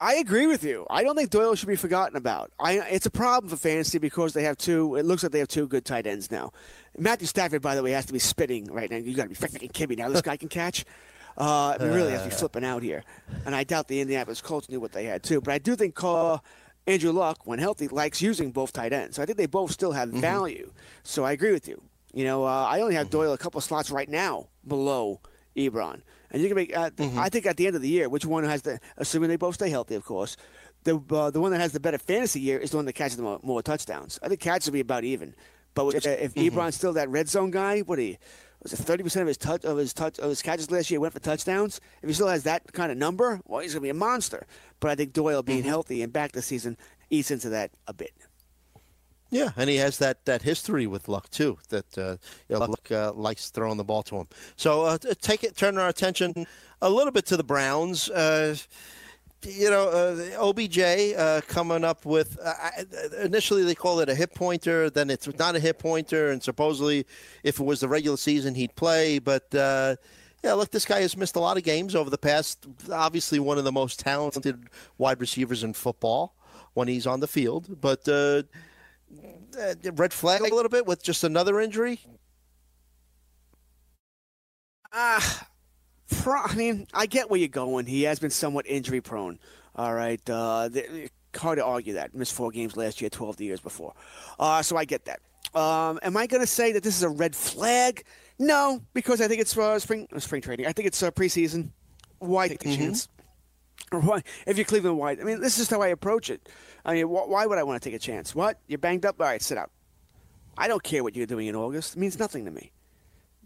I 0.00 0.16
agree 0.16 0.46
with 0.46 0.64
you. 0.64 0.86
I 0.90 1.02
don't 1.02 1.16
think 1.16 1.30
Doyle 1.30 1.54
should 1.54 1.68
be 1.68 1.76
forgotten 1.76 2.16
about. 2.16 2.52
I, 2.58 2.80
it's 2.80 3.06
a 3.06 3.10
problem 3.10 3.48
for 3.48 3.56
fantasy 3.56 3.98
because 3.98 4.34
they 4.34 4.42
have 4.42 4.58
two. 4.58 4.96
It 4.96 5.06
looks 5.06 5.22
like 5.22 5.32
they 5.32 5.38
have 5.38 5.48
two 5.48 5.66
good 5.66 5.84
tight 5.84 6.06
ends 6.06 6.30
now. 6.30 6.52
Matthew 6.98 7.26
Stafford, 7.26 7.62
by 7.62 7.74
the 7.74 7.82
way, 7.82 7.92
has 7.92 8.04
to 8.06 8.12
be 8.12 8.18
spitting 8.18 8.66
right 8.66 8.90
now. 8.90 8.96
You 8.96 9.14
got 9.14 9.22
to 9.24 9.28
be 9.28 9.34
freaking 9.34 9.72
kidding 9.72 9.96
me. 9.96 10.02
Now 10.02 10.10
this 10.10 10.20
guy 10.20 10.36
can 10.36 10.48
catch. 10.48 10.84
Uh, 11.36 11.76
I 11.78 11.82
mean, 11.82 11.92
really 11.92 12.12
has 12.12 12.22
to 12.22 12.28
be 12.28 12.34
flipping 12.34 12.64
out 12.64 12.82
here. 12.82 13.02
And 13.44 13.54
I 13.54 13.64
doubt 13.64 13.88
the 13.88 14.00
Indianapolis 14.00 14.40
Colts 14.40 14.68
knew 14.68 14.80
what 14.80 14.92
they 14.92 15.04
had 15.04 15.22
too. 15.22 15.40
But 15.40 15.54
I 15.54 15.58
do 15.58 15.74
think 15.76 16.02
uh, 16.02 16.38
Andrew 16.86 17.12
Luck, 17.12 17.46
when 17.46 17.58
healthy, 17.58 17.88
likes 17.88 18.22
using 18.22 18.52
both 18.52 18.72
tight 18.72 18.92
ends. 18.92 19.16
So 19.16 19.22
I 19.22 19.26
think 19.26 19.38
they 19.38 19.46
both 19.46 19.72
still 19.72 19.92
have 19.92 20.10
value. 20.10 20.72
So 21.02 21.24
I 21.24 21.32
agree 21.32 21.52
with 21.52 21.66
you. 21.66 21.82
You 22.12 22.24
know, 22.24 22.44
uh, 22.44 22.66
I 22.66 22.80
only 22.80 22.94
have 22.94 23.10
Doyle 23.10 23.32
a 23.32 23.38
couple 23.38 23.60
slots 23.60 23.90
right 23.90 24.08
now 24.08 24.48
below 24.66 25.20
Ebron. 25.56 26.02
And 26.30 26.42
you 26.42 26.48
can 26.48 26.56
make. 26.56 26.76
Uh, 26.76 26.90
I 27.16 27.28
think 27.28 27.46
at 27.46 27.56
the 27.56 27.66
end 27.66 27.76
of 27.76 27.82
the 27.82 27.88
year, 27.88 28.08
which 28.08 28.24
one 28.24 28.44
has 28.44 28.62
the, 28.62 28.80
assuming 28.96 29.28
they 29.28 29.36
both 29.36 29.54
stay 29.54 29.70
healthy, 29.70 29.94
of 29.94 30.04
course, 30.04 30.36
the 30.84 31.00
uh, 31.10 31.30
the 31.30 31.40
one 31.40 31.52
that 31.52 31.60
has 31.60 31.72
the 31.72 31.80
better 31.80 31.98
fantasy 31.98 32.40
year 32.40 32.58
is 32.58 32.70
the 32.70 32.76
one 32.76 32.86
that 32.86 32.92
catches 32.94 33.16
the 33.16 33.22
more, 33.22 33.40
more 33.42 33.62
touchdowns. 33.62 34.18
I 34.22 34.28
think 34.28 34.40
catches 34.40 34.66
will 34.66 34.74
be 34.74 34.80
about 34.80 35.04
even. 35.04 35.34
But 35.74 35.94
if, 35.94 36.06
if 36.06 36.34
Ebron's 36.34 36.76
still 36.76 36.92
that 36.92 37.08
red 37.08 37.28
zone 37.28 37.50
guy, 37.50 37.80
what 37.80 37.98
he 37.98 38.18
was 38.64 38.72
it 38.72 38.78
thirty 38.78 39.04
percent 39.04 39.22
of 39.22 39.28
his 39.28 39.36
touch 39.36 39.64
of 39.64 39.76
his 39.76 39.94
touch 39.94 40.18
of 40.18 40.28
his 40.28 40.42
catches 40.42 40.70
last 40.70 40.90
year 40.90 40.98
went 40.98 41.14
for 41.14 41.20
touchdowns. 41.20 41.80
If 42.02 42.08
he 42.08 42.14
still 42.14 42.28
has 42.28 42.42
that 42.42 42.72
kind 42.72 42.90
of 42.90 42.98
number, 42.98 43.40
well, 43.46 43.60
he's 43.60 43.74
gonna 43.74 43.82
be 43.82 43.90
a 43.90 43.94
monster. 43.94 44.46
But 44.80 44.90
I 44.90 44.96
think 44.96 45.12
Doyle 45.12 45.42
being 45.42 45.62
healthy 45.62 46.02
and 46.02 46.12
back 46.12 46.32
this 46.32 46.46
season 46.46 46.76
eats 47.10 47.30
into 47.30 47.50
that 47.50 47.70
a 47.86 47.92
bit. 47.92 48.12
Yeah, 49.30 49.50
and 49.56 49.68
he 49.68 49.76
has 49.76 49.98
that, 49.98 50.24
that 50.26 50.42
history 50.42 50.86
with 50.86 51.08
Luck 51.08 51.28
too. 51.28 51.58
That 51.68 51.98
uh, 51.98 52.16
you 52.48 52.58
know, 52.58 52.66
Luck 52.66 52.90
uh, 52.90 53.12
likes 53.12 53.50
throwing 53.50 53.76
the 53.76 53.84
ball 53.84 54.02
to 54.04 54.16
him. 54.16 54.28
So 54.56 54.82
uh, 54.82 54.98
take 55.20 55.44
it, 55.44 55.56
turn 55.56 55.76
our 55.76 55.88
attention 55.88 56.46
a 56.80 56.88
little 56.88 57.12
bit 57.12 57.26
to 57.26 57.36
the 57.36 57.44
Browns. 57.44 58.08
You 59.46 59.70
know, 59.70 59.88
uh, 59.88 60.48
OBJ 60.48 60.78
uh, 60.78 61.40
coming 61.46 61.84
up 61.84 62.04
with 62.04 62.38
uh, 62.42 62.54
initially 63.22 63.62
they 63.62 63.74
call 63.74 64.00
it 64.00 64.08
a 64.08 64.14
hip 64.14 64.34
pointer, 64.34 64.90
then 64.90 65.10
it's 65.10 65.28
not 65.38 65.56
a 65.56 65.60
hip 65.60 65.78
pointer, 65.78 66.30
and 66.30 66.42
supposedly 66.42 67.06
if 67.42 67.60
it 67.60 67.64
was 67.64 67.80
the 67.80 67.88
regular 67.88 68.16
season 68.16 68.54
he'd 68.54 68.74
play. 68.74 69.18
But 69.18 69.54
uh, 69.54 69.96
yeah, 70.42 70.54
look, 70.54 70.70
this 70.70 70.84
guy 70.84 71.00
has 71.00 71.16
missed 71.16 71.36
a 71.36 71.40
lot 71.40 71.56
of 71.56 71.62
games 71.62 71.94
over 71.94 72.10
the 72.10 72.18
past. 72.18 72.66
Obviously, 72.90 73.38
one 73.38 73.58
of 73.58 73.64
the 73.64 73.72
most 73.72 74.00
talented 74.00 74.68
wide 74.98 75.20
receivers 75.20 75.62
in 75.62 75.72
football 75.72 76.34
when 76.74 76.88
he's 76.88 77.06
on 77.06 77.20
the 77.20 77.28
field, 77.28 77.80
but. 77.80 78.06
Uh, 78.08 78.42
red 79.94 80.12
flag 80.12 80.40
a 80.40 80.52
little 80.52 80.68
bit 80.68 80.84
with 80.84 81.00
just 81.00 81.22
another 81.22 81.60
injury. 81.60 82.00
Ah, 84.92 85.48
pro- 86.10 86.42
I 86.42 86.54
mean, 86.54 86.86
I 86.92 87.06
get 87.06 87.30
where 87.30 87.38
you're 87.38 87.48
going. 87.48 87.86
He 87.86 88.02
has 88.02 88.18
been 88.18 88.30
somewhat 88.30 88.66
injury 88.66 89.00
prone. 89.00 89.38
All 89.76 89.92
right, 89.92 90.20
uh, 90.30 90.68
the, 90.68 91.08
hard 91.36 91.58
to 91.58 91.64
argue 91.64 91.94
that. 91.94 92.14
Missed 92.14 92.32
four 92.32 92.50
games 92.50 92.76
last 92.76 93.00
year, 93.00 93.10
12 93.10 93.36
the 93.36 93.44
years 93.44 93.60
before. 93.60 93.94
Uh, 94.38 94.62
so 94.62 94.76
I 94.76 94.84
get 94.84 95.06
that. 95.06 95.20
Um, 95.58 95.98
am 96.02 96.16
I 96.16 96.26
going 96.26 96.42
to 96.42 96.46
say 96.46 96.72
that 96.72 96.82
this 96.82 96.96
is 96.96 97.02
a 97.02 97.08
red 97.08 97.34
flag? 97.34 98.04
No, 98.38 98.80
because 98.92 99.20
I 99.20 99.28
think 99.28 99.40
it's 99.40 99.56
uh, 99.56 99.78
spring 99.78 100.08
uh, 100.14 100.18
spring 100.18 100.42
training. 100.42 100.66
I 100.66 100.72
think 100.72 100.86
it's 100.86 101.02
uh, 101.02 101.10
preseason. 101.10 101.70
Why 102.18 102.48
take 102.48 102.60
the 102.60 102.76
chance? 102.76 103.08
Or 103.92 104.00
why, 104.00 104.22
if 104.46 104.56
you're 104.56 104.64
Cleveland 104.64 104.98
White, 104.98 105.20
I 105.20 105.24
mean, 105.24 105.40
this 105.40 105.58
is 105.58 105.68
how 105.68 105.82
I 105.82 105.88
approach 105.88 106.30
it. 106.30 106.48
I 106.84 106.94
mean, 106.94 107.06
wh- 107.06 107.28
why 107.28 107.46
would 107.46 107.58
I 107.58 107.62
want 107.62 107.80
to 107.80 107.88
take 107.88 107.94
a 107.94 107.98
chance? 107.98 108.34
What? 108.34 108.58
You're 108.66 108.78
banged 108.78 109.04
up? 109.04 109.20
All 109.20 109.26
right, 109.26 109.42
sit 109.42 109.58
out. 109.58 109.70
I 110.56 110.68
don't 110.68 110.82
care 110.82 111.02
what 111.02 111.14
you're 111.14 111.26
doing 111.26 111.46
in 111.48 111.54
August. 111.54 111.96
It 111.96 111.98
means 112.00 112.18
nothing 112.18 112.44
to 112.46 112.50
me. 112.50 112.72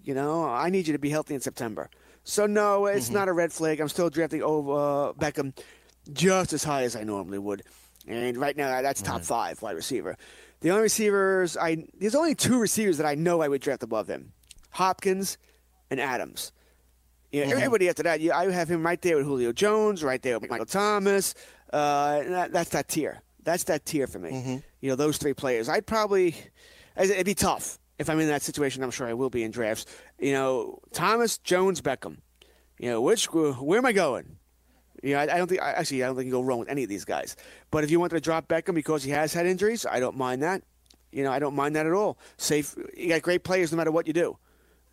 You 0.04 0.14
know, 0.14 0.44
I 0.44 0.70
need 0.70 0.86
you 0.86 0.92
to 0.92 0.98
be 0.98 1.10
healthy 1.10 1.34
in 1.34 1.40
September. 1.40 1.90
So 2.28 2.44
no, 2.44 2.84
it's 2.84 3.08
not 3.08 3.28
a 3.28 3.32
red 3.32 3.54
flag. 3.54 3.80
I'm 3.80 3.88
still 3.88 4.10
drafting 4.10 4.42
over 4.42 4.72
uh, 4.72 5.12
Beckham 5.14 5.58
just 6.12 6.52
as 6.52 6.62
high 6.62 6.82
as 6.82 6.94
I 6.94 7.02
normally 7.02 7.38
would, 7.38 7.62
and 8.06 8.36
right 8.36 8.54
now 8.54 8.82
that's 8.82 9.00
top 9.00 9.22
five 9.22 9.62
wide 9.62 9.76
receiver. 9.76 10.14
The 10.60 10.70
only 10.70 10.82
receivers 10.82 11.56
I 11.56 11.86
there's 11.98 12.14
only 12.14 12.34
two 12.34 12.60
receivers 12.60 12.98
that 12.98 13.06
I 13.06 13.14
know 13.14 13.40
I 13.40 13.48
would 13.48 13.62
draft 13.62 13.82
above 13.82 14.08
him, 14.08 14.32
Hopkins 14.72 15.38
and 15.90 15.98
Adams. 15.98 16.52
You 17.32 17.46
know, 17.46 17.56
Everybody 17.56 17.88
after 17.88 18.02
that, 18.02 18.20
I 18.20 18.50
have 18.50 18.68
him 18.70 18.84
right 18.84 19.00
there 19.00 19.16
with 19.16 19.24
Julio 19.24 19.52
Jones, 19.52 20.04
right 20.04 20.20
there 20.20 20.38
with 20.38 20.50
Michael 20.50 20.66
Thomas. 20.66 21.34
Uh, 21.72 22.24
that, 22.24 22.52
that's 22.52 22.70
that 22.70 22.88
tier. 22.88 23.22
That's 23.42 23.64
that 23.64 23.86
tier 23.86 24.06
for 24.06 24.18
me. 24.18 24.62
You 24.82 24.90
know, 24.90 24.96
those 24.96 25.16
three 25.16 25.32
players. 25.34 25.70
I'd 25.70 25.86
probably 25.86 26.36
it'd 26.98 27.24
be 27.24 27.34
tough 27.34 27.78
if 27.98 28.08
I'm 28.08 28.20
in 28.20 28.28
that 28.28 28.42
situation. 28.42 28.82
I'm 28.82 28.90
sure 28.90 29.06
I 29.06 29.14
will 29.14 29.30
be 29.30 29.42
in 29.42 29.50
drafts. 29.50 29.86
You 30.18 30.32
know, 30.32 30.78
Thomas, 30.92 31.38
Jones, 31.38 31.80
Beckham. 31.80 32.18
You 32.78 32.90
know, 32.90 33.00
which 33.00 33.26
where 33.32 33.78
am 33.78 33.86
I 33.86 33.92
going? 33.92 34.36
You 35.02 35.14
know, 35.14 35.20
I, 35.20 35.22
I 35.22 35.38
don't 35.38 35.48
think 35.48 35.62
I, 35.62 35.72
actually 35.72 36.02
I 36.02 36.06
don't 36.06 36.16
think 36.16 36.26
you 36.26 36.32
can 36.32 36.40
go 36.40 36.46
wrong 36.46 36.58
with 36.60 36.68
any 36.68 36.82
of 36.82 36.88
these 36.88 37.04
guys. 37.04 37.36
But 37.70 37.84
if 37.84 37.90
you 37.90 38.00
wanted 38.00 38.16
to 38.16 38.20
drop 38.20 38.48
Beckham 38.48 38.74
because 38.74 39.02
he 39.04 39.10
has 39.10 39.32
had 39.32 39.46
injuries, 39.46 39.86
I 39.86 40.00
don't 40.00 40.16
mind 40.16 40.42
that. 40.42 40.62
You 41.12 41.24
know, 41.24 41.32
I 41.32 41.38
don't 41.38 41.54
mind 41.54 41.76
that 41.76 41.86
at 41.86 41.92
all. 41.92 42.18
Safe. 42.36 42.76
You 42.96 43.08
got 43.08 43.22
great 43.22 43.42
players 43.44 43.72
no 43.72 43.78
matter 43.78 43.90
what 43.90 44.06
you 44.06 44.12
do. 44.12 44.38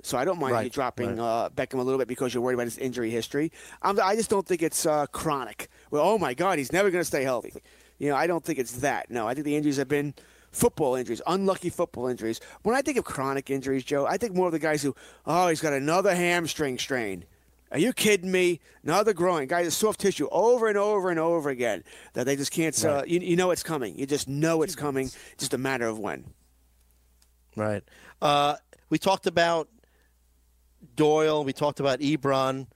So 0.03 0.17
I 0.17 0.25
don't 0.25 0.39
mind 0.39 0.53
Right, 0.53 0.63
you 0.65 0.69
dropping 0.69 1.17
right. 1.17 1.45
uh, 1.45 1.49
Beckham 1.49 1.79
a 1.79 1.81
little 1.81 1.97
bit 1.97 2.07
because 2.07 2.33
you're 2.33 2.43
worried 2.43 2.53
about 2.53 2.65
his 2.65 2.77
injury 2.77 3.09
history. 3.09 3.51
I'm, 3.81 3.99
I 3.99 4.15
just 4.15 4.29
don't 4.29 4.45
think 4.45 4.61
it's 4.61 4.85
uh, 4.85 5.07
chronic. 5.07 5.67
Well, 5.89 6.03
oh 6.03 6.19
my 6.19 6.35
God, 6.35 6.59
he's 6.59 6.71
never 6.71 6.91
going 6.91 7.01
to 7.01 7.05
stay 7.05 7.23
healthy. 7.23 7.53
You 7.97 8.09
know, 8.09 8.15
I 8.15 8.27
don't 8.27 8.43
think 8.43 8.59
it's 8.59 8.73
that. 8.77 9.09
No, 9.09 9.27
I 9.27 9.33
think 9.33 9.45
the 9.45 9.55
injuries 9.55 9.77
have 9.77 9.87
been 9.87 10.13
football 10.55 10.95
injuries, 10.95 11.21
unlucky 11.27 11.69
football 11.69 12.07
injuries. 12.07 12.39
When 12.63 12.75
I 12.75 12.81
think 12.81 12.97
of 12.97 13.03
chronic 13.03 13.49
injuries, 13.49 13.83
Joe, 13.83 14.05
I 14.05 14.17
think 14.17 14.33
more 14.33 14.47
of 14.47 14.53
the 14.53 14.59
guys 14.59 14.81
who, 14.81 14.95
oh, 15.25 15.49
he's 15.49 15.61
got 15.61 15.73
another 15.73 16.15
hamstring 16.15 16.77
strain. 16.79 17.25
Are 17.71 17.79
you 17.79 17.91
kidding 17.93 18.31
me? 18.31 18.61
Another 18.83 19.13
groin, 19.13 19.47
guys, 19.47 19.75
soft 19.75 19.99
tissue 19.99 20.29
over 20.31 20.67
and 20.67 20.77
over 20.77 21.09
and 21.09 21.19
over 21.19 21.49
again 21.49 21.83
that 22.13 22.25
they 22.25 22.35
just 22.35 22.51
can't. 22.51 22.85
Uh, 22.85 23.03
you, 23.05 23.19
you 23.19 23.35
know 23.35 23.51
it's 23.51 23.63
coming. 23.63 23.97
You 23.97 24.05
just 24.05 24.29
know 24.29 24.61
it's 24.61 24.75
coming. 24.75 25.11
Just 25.37 25.53
a 25.53 25.57
matter 25.57 25.87
of 25.87 25.99
when. 25.99 26.25
Right. 27.55 27.83
Uh, 28.21 28.55
we 28.89 28.97
talked 28.97 29.27
about 29.27 29.67
Doyle. 30.95 31.43
We 31.43 31.53
talked 31.53 31.79
about 31.79 31.99
Ebron. 31.99 32.67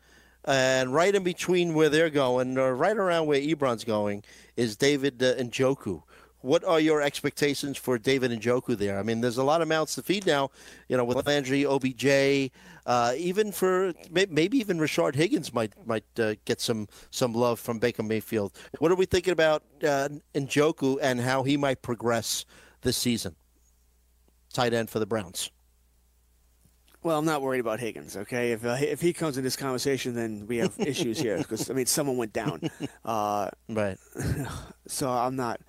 And 0.45 0.93
right 0.93 1.13
in 1.13 1.23
between 1.23 1.73
where 1.73 1.89
they're 1.89 2.09
going, 2.09 2.57
or 2.57 2.73
right 2.75 2.97
around 2.97 3.27
where 3.27 3.39
Ebron's 3.39 3.83
going, 3.83 4.23
is 4.57 4.75
David 4.75 5.21
uh, 5.21 5.35
Njoku. 5.35 6.01
What 6.41 6.63
are 6.63 6.79
your 6.79 7.01
expectations 7.01 7.77
for 7.77 7.97
David 7.97 8.31
Njoku 8.31 8.77
there? 8.77 8.97
I 8.97 9.03
mean, 9.03 9.19
there's 9.19 9.37
a 9.37 9.43
lot 9.43 9.61
of 9.61 9.67
mouths 9.67 9.95
to 9.95 10.01
feed 10.01 10.25
now, 10.25 10.51
you 10.87 10.95
know, 10.95 11.03
with 11.03 11.27
Landry, 11.27 11.65
OBJ, 11.65 12.51
uh, 12.85 13.13
even 13.17 13.51
for 13.51 13.93
maybe 14.09 14.57
even 14.57 14.79
Rashard 14.79 15.15
Higgins 15.15 15.53
might 15.53 15.73
might 15.85 16.05
uh, 16.17 16.35
get 16.45 16.61
some 16.61 16.87
some 17.11 17.33
love 17.33 17.59
from 17.59 17.79
Baker 17.79 18.03
Mayfield. 18.03 18.53
What 18.79 18.91
are 18.91 18.95
we 18.95 19.05
thinking 19.05 19.33
about 19.33 19.63
uh, 19.83 20.09
Njoku 20.33 20.97
and 21.01 21.19
how 21.19 21.43
he 21.43 21.57
might 21.57 21.81
progress 21.81 22.45
this 22.81 22.95
season? 22.95 23.35
Tight 24.53 24.73
end 24.73 24.89
for 24.89 24.99
the 24.99 25.05
Browns. 25.05 25.51
Well, 27.01 27.17
I'm 27.17 27.25
not 27.25 27.41
worried 27.41 27.59
about 27.59 27.79
Higgins. 27.79 28.17
Okay, 28.17 28.51
if 28.51 28.65
uh, 28.65 28.77
if 28.79 28.99
he 29.01 29.13
comes 29.13 29.37
in 29.37 29.43
this 29.43 29.55
conversation, 29.55 30.15
then 30.15 30.47
we 30.47 30.57
have 30.57 30.73
issues 30.79 31.19
here 31.19 31.37
because 31.37 31.69
I 31.69 31.73
mean 31.73 31.85
someone 31.85 32.17
went 32.17 32.33
down, 32.33 32.61
uh, 33.05 33.49
Right. 33.69 33.97
so 34.87 35.09
I'm 35.09 35.35
not 35.35 35.61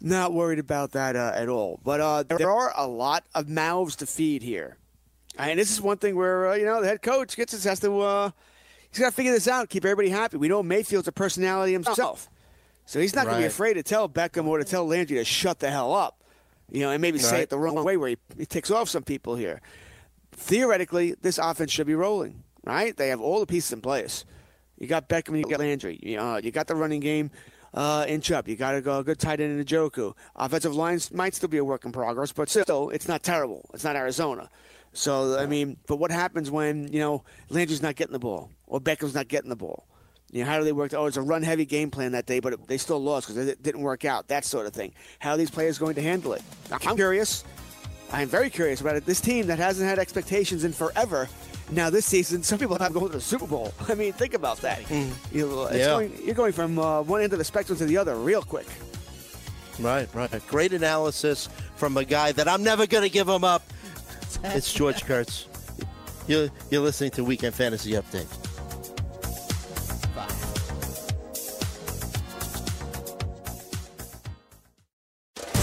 not 0.00 0.32
worried 0.32 0.58
about 0.58 0.92
that 0.92 1.16
uh, 1.16 1.32
at 1.34 1.48
all. 1.48 1.80
But 1.84 2.00
uh, 2.00 2.22
there 2.24 2.50
are 2.50 2.72
a 2.76 2.86
lot 2.86 3.24
of 3.34 3.48
mouths 3.48 3.96
to 3.96 4.06
feed 4.06 4.42
here, 4.42 4.76
and 5.38 5.58
this 5.58 5.70
is 5.70 5.80
one 5.80 5.98
thing 5.98 6.16
where 6.16 6.50
uh, 6.50 6.54
you 6.54 6.64
know 6.64 6.80
the 6.80 6.88
head 6.88 7.02
coach 7.02 7.36
gets 7.36 7.52
his 7.52 7.64
has 7.64 7.80
to 7.80 8.00
uh, 8.00 8.30
he's 8.90 9.00
got 9.00 9.10
to 9.10 9.12
figure 9.16 9.32
this 9.32 9.48
out, 9.48 9.68
keep 9.68 9.84
everybody 9.84 10.08
happy. 10.08 10.36
We 10.36 10.48
know 10.48 10.62
Mayfield's 10.62 11.08
a 11.08 11.12
personality 11.12 11.72
himself, 11.72 12.28
so 12.86 13.00
he's 13.00 13.14
not 13.14 13.24
going 13.26 13.36
to 13.36 13.42
be 13.42 13.46
afraid 13.46 13.74
to 13.74 13.82
tell 13.82 14.08
Beckham 14.08 14.46
or 14.46 14.58
to 14.58 14.64
tell 14.64 14.86
Landry 14.86 15.16
to 15.18 15.24
shut 15.24 15.58
the 15.58 15.70
hell 15.70 15.94
up. 15.94 16.22
You 16.70 16.80
know, 16.80 16.90
and 16.90 17.02
maybe 17.02 17.18
say 17.18 17.42
it 17.42 17.50
the 17.50 17.58
wrong 17.58 17.84
way 17.84 17.96
where 17.96 18.10
he, 18.10 18.16
he 18.38 18.46
ticks 18.46 18.70
off 18.70 18.88
some 18.88 19.02
people 19.02 19.34
here. 19.34 19.60
Theoretically, 20.32 21.14
this 21.20 21.38
offense 21.38 21.72
should 21.72 21.88
be 21.88 21.96
rolling, 21.96 22.44
right? 22.64 22.96
They 22.96 23.08
have 23.08 23.20
all 23.20 23.40
the 23.40 23.46
pieces 23.46 23.72
in 23.72 23.80
place. 23.80 24.24
You 24.78 24.86
got 24.86 25.08
Beckham, 25.08 25.36
you 25.36 25.44
got 25.44 25.58
Landry, 25.58 25.98
you, 26.00 26.18
uh, 26.18 26.40
you 26.42 26.50
got 26.52 26.68
the 26.68 26.76
running 26.76 27.00
game 27.00 27.30
uh, 27.74 28.04
inch. 28.08 28.30
You 28.30 28.56
got 28.56 28.74
a 28.74 28.80
go- 28.80 28.98
a 28.98 29.04
good 29.04 29.18
tight 29.18 29.40
end 29.40 29.58
in 29.58 29.64
Njoku. 29.64 30.14
Offensive 30.36 30.74
lines 30.74 31.12
might 31.12 31.34
still 31.34 31.48
be 31.48 31.58
a 31.58 31.64
work 31.64 31.84
in 31.84 31.92
progress, 31.92 32.32
but 32.32 32.48
still, 32.48 32.90
it's 32.90 33.08
not 33.08 33.22
terrible. 33.22 33.68
It's 33.74 33.84
not 33.84 33.96
Arizona. 33.96 34.48
So 34.92 35.38
I 35.38 35.46
mean, 35.46 35.76
but 35.86 35.96
what 35.96 36.10
happens 36.10 36.50
when 36.50 36.92
you 36.92 36.98
know 36.98 37.22
Landry's 37.48 37.82
not 37.82 37.96
getting 37.96 38.12
the 38.12 38.18
ball 38.18 38.50
or 38.66 38.80
Beckham's 38.80 39.14
not 39.14 39.28
getting 39.28 39.50
the 39.50 39.56
ball? 39.56 39.86
You 40.32 40.44
know, 40.44 40.50
how 40.50 40.58
do 40.58 40.64
they 40.64 40.72
work? 40.72 40.94
Oh, 40.94 41.06
it's 41.06 41.16
a 41.16 41.22
run-heavy 41.22 41.64
game 41.64 41.90
plan 41.90 42.12
that 42.12 42.26
day, 42.26 42.38
but 42.38 42.52
it, 42.52 42.66
they 42.68 42.78
still 42.78 43.02
lost 43.02 43.26
because 43.26 43.48
it 43.48 43.62
didn't 43.62 43.80
work 43.80 44.04
out. 44.04 44.28
That 44.28 44.44
sort 44.44 44.66
of 44.66 44.72
thing. 44.72 44.92
How 45.18 45.32
are 45.32 45.36
these 45.36 45.50
players 45.50 45.76
going 45.76 45.96
to 45.96 46.02
handle 46.02 46.34
it? 46.34 46.42
I'm 46.70 46.96
curious. 46.96 47.44
I'm 48.12 48.28
very 48.28 48.50
curious 48.50 48.80
about 48.80 48.96
it. 48.96 49.04
This 49.06 49.20
team 49.20 49.46
that 49.48 49.58
hasn't 49.58 49.88
had 49.88 49.98
expectations 49.98 50.64
in 50.64 50.72
forever. 50.72 51.28
Now 51.72 51.88
this 51.88 52.04
season, 52.06 52.42
some 52.42 52.58
people 52.58 52.76
have 52.78 52.92
going 52.92 53.06
to 53.06 53.12
the 53.12 53.20
Super 53.20 53.46
Bowl. 53.46 53.72
I 53.88 53.94
mean, 53.94 54.12
think 54.12 54.34
about 54.34 54.58
that. 54.58 54.88
You 54.90 55.46
know, 55.46 55.64
it's 55.66 55.76
Yeah. 55.78 55.86
going, 55.86 56.12
you're 56.24 56.34
going 56.34 56.52
from 56.52 56.78
uh, 56.78 57.02
one 57.02 57.22
end 57.22 57.32
of 57.32 57.38
the 57.38 57.44
spectrum 57.44 57.78
to 57.78 57.84
the 57.84 57.96
other 57.96 58.16
real 58.16 58.42
quick. 58.42 58.66
Right, 59.78 60.08
right. 60.14 60.30
Great 60.48 60.72
analysis 60.72 61.48
from 61.76 61.96
a 61.96 62.04
guy 62.04 62.32
that 62.32 62.46
I'm 62.48 62.62
never 62.62 62.86
going 62.86 63.04
to 63.04 63.08
give 63.10 63.28
him 63.28 63.44
up. 63.44 63.62
It's 64.44 64.72
George 64.72 65.04
Kurtz. 65.04 65.46
You're, 66.26 66.48
you're 66.70 66.82
listening 66.82 67.12
to 67.12 67.24
Weekend 67.24 67.54
Fantasy 67.54 67.92
Update. 67.92 68.26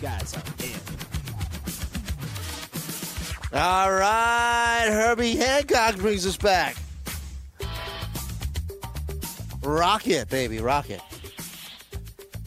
Guys 0.00 0.34
are 0.34 0.42
in. 0.64 0.80
All 3.52 3.92
right, 3.92 4.86
Herbie 4.88 5.36
Hancock 5.36 5.96
brings 5.96 6.26
us 6.26 6.36
back. 6.36 6.76
Rocket, 9.62 10.28
baby, 10.30 10.58
rocket. 10.60 11.00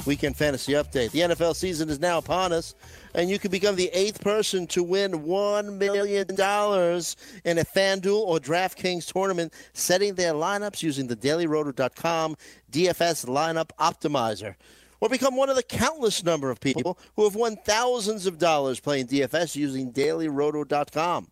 Weekend 0.05 0.35
fantasy 0.35 0.73
update. 0.73 1.11
The 1.11 1.19
NFL 1.19 1.55
season 1.55 1.89
is 1.89 1.99
now 1.99 2.17
upon 2.17 2.51
us, 2.51 2.73
and 3.13 3.29
you 3.29 3.37
can 3.37 3.51
become 3.51 3.75
the 3.75 3.89
eighth 3.93 4.21
person 4.21 4.65
to 4.67 4.81
win 4.81 5.11
$1 5.11 5.77
million 5.77 6.25
in 6.25 7.57
a 7.57 7.65
FanDuel 7.65 8.19
or 8.19 8.39
DraftKings 8.39 9.11
tournament, 9.11 9.53
setting 9.73 10.15
their 10.15 10.33
lineups 10.33 10.81
using 10.81 11.07
the 11.07 11.15
DailyRoto.com 11.15 12.35
DFS 12.71 13.25
lineup 13.25 13.69
optimizer. 13.79 14.55
Or 15.03 15.09
become 15.09 15.35
one 15.35 15.49
of 15.49 15.57
the 15.57 15.63
countless 15.63 16.23
number 16.23 16.49
of 16.49 16.61
people 16.61 16.97
who 17.17 17.25
have 17.25 17.35
won 17.35 17.57
thousands 17.57 18.25
of 18.25 18.37
dollars 18.37 18.79
playing 18.79 19.07
DFS 19.07 19.53
using 19.53 19.91
DailyRoto.com. 19.91 21.27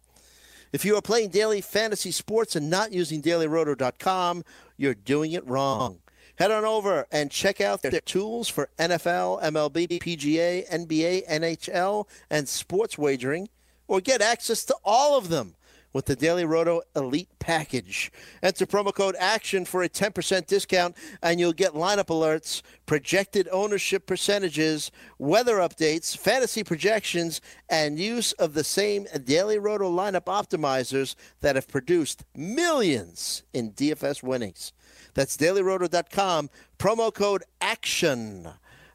If 0.73 0.83
you 0.83 0.97
are 0.97 1.01
playing 1.01 1.29
daily 1.29 1.61
fantasy 1.61 2.11
sports 2.11 2.57
and 2.57 2.69
not 2.69 2.91
using 2.91 3.21
dailyroto.com, 3.21 4.43
you're 4.75 4.93
doing 4.93 5.31
it 5.31 5.47
wrong. 5.47 5.99
Head 6.35 6.51
on 6.51 6.65
over 6.65 7.07
and 7.13 7.31
check 7.31 7.61
out 7.61 7.81
their 7.81 8.01
tools 8.01 8.49
for 8.49 8.67
NFL, 8.77 9.41
MLB, 9.41 10.01
PGA, 10.01 10.67
NBA, 10.69 11.29
NHL, 11.29 12.09
and 12.29 12.49
sports 12.49 12.97
wagering, 12.97 13.47
or 13.87 14.01
get 14.01 14.21
access 14.21 14.65
to 14.65 14.75
all 14.83 15.17
of 15.17 15.29
them 15.29 15.55
with 15.93 16.05
the 16.05 16.15
Daily 16.15 16.45
Roto 16.45 16.81
Elite 16.95 17.29
Package. 17.39 18.11
Enter 18.41 18.65
promo 18.65 18.93
code 18.93 19.15
ACTION 19.19 19.65
for 19.65 19.83
a 19.83 19.89
10% 19.89 20.47
discount, 20.47 20.95
and 21.21 21.39
you'll 21.39 21.53
get 21.53 21.73
lineup 21.73 22.07
alerts, 22.07 22.61
projected 22.85 23.47
ownership 23.51 24.05
percentages, 24.05 24.91
weather 25.17 25.57
updates, 25.57 26.17
fantasy 26.17 26.63
projections, 26.63 27.41
and 27.69 27.99
use 27.99 28.31
of 28.33 28.53
the 28.53 28.63
same 28.63 29.07
Daily 29.23 29.59
Roto 29.59 29.91
lineup 29.91 30.25
optimizers 30.25 31.15
that 31.41 31.55
have 31.55 31.67
produced 31.67 32.23
millions 32.35 33.43
in 33.53 33.71
DFS 33.71 34.23
winnings. 34.23 34.73
That's 35.13 35.35
dailyroto.com, 35.37 36.49
promo 36.79 37.13
code 37.13 37.43
ACTION. 37.59 38.49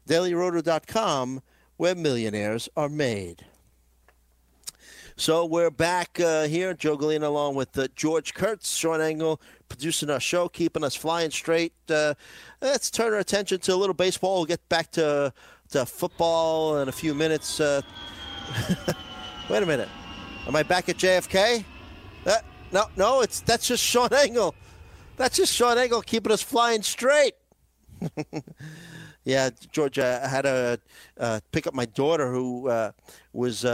Dailyroto.com, 0.07 1.41
where 1.75 1.95
millionaires 1.95 2.69
are 2.75 2.89
made. 2.89 3.45
So 5.19 5.45
we're 5.45 5.71
back 5.71 6.19
uh, 6.19 6.43
here, 6.43 6.75
Joe 6.75 6.95
Galena, 6.95 7.27
along 7.27 7.55
with 7.55 7.75
uh, 7.75 7.87
George 7.95 8.35
Kurtz, 8.35 8.75
Sean 8.75 9.01
Engel, 9.01 9.41
producing 9.67 10.11
our 10.11 10.19
show, 10.19 10.47
keeping 10.47 10.83
us 10.83 10.93
flying 10.93 11.31
straight. 11.31 11.73
Uh, 11.89 12.13
let's 12.61 12.91
turn 12.91 13.13
our 13.13 13.19
attention 13.19 13.59
to 13.61 13.73
a 13.73 13.75
little 13.75 13.95
baseball. 13.95 14.35
We'll 14.35 14.45
get 14.45 14.69
back 14.69 14.91
to, 14.91 15.33
to 15.71 15.87
football 15.87 16.77
in 16.81 16.87
a 16.87 16.91
few 16.91 17.15
minutes. 17.15 17.59
Uh, 17.59 17.81
wait 19.49 19.63
a 19.63 19.65
minute. 19.65 19.89
Am 20.45 20.55
I 20.55 20.61
back 20.61 20.87
at 20.87 20.97
JFK? 20.97 21.65
Uh, 22.27 22.35
no, 22.71 22.85
no, 22.95 23.21
it's 23.21 23.41
that's 23.41 23.67
just 23.67 23.83
Sean 23.83 24.13
Engel. 24.13 24.53
That's 25.15 25.35
just 25.35 25.51
Sean 25.51 25.79
Engel 25.79 26.03
keeping 26.03 26.31
us 26.31 26.43
flying 26.43 26.83
straight. 26.83 27.33
Yeah, 29.23 29.49
George, 29.73 29.99
I 29.99 30.25
had 30.25 30.43
to 30.43 30.79
uh, 31.19 31.41
pick 31.51 31.67
up 31.67 31.73
my 31.73 31.83
daughter 31.83 32.31
who 32.31 32.71
was, 33.33 33.65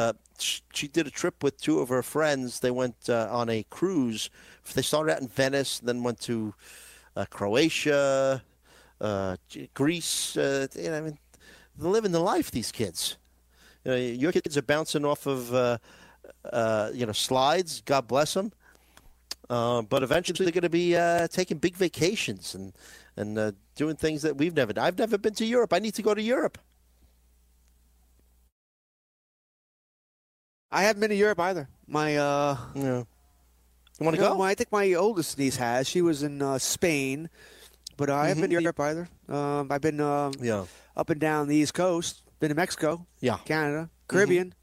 she 0.74 0.88
did 0.88 1.08
a 1.08 1.12
trip 1.12 1.44
with 1.44 1.60
two 1.60 1.80
of 1.80 1.90
her 1.90 2.04
friends. 2.04 2.60
They 2.60 2.72
went 2.72 3.10
uh, 3.10 3.28
on 3.32 3.50
a 3.50 3.64
cruise. 3.70 4.30
They 4.74 4.82
started 4.82 5.14
out 5.14 5.22
in 5.22 5.28
Venice, 5.28 5.80
then 5.80 6.04
went 6.04 6.20
to 6.22 6.54
uh, 7.16 7.26
Croatia, 7.30 8.44
uh, 9.02 9.38
Greece. 9.74 10.38
Uh, 10.38 10.68
you 10.76 10.90
know, 10.90 10.98
I 10.98 11.02
mean, 11.02 11.18
they're 11.78 11.90
living 11.90 12.12
the 12.12 12.20
life, 12.20 12.52
these 12.52 12.72
kids. 12.72 13.18
You 13.84 13.92
know, 13.92 13.98
your 13.98 14.32
kids 14.32 14.58
are 14.58 14.62
bouncing 14.62 15.06
off 15.06 15.26
of, 15.26 15.54
uh, 15.54 15.78
uh, 16.52 16.92
you 16.94 17.06
know, 17.06 17.12
slides. 17.12 17.82
God 17.82 18.08
bless 18.08 18.34
them. 18.34 18.52
But 19.50 20.04
eventually 20.04 20.46
they're 20.46 20.52
going 20.52 20.64
to 20.64 20.70
be 20.70 20.94
taking 21.28 21.58
big 21.58 21.76
vacations 21.76 22.56
and 22.56 22.74
and 23.16 23.56
doing 23.76 23.96
things 23.96 24.24
that 24.24 24.38
we've 24.38 24.56
never. 24.56 24.74
I've 24.78 24.98
never 24.98 25.18
been 25.18 25.36
to 25.36 25.46
Europe. 25.46 25.74
I 25.74 25.80
need 25.80 25.94
to 25.96 26.02
go 26.02 26.16
to 26.16 26.22
Europe. 26.22 26.58
I 30.74 30.84
haven't 30.84 31.00
been 31.02 31.10
to 31.10 31.16
Europe 31.16 31.40
either. 31.40 31.70
My 31.88 32.18
uh, 32.18 32.58
Yeah. 32.76 33.04
You 34.00 34.06
want 34.06 34.16
to 34.18 34.22
go? 34.22 34.42
I 34.42 34.56
think 34.56 34.72
my 34.72 34.94
oldest 34.94 35.38
niece 35.38 35.56
has. 35.58 35.88
She 35.88 36.02
was 36.02 36.24
in 36.24 36.42
uh, 36.42 36.58
Spain, 36.58 37.30
but 37.96 38.10
I 38.10 38.28
haven't 38.28 38.42
been 38.42 38.50
to 38.50 38.60
Europe 38.62 38.80
either. 38.80 39.08
Um, 39.30 39.72
I've 39.72 39.82
been 39.82 40.02
um, 40.02 40.32
Mm-hmm. 40.34 40.46
Yeah. 40.46 40.66
up 40.98 41.10
and 41.12 41.20
down 41.22 41.48
the 41.48 41.56
East 41.56 41.74
Coast. 41.76 42.24
Been 42.40 42.50
to 42.50 42.56
Mexico, 42.56 43.06
Yeah. 43.22 43.34
Mm-hmm. 43.36 43.46
Canada, 43.46 43.90
Caribbean, 44.08 44.54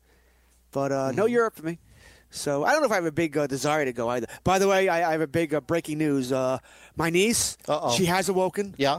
but 0.72 0.92
uh, 0.92 1.12
no 1.12 1.26
Europe 1.26 1.56
for 1.56 1.64
me. 1.64 1.78
So 2.30 2.64
I 2.64 2.72
don't 2.72 2.80
know 2.82 2.86
if 2.86 2.92
I 2.92 2.96
have 2.96 3.06
a 3.06 3.12
big 3.12 3.36
uh, 3.38 3.46
desire 3.46 3.84
to 3.84 3.92
go 3.92 4.08
either. 4.10 4.26
By 4.44 4.58
the 4.58 4.68
way, 4.68 4.88
I, 4.88 5.08
I 5.08 5.12
have 5.12 5.20
a 5.22 5.26
big 5.26 5.54
uh, 5.54 5.60
breaking 5.60 5.98
news. 5.98 6.30
Uh, 6.32 6.58
my 6.96 7.08
niece, 7.10 7.56
Uh-oh. 7.68 7.94
she 7.96 8.04
has 8.06 8.28
awoken. 8.28 8.74
Yeah. 8.76 8.98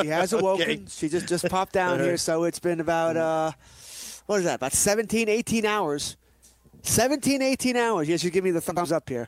She 0.00 0.06
has 0.08 0.32
awoken. 0.38 0.62
Okay. 0.70 0.82
She 0.88 1.08
just 1.08 1.26
just 1.28 1.48
popped 1.48 1.72
down 1.72 1.98
here. 2.04 2.16
So 2.16 2.44
it's 2.44 2.58
been 2.60 2.80
about 2.80 3.16
uh, 3.16 3.52
what 4.28 4.38
is 4.40 4.44
that? 4.44 4.56
About 4.56 4.72
17, 4.74 5.28
18 5.28 5.64
hours. 5.64 6.16
17, 6.82 7.40
18 7.42 7.76
hours. 7.76 8.08
Yes, 8.08 8.22
you 8.22 8.30
give 8.30 8.44
me 8.44 8.50
the 8.50 8.60
thumbs 8.60 8.92
up 8.92 9.08
here. 9.08 9.26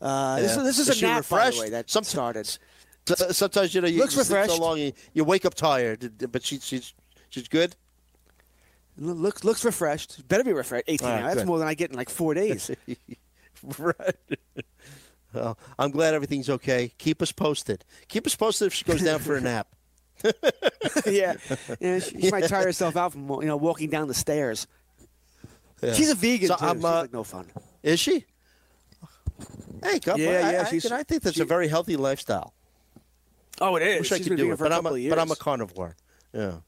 Uh, 0.00 0.40
this, 0.40 0.56
Yeah. 0.56 0.58
is, 0.58 0.64
this 0.64 0.78
is 0.80 0.88
Is 0.96 1.02
a 1.02 1.06
nap, 1.06 1.28
by 1.28 1.48
the 1.50 1.60
way, 1.60 1.70
that 1.70 1.88
Some- 1.88 2.02
started. 2.04 2.58
Sometimes 3.30 3.72
you 3.74 3.80
know 3.80 3.86
you, 3.88 3.98
Looks 4.00 4.16
you 4.16 4.24
sleep 4.24 4.36
refreshed. 4.38 4.56
so 4.56 4.60
long 4.62 4.78
you, 4.78 4.92
you 5.12 5.24
wake 5.24 5.44
up 5.44 5.54
tired, 5.54 6.12
but 6.30 6.42
she, 6.44 6.58
she's 6.58 6.92
she's 7.30 7.46
good. 7.48 7.74
Looks 8.98 9.42
looks 9.44 9.64
refreshed. 9.64 10.26
Better 10.28 10.44
be 10.44 10.52
refreshed. 10.52 10.84
18 10.88 11.06
All 11.08 11.12
right, 11.14 11.20
hours. 11.22 11.28
That's 11.30 11.40
good. 11.42 11.46
more 11.46 11.58
than 11.58 11.66
I 11.68 11.74
get 11.74 11.90
in 11.90 11.96
like 11.96 12.10
four 12.10 12.34
days. 12.34 12.70
right. 13.78 14.16
Well, 15.34 15.56
I'm 15.78 15.90
glad 15.90 16.12
everything's 16.12 16.50
okay. 16.50 16.92
Keep 16.98 17.22
us 17.22 17.32
posted. 17.32 17.86
Keep 18.08 18.26
us 18.26 18.36
posted 18.36 18.66
if 18.66 18.74
she 18.74 18.84
goes 18.84 19.00
down 19.02 19.18
for 19.18 19.34
a 19.34 19.40
nap. 19.40 19.66
yeah, 21.06 21.34
yeah. 21.80 21.98
She, 21.98 22.20
she 22.20 22.30
might 22.30 22.48
tire 22.48 22.64
herself 22.64 22.96
out 22.96 23.12
from 23.12 23.28
you 23.28 23.46
know 23.46 23.56
walking 23.56 23.90
down 23.90 24.08
the 24.08 24.14
stairs. 24.14 24.66
Yeah. 25.82 25.94
She's 25.94 26.10
a 26.10 26.14
vegan 26.14 26.48
So 26.48 26.56
too. 26.56 26.64
I'm, 26.64 26.76
She's 26.76 26.84
uh, 26.84 27.00
like 27.00 27.12
no 27.12 27.24
fun. 27.24 27.46
Is 27.82 27.98
she? 27.98 28.24
Hey, 29.82 29.98
God, 29.98 30.18
Yeah, 30.18 30.28
I, 30.28 30.52
yeah, 30.52 30.64
I, 30.66 30.70
she's- 30.70 30.90
I 30.92 31.02
think 31.02 31.22
that's 31.22 31.36
she- 31.36 31.42
a 31.42 31.44
very 31.44 31.66
healthy 31.66 31.96
lifestyle. 31.96 32.54
Oh, 33.60 33.74
it 33.76 33.82
is. 33.82 33.88
I 33.88 33.90
is. 33.90 34.00
wish 34.00 34.12
I 34.12 34.18
could 34.28 34.36
do 34.36 34.52
it, 34.52 34.58
but 34.58 34.72
I'm 34.72 34.86
a, 34.86 35.08
but 35.08 35.18
I'm 35.18 35.30
a 35.30 35.36
carnivore. 35.36 35.96
Yeah. 36.32 36.58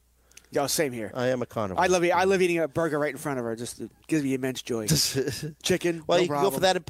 Oh, 0.56 0.66
same 0.66 0.92
here. 0.92 1.10
I 1.14 1.28
am 1.28 1.42
a 1.42 1.46
carnivore. 1.46 1.82
I 1.82 1.86
love 1.86 2.04
eat, 2.04 2.12
I 2.12 2.24
love 2.24 2.40
eating 2.42 2.58
a 2.58 2.68
burger 2.68 2.98
right 2.98 3.10
in 3.12 3.18
front 3.18 3.38
of 3.38 3.44
her. 3.44 3.56
Just 3.56 3.80
it 3.80 3.90
gives 4.06 4.22
me 4.22 4.34
immense 4.34 4.62
joy. 4.62 4.86
Chicken. 5.62 6.02
well, 6.06 6.18
no 6.18 6.22
you 6.22 6.28
go 6.28 6.50
for 6.50 6.60
that. 6.60 6.88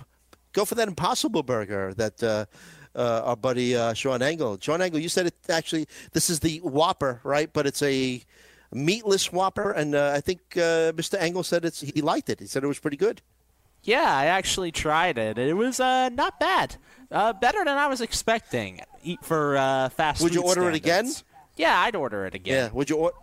Go 0.52 0.64
for 0.64 0.74
that 0.76 0.86
Impossible 0.88 1.42
Burger 1.42 1.92
that 1.94 2.22
uh, 2.22 2.46
uh, 2.94 3.22
our 3.24 3.36
buddy 3.36 3.76
uh, 3.76 3.94
Sean 3.94 4.22
Engel. 4.22 4.58
Sean 4.60 4.80
Engel, 4.80 5.00
you 5.00 5.08
said 5.08 5.26
it 5.26 5.34
actually. 5.48 5.86
This 6.12 6.30
is 6.30 6.40
the 6.40 6.58
Whopper, 6.58 7.20
right? 7.24 7.52
But 7.52 7.66
it's 7.66 7.82
a 7.82 8.22
meatless 8.72 9.32
Whopper, 9.32 9.70
and 9.70 9.94
uh, 9.94 10.12
I 10.14 10.20
think 10.20 10.40
uh, 10.56 10.92
Mr. 10.92 11.20
Engel 11.20 11.42
said 11.42 11.64
it's 11.64 11.80
he 11.80 12.00
liked 12.02 12.28
it. 12.28 12.40
He 12.40 12.46
said 12.46 12.64
it 12.64 12.68
was 12.68 12.78
pretty 12.78 12.96
good. 12.96 13.22
Yeah, 13.82 14.16
I 14.16 14.26
actually 14.26 14.72
tried 14.72 15.18
it. 15.18 15.36
It 15.36 15.54
was 15.54 15.78
uh, 15.78 16.08
not 16.08 16.40
bad. 16.40 16.76
Uh, 17.10 17.32
better 17.34 17.58
than 17.58 17.76
I 17.76 17.86
was 17.86 18.00
expecting. 18.00 18.80
Eat 19.02 19.22
for 19.22 19.56
uh, 19.58 19.90
fast 19.90 20.18
food. 20.18 20.24
Would 20.24 20.34
you 20.34 20.42
order 20.42 20.68
it 20.70 20.74
again? 20.74 21.10
Yeah, 21.56 21.78
I'd 21.78 21.94
order 21.94 22.24
it 22.26 22.34
again. 22.34 22.54
Yeah. 22.54 22.72
Would 22.72 22.88
you 22.88 22.96
order? 22.96 23.16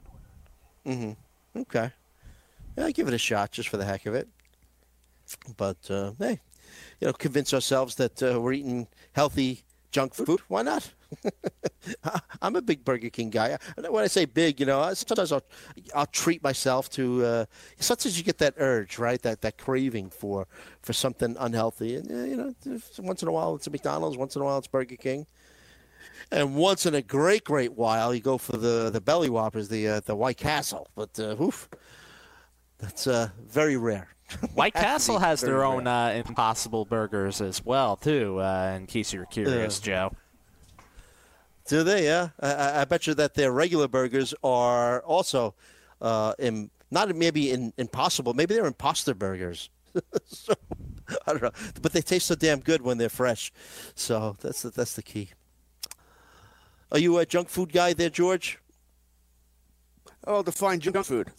Mm-hmm. 0.85 1.59
Okay. 1.61 1.91
Yeah, 2.77 2.85
I 2.85 2.91
give 2.91 3.07
it 3.07 3.13
a 3.13 3.17
shot 3.17 3.51
just 3.51 3.69
for 3.69 3.77
the 3.77 3.85
heck 3.85 4.05
of 4.05 4.13
it. 4.13 4.27
But 5.57 5.77
uh, 5.89 6.11
hey, 6.19 6.39
you 7.01 7.07
know, 7.07 7.13
convince 7.13 7.53
ourselves 7.53 7.95
that 7.95 8.21
uh, 8.23 8.39
we're 8.39 8.53
eating 8.53 8.87
healthy 9.13 9.63
junk 9.91 10.13
food. 10.13 10.39
Why 10.47 10.61
not? 10.61 10.89
I'm 12.41 12.55
a 12.55 12.61
big 12.61 12.85
Burger 12.85 13.09
King 13.09 13.29
guy. 13.29 13.57
When 13.75 14.03
I 14.03 14.07
say 14.07 14.25
big, 14.25 14.59
you 14.59 14.65
know, 14.65 14.93
sometimes 14.93 15.31
I'll 15.31 15.43
I'll 15.93 16.05
treat 16.05 16.41
myself 16.41 16.89
to. 16.91 17.25
Uh, 17.25 17.45
sometimes 17.79 18.17
you 18.17 18.23
get 18.23 18.37
that 18.37 18.53
urge, 18.57 18.97
right? 18.97 19.21
That 19.21 19.41
that 19.41 19.57
craving 19.57 20.11
for 20.11 20.47
for 20.81 20.93
something 20.93 21.35
unhealthy, 21.39 21.95
and 21.97 22.09
uh, 22.09 22.23
you 22.23 22.37
know, 22.37 22.79
once 22.99 23.21
in 23.21 23.27
a 23.27 23.31
while 23.31 23.55
it's 23.55 23.67
a 23.67 23.71
McDonald's, 23.71 24.17
once 24.17 24.35
in 24.35 24.41
a 24.41 24.45
while 24.45 24.57
it's 24.57 24.67
Burger 24.67 24.95
King. 24.95 25.25
And 26.31 26.55
once 26.55 26.85
in 26.85 26.95
a 26.95 27.01
great, 27.01 27.43
great 27.43 27.73
while, 27.73 28.15
you 28.15 28.21
go 28.21 28.37
for 28.37 28.55
the, 28.55 28.89
the 28.89 29.01
belly 29.01 29.29
whoppers, 29.29 29.67
the 29.67 29.87
uh, 29.87 29.99
the 29.99 30.15
White 30.15 30.37
Castle. 30.37 30.87
But 30.95 31.19
uh, 31.19 31.35
oof, 31.41 31.67
that's 32.77 33.05
uh, 33.05 33.29
very 33.49 33.75
rare. 33.75 34.07
White 34.53 34.73
Castle 34.73 35.19
has 35.19 35.41
their 35.41 35.63
own 35.63 35.87
uh, 35.87 36.21
Impossible 36.25 36.85
Burgers 36.85 37.41
as 37.41 37.63
well, 37.65 37.95
too. 37.95 38.39
Uh, 38.39 38.73
in 38.77 38.87
case 38.87 39.13
you're 39.13 39.25
curious, 39.25 39.79
Joe. 39.79 40.13
Do 41.67 41.83
they? 41.83 42.05
Yeah, 42.05 42.29
I- 42.39 42.53
I, 42.53 42.81
I 42.81 42.85
bet 42.85 43.07
you 43.07 43.13
that 43.15 43.33
their 43.33 43.51
regular 43.51 43.87
burgers 43.87 44.33
are 44.43 45.01
also 45.01 45.53
uh, 46.01 46.33
in, 46.39 46.69
not 46.89 47.15
maybe 47.15 47.51
in, 47.51 47.73
impossible. 47.77 48.33
Maybe 48.33 48.55
they're 48.55 48.65
imposter 48.65 49.13
burgers. 49.13 49.69
so, 50.25 50.53
I 51.27 51.31
don't 51.33 51.41
know, 51.43 51.51
but 51.81 51.91
they 51.93 52.01
taste 52.01 52.27
so 52.27 52.35
damn 52.35 52.59
good 52.59 52.81
when 52.81 52.97
they're 52.97 53.09
fresh. 53.09 53.51
So 53.95 54.37
that's 54.41 54.61
the, 54.63 54.69
that's 54.71 54.95
the 54.95 55.03
key. 55.03 55.29
Are 56.91 56.99
you 56.99 57.17
a 57.19 57.25
junk 57.25 57.49
food 57.49 57.71
guy 57.71 57.93
there, 57.93 58.09
George? 58.09 58.59
Oh, 60.25 60.43
define 60.43 60.79
junk 60.79 61.05
food. 61.05 61.31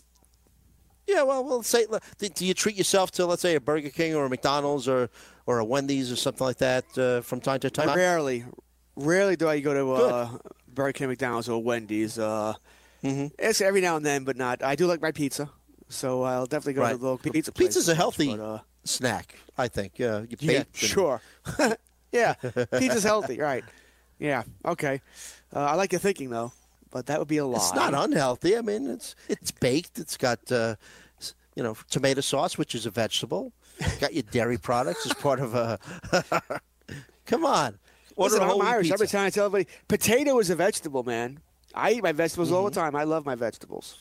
Yeah, 1.07 1.23
well, 1.23 1.45
well, 1.45 1.63
say, 1.63 1.87
do 2.19 2.47
you 2.47 2.55
treat 2.55 2.77
yourself 2.77 3.11
to, 3.13 3.27
let's 3.27 3.43
say, 3.43 3.55
a 3.57 3.61
Burger 3.61 3.91
King 3.91 4.15
or 4.15 4.25
a 4.25 4.31
McDonald's 4.31 4.87
or, 4.89 5.11
or 5.47 5.59
a 5.59 5.65
Wendy's 5.65 6.13
or 6.13 6.17
something 6.17 6.47
like 6.47 6.59
that 6.59 6.85
uh, 6.97 7.21
from 7.23 7.41
time 7.41 7.59
to 7.61 7.71
time? 7.71 7.95
Rarely, 7.97 8.45
rarely 8.97 9.35
do 9.37 9.49
I 9.49 9.61
go 9.61 9.75
to 9.75 9.93
uh, 10.05 10.29
Burger 10.73 10.93
King, 10.93 11.09
McDonald's, 11.09 11.49
or 11.49 11.63
Wendy's. 11.63 12.19
Uh, 12.19 12.55
Mm-hmm. 13.03 13.35
It's 13.37 13.61
every 13.61 13.81
now 13.81 13.97
and 13.97 14.07
then, 14.07 14.23
but 14.23 14.37
not. 14.37 14.63
I 14.63 14.77
do 14.77 14.87
like 14.87 15.03
my 15.03 15.11
pizza, 15.11 15.51
so 15.89 16.23
I'll 16.23 16.47
definitely 16.47 16.75
go 16.75 16.83
Right. 16.83 16.93
to 16.93 16.99
the 16.99 17.05
local 17.05 17.33
pizza 17.33 17.51
place. 17.51 17.67
Pizza's 17.71 17.89
a 17.89 17.97
healthy 17.97 18.37
But, 18.37 18.41
uh, 18.41 18.59
snack, 18.85 19.35
I 19.59 19.67
think. 19.67 19.99
Yeah, 19.99 20.21
you 20.21 20.37
yeah, 20.39 20.63
sure. 20.73 21.21
yeah, 22.13 22.35
pizza's 22.79 23.03
healthy, 23.03 23.41
right? 23.41 23.65
Yeah, 24.21 24.45
okay. 24.65 25.01
Uh, 25.53 25.59
I 25.65 25.75
like 25.75 25.91
your 25.91 25.99
thinking 25.99 26.31
though, 26.31 26.53
but 26.93 27.07
that 27.07 27.19
would 27.19 27.29
be 27.29 27.39
a 27.39 27.45
lie. 27.47 27.57
It's 27.57 27.75
not 27.75 27.95
unhealthy. 27.95 28.57
I 28.57 28.61
mean, 28.61 28.89
it's 28.89 29.17
it's 29.29 29.51
baked. 29.51 29.99
It's 29.99 30.17
got 30.17 30.39
uh, 30.53 30.77
you 31.57 31.63
know 31.63 31.77
tomato 31.91 32.21
sauce, 32.21 32.57
which 32.59 32.75
is 32.75 32.87
a 32.87 32.91
vegetable. 32.91 33.53
Got 34.01 34.15
your 34.15 34.23
dairy 34.25 34.59
products 34.59 35.07
as 35.07 35.15
part 35.15 35.41
of 35.41 35.55
a. 35.55 35.79
Come 37.27 37.45
on, 37.45 37.79
order 38.17 38.35
Listen, 38.35 38.43
a 38.43 38.51
whole 38.51 38.63
I'm 38.63 38.69
Irish. 38.69 38.85
pizza. 38.85 38.95
Every 38.95 39.07
time 39.09 39.27
I 39.27 39.31
tell 39.31 39.47
everybody, 39.47 39.69
potato 39.89 40.39
is 40.39 40.51
a 40.51 40.55
vegetable, 40.57 41.03
man. 41.03 41.41
I 41.75 41.93
eat 41.93 42.03
my 42.03 42.13
vegetables 42.13 42.53
all 42.53 42.65
the 42.65 42.71
Mm-hmm. 42.71 42.81
time. 42.81 42.97
I 42.97 43.05
love 43.05 43.25
my 43.25 43.35
vegetables. 43.35 43.99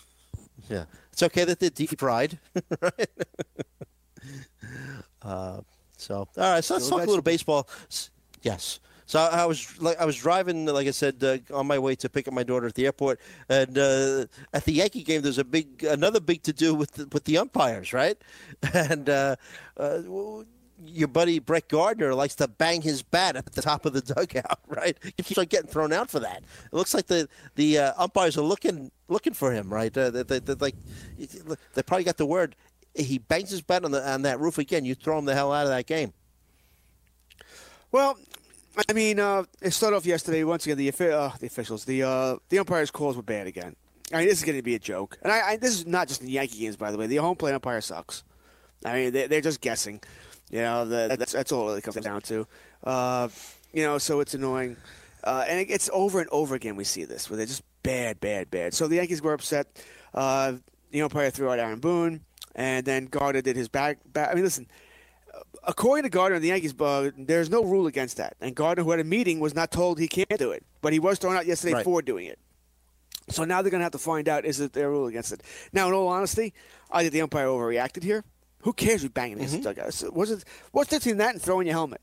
Yeah, 0.70 0.86
it's 1.12 1.24
okay 1.24 1.46
that 1.46 1.60
they're 1.60 1.70
deep 1.70 1.98
fried, 1.98 2.38
right? 2.82 3.10
uh, 5.22 5.62
so, 5.98 6.16
all 6.16 6.28
right. 6.38 6.64
So 6.64 6.74
let's 6.76 6.86
Still 6.86 6.98
talk 6.98 7.06
a 7.08 7.10
little 7.10 7.22
baseball. 7.24 7.68
Yes. 8.42 8.80
So 9.12 9.20
I 9.20 9.42
I 9.42 9.46
was 9.46 9.60
like 9.82 10.00
I 10.00 10.06
was 10.06 10.16
driving, 10.16 10.66
like 10.68 10.88
I 10.88 10.92
said, 10.92 11.22
uh, 11.22 11.40
on 11.54 11.68
my 11.68 11.78
way 11.78 11.96
to 11.96 12.08
pick 12.08 12.30
up 12.30 12.34
my 12.34 12.44
daughter 12.44 12.68
at 12.68 12.76
the 12.76 12.86
airport, 12.86 13.20
and 13.50 13.78
uh, 13.78 14.26
at 14.54 14.64
the 14.64 14.72
Yankee 14.72 15.04
game, 15.04 15.22
there's 15.22 15.38
a 15.38 15.44
big, 15.44 15.84
another 15.84 16.22
big 16.22 16.44
to 16.44 16.54
do 16.54 16.74
with 16.74 16.92
the, 16.94 17.06
with 17.12 17.26
the 17.26 17.38
umpires, 17.38 17.92
right? 17.92 18.18
And 18.74 19.10
uh, 19.10 19.36
uh, 19.76 20.00
your 20.86 21.10
buddy 21.10 21.40
Brett 21.40 21.68
Gardner 21.68 22.16
likes 22.16 22.36
to 22.36 22.48
bang 22.48 22.82
his 22.82 23.04
bat 23.04 23.36
at 23.36 23.52
the 23.52 23.62
top 23.62 23.86
of 23.86 23.92
the 23.92 24.00
dugout, 24.00 24.60
right? 24.68 24.98
He 25.04 25.24
keeps 25.24 25.38
on 25.38 25.48
getting 25.48 25.70
thrown 25.70 25.92
out 25.92 26.10
for 26.10 26.22
that. 26.22 26.44
It 26.72 26.74
looks 26.74 26.94
like 26.94 27.08
the 27.08 27.28
the 27.56 27.80
uh, 27.80 27.94
umpires 27.98 28.38
are 28.38 28.44
looking 28.44 28.92
looking 29.10 29.34
for 29.34 29.52
him, 29.52 29.74
right? 29.74 29.96
Uh, 29.98 30.10
they, 30.10 30.24
they, 30.24 30.40
they, 30.40 30.54
like 30.54 30.76
they 31.74 31.84
probably 31.84 32.06
got 32.06 32.16
the 32.16 32.26
word. 32.26 32.56
He 32.96 33.18
bangs 33.18 33.50
his 33.50 33.62
bat 33.62 33.84
on 33.84 33.92
the 33.92 34.10
on 34.10 34.22
that 34.22 34.40
roof 34.40 34.58
again. 34.58 34.86
You 34.86 34.96
throw 34.96 35.20
him 35.20 35.26
the 35.26 35.34
hell 35.34 35.52
out 35.52 35.64
of 35.64 35.70
that 35.70 35.86
game. 35.86 36.14
Well, 37.92 38.18
I 38.90 38.94
mean, 38.94 39.20
uh, 39.20 39.44
it 39.62 39.72
started 39.72 39.98
off 39.98 40.06
yesterday. 40.06 40.44
Once 40.44 40.66
again, 40.66 40.78
the 40.78 40.90
uh, 40.90 41.32
the 41.40 41.48
officials, 41.48 41.86
the 41.86 42.04
uh, 42.04 42.38
the 42.50 42.60
umpires' 42.60 42.92
calls 42.92 43.16
were 43.16 43.24
bad 43.24 43.48
again. 43.48 43.76
I 44.14 44.20
mean, 44.20 44.28
this 44.28 44.40
is 44.40 44.46
going 44.46 44.58
to 44.58 44.64
be 44.64 44.76
a 44.76 44.80
joke, 44.80 45.18
and 45.22 45.32
I, 45.32 45.52
I 45.52 45.58
this 45.58 45.72
is 45.72 45.86
not 45.86 46.08
just 46.08 46.22
in 46.22 46.28
the 46.28 46.34
Yankee 46.34 46.60
games, 46.60 46.78
by 46.78 46.92
the 46.92 46.98
way. 46.98 47.08
The 47.08 47.18
home 47.18 47.36
plate 47.36 47.54
umpire 47.54 47.82
sucks. 47.82 48.24
I 48.86 48.94
mean, 48.94 49.14
they, 49.14 49.28
they're 49.28 49.42
just 49.42 49.62
guessing. 49.62 50.02
You 50.50 50.60
know, 50.60 50.86
the, 50.86 51.16
that's 51.18 51.34
that's 51.34 51.52
all 51.52 51.70
it 51.72 51.84
comes 51.84 51.98
down 51.98 52.22
to. 52.22 52.48
Uh, 52.84 53.30
you 53.74 53.84
know, 53.84 53.98
so 53.98 54.22
it's 54.22 54.34
annoying, 54.34 54.78
uh, 55.24 55.46
and 55.48 55.60
it, 55.60 55.70
it's 55.70 55.90
over 55.92 56.20
and 56.20 56.30
over 56.32 56.56
again. 56.56 56.76
We 56.76 56.84
see 56.84 57.04
this 57.04 57.30
where 57.30 57.38
they're 57.38 57.46
just 57.46 57.64
bad, 57.84 58.20
bad, 58.20 58.50
bad. 58.52 58.74
So 58.74 58.88
the 58.88 58.96
Yankees 58.96 59.22
were 59.22 59.34
upset. 59.34 59.68
Uh, 60.14 60.54
the 60.92 61.02
umpire 61.02 61.30
threw 61.30 61.50
out 61.50 61.60
Aaron 61.60 61.80
Boone, 61.80 62.22
and 62.56 62.86
then 62.86 63.06
Gardner 63.06 63.42
did 63.42 63.56
his 63.56 63.68
back. 63.68 64.00
back 64.14 64.30
I 64.32 64.34
mean, 64.34 64.44
listen 64.44 64.68
according 65.64 66.04
to 66.04 66.10
Gardner 66.10 66.36
and 66.36 66.44
the 66.44 66.50
Yankees, 66.50 66.74
uh, 66.80 67.12
there's 67.18 67.50
no 67.50 67.64
rule 67.64 67.88
against 67.88 68.18
that. 68.18 68.36
And 68.42 68.56
Gardner, 68.56 68.84
who 68.84 68.92
had 68.92 69.00
a 69.00 69.04
meeting, 69.04 69.40
was 69.40 69.54
not 69.56 69.72
told 69.72 70.00
he 70.00 70.08
can't 70.08 70.30
do 70.38 70.52
it, 70.52 70.66
but 70.82 70.94
he 70.94 71.00
was 71.00 71.20
thrown 71.20 71.36
out 71.36 71.46
yesterday 71.46 71.74
Right. 71.76 71.84
for 71.84 72.02
doing 72.02 72.26
it. 72.28 72.40
So 73.30 73.44
now 73.46 73.62
they're 73.62 73.72
going 73.72 73.80
to 73.80 73.86
have 73.86 73.92
to 73.94 73.98
find 73.98 74.28
out 74.28 74.46
is 74.46 74.60
it 74.60 74.74
their 74.74 74.90
rule 74.90 75.08
against 75.08 75.32
it. 75.32 75.42
Now, 75.72 75.88
in 75.88 75.94
all 75.94 76.08
honesty, 76.08 76.54
I 76.90 77.02
think 77.02 77.14
the 77.14 77.22
umpire 77.22 77.48
overreacted 77.48 78.04
here. 78.04 78.24
Who 78.64 78.74
cares 78.74 79.02
who's 79.02 79.12
banging 79.12 79.38
against 79.38 79.56
the 79.56 79.74
dugout? 79.74 79.94
What's, 80.14 80.32
it, 80.32 80.44
what's 80.72 80.90
between 80.90 81.18
that 81.18 81.34
and 81.34 81.42
throwing 81.42 81.66
your 81.68 81.76
helmet? 81.76 82.02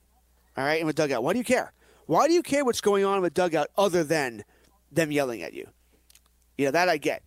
All 0.57 0.65
right, 0.65 0.81
in 0.81 0.87
the 0.87 0.93
dugout. 0.93 1.23
Why 1.23 1.33
do 1.33 1.39
you 1.39 1.45
care? 1.45 1.73
Why 2.07 2.27
do 2.27 2.33
you 2.33 2.43
care 2.43 2.65
what's 2.65 2.81
going 2.81 3.05
on 3.05 3.19
in 3.19 3.23
the 3.23 3.31
dugout 3.31 3.69
other 3.77 4.03
than 4.03 4.45
them 4.91 5.13
yelling 5.13 5.43
at 5.43 5.53
you? 5.53 5.69
You 6.57 6.65
know, 6.67 6.71
that 6.73 6.89
I 6.89 6.97
get. 6.97 7.23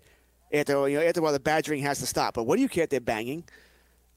After, 0.54 0.89
you 0.89 0.99
know, 0.99 1.06
after 1.06 1.20
a 1.22 1.24
while, 1.24 1.32
the 1.32 1.39
badgering 1.39 1.82
has 1.84 1.99
to 1.99 2.06
stop. 2.06 2.34
But 2.34 2.43
what 2.43 2.58
do 2.58 2.62
you 2.62 2.68
care 2.68 2.84
if 2.86 2.89
they're 2.89 2.99
banging? 2.99 3.45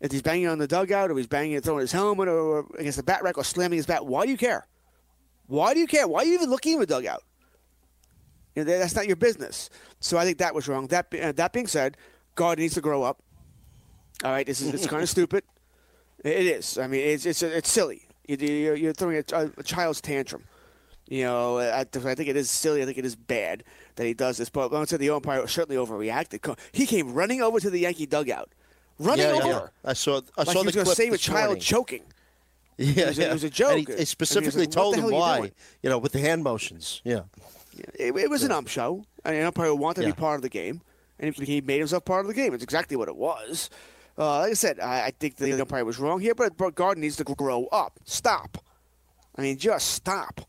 If 0.01 0.12
he's 0.12 0.22
banging 0.22 0.49
on 0.49 0.59
the 0.59 0.66
dugout 0.66 1.11
or 1.11 1.16
he's 1.16 1.26
banging 1.26 1.55
and 1.57 1.64
throwing 1.64 1.80
his 1.80 1.92
helmet 1.92 2.28
or 2.28 2.66
against 2.78 2.97
the 2.99 3.03
bat 3.03 3.22
rack 3.22 3.38
or 3.38 3.45
slamming 3.45 3.76
his 3.78 3.86
bat, 3.86 4.05
why 4.05 4.24
do 4.26 4.30
you 4.30 4.36
care? 4.36 4.66
Why 5.47 5.72
do 5.74 5.80
you 5.80 5.86
care? 5.86 6.07
Why 6.07 6.22
are 6.22 6.24
you 6.24 6.34
even 6.34 6.51
looking 6.51 6.74
in 6.74 6.80
the 6.80 6.86
dugout? 6.86 7.22
You 8.55 8.64
know, 8.64 8.78
that's 8.78 8.95
not 8.95 9.07
your 9.07 9.16
business. 9.16 9.70
So 10.01 10.16
I 10.18 10.24
think 10.24 10.38
that 10.38 10.55
was 10.55 10.68
wrong. 10.68 10.86
That 10.88 11.07
uh, 11.20 11.32
that 11.32 11.53
being 11.53 11.66
said, 11.66 11.97
God 12.34 12.59
needs 12.59 12.74
to 12.74 12.80
grow 12.80 13.03
up. 13.03 13.22
All 14.22 14.30
right, 14.30 14.47
this 14.47 14.61
is 14.61 14.72
it's 14.74 14.86
kind 14.86 15.03
of 15.03 15.09
stupid. 15.18 15.45
It 16.24 16.47
is. 16.47 16.78
I 16.78 16.86
mean, 16.86 17.01
it's 17.01 17.26
it's 17.26 17.42
it's 17.42 17.70
silly. 17.70 18.03
You- 18.26 18.36
You're, 18.36 18.74
you're 18.76 18.92
throwing 18.95 19.22
a, 19.32 19.51
a 19.59 19.62
child's 19.62 20.01
tantrum. 20.01 20.45
You 21.09 21.24
know, 21.24 21.59
I, 21.59 21.80
I 21.80 21.84
think 21.84 22.28
it 22.28 22.36
is 22.36 22.51
silly. 22.51 22.80
I 22.82 22.86
think 22.86 22.97
it 22.97 23.05
is 23.05 23.14
bad 23.16 23.62
that 23.97 24.07
he 24.07 24.14
does 24.14 24.38
this. 24.38 24.49
But 24.49 24.72
I 24.72 24.78
would 24.78 24.88
say 24.88 24.97
the 24.97 25.11
umpire 25.11 25.47
certainly 25.47 25.76
overreacted. 25.84 26.57
He 26.72 26.86
came 26.86 27.12
running 27.12 27.42
over 27.42 27.61
to 27.61 27.68
the 27.68 27.80
Yankee 27.80 28.07
dugout, 28.07 28.51
running 28.99 29.26
yeah, 29.26 29.32
over. 29.32 29.47
yeah. 29.49 29.66
I 29.84 29.92
saw. 29.92 30.20
I 30.36 30.42
Like 30.42 30.47
saw 30.47 30.61
he 30.61 30.66
was 30.66 30.66
the 30.66 30.72
going 30.72 30.86
to 30.86 30.95
save 30.95 31.12
a 31.12 31.18
child 31.18 31.47
morning. 31.49 31.62
choking. 31.62 32.03
Yeah, 32.76 33.05
It 33.05 33.07
was 33.09 33.18
a- 33.18 33.22
yeah. 33.22 33.28
it 33.28 33.32
was 33.32 33.45
a 33.45 33.51
joke. 33.51 33.78
He, 33.78 33.84
he 33.84 33.97
he 33.99 34.05
specifically 34.05 34.61
like, 34.62 34.70
told 34.70 34.97
him 34.97 35.05
are 35.05 35.11
you 35.11 35.14
why. 35.14 35.53
You 35.82 35.90
know, 35.90 35.99
with 35.99 36.12
the 36.12 36.20
hand 36.20 36.42
motions. 36.42 37.01
Yeah. 37.05 37.20
It, 37.95 38.14
it 38.16 38.30
was 38.30 38.42
an 38.42 38.53
ump 38.53 38.68
show. 38.68 39.05
And 39.24 39.36
an 39.36 39.45
umpire 39.47 39.74
wanted 39.74 40.03
to 40.03 40.07
be 40.09 40.12
part 40.12 40.36
of 40.36 40.42
the 40.42 40.49
game, 40.51 40.82
and 41.18 41.34
he 41.34 41.45
he 41.45 41.61
made 41.61 41.78
himself 41.78 42.05
part 42.05 42.20
of 42.20 42.26
the 42.28 42.34
game. 42.34 42.53
It's 42.53 42.62
exactly 42.64 42.97
what 42.97 43.09
it 43.09 43.16
was. 43.16 43.70
Uh, 44.18 44.40
like 44.40 44.51
I 44.51 44.55
said, 44.55 44.78
I, 44.80 45.07
I 45.07 45.11
think 45.18 45.36
the 45.36 45.59
umpire 45.61 45.84
was 45.84 45.99
wrong 45.99 46.20
here, 46.20 46.34
but 46.34 46.57
but 46.57 46.74
Gardner 46.74 47.01
needs 47.01 47.16
to 47.16 47.24
grow 47.24 47.66
up. 47.72 47.99
Stop. 48.05 48.59
I 49.36 49.42
mean, 49.42 49.57
just 49.57 49.92
stop 49.92 50.42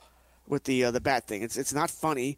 with 0.48 0.66
the 0.66 0.86
uh, 0.86 0.92
the 0.92 1.00
bat 1.00 1.26
thing. 1.28 1.42
It's 1.42 1.58
it's 1.58 1.74
not 1.74 1.90
funny, 1.90 2.38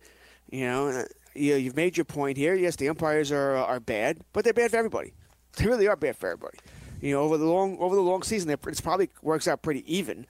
you 0.51 0.65
know. 0.67 0.87
uh, 0.89 1.03
You, 1.33 1.55
you've 1.55 1.75
made 1.75 1.97
your 1.97 2.05
point 2.05 2.37
here. 2.37 2.55
Yes, 2.55 2.75
the 2.77 2.87
umpires 2.89 3.31
are 3.31 3.55
are 3.57 3.79
bad, 3.79 4.19
but 4.33 4.43
they're 4.43 4.53
bad 4.53 4.69
for 4.71 4.77
everybody. 4.77 5.13
They 5.55 5.65
really 5.65 5.87
are 5.87 5.95
bad 5.95 6.17
for 6.17 6.27
everybody. 6.27 6.57
You 7.01 7.13
know, 7.13 7.21
over 7.21 7.37
the 7.37 7.45
long 7.45 7.77
over 7.79 7.95
the 7.95 8.01
long 8.01 8.23
season, 8.23 8.49
it's 8.49 8.81
probably 8.81 9.09
works 9.21 9.47
out 9.47 9.61
pretty 9.61 9.83
even. 9.93 10.25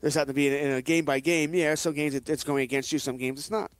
There's 0.00 0.16
not 0.16 0.26
to 0.26 0.34
be 0.34 0.48
in, 0.48 0.72
a 0.72 0.82
game 0.82 1.04
by 1.04 1.20
game. 1.20 1.54
Yeah, 1.54 1.74
some 1.74 1.94
games 1.94 2.14
it, 2.14 2.28
it's 2.28 2.44
going 2.44 2.62
against 2.62 2.92
you, 2.92 2.98
some 2.98 3.16
games 3.16 3.40
it's 3.40 3.50
not. 3.50 3.70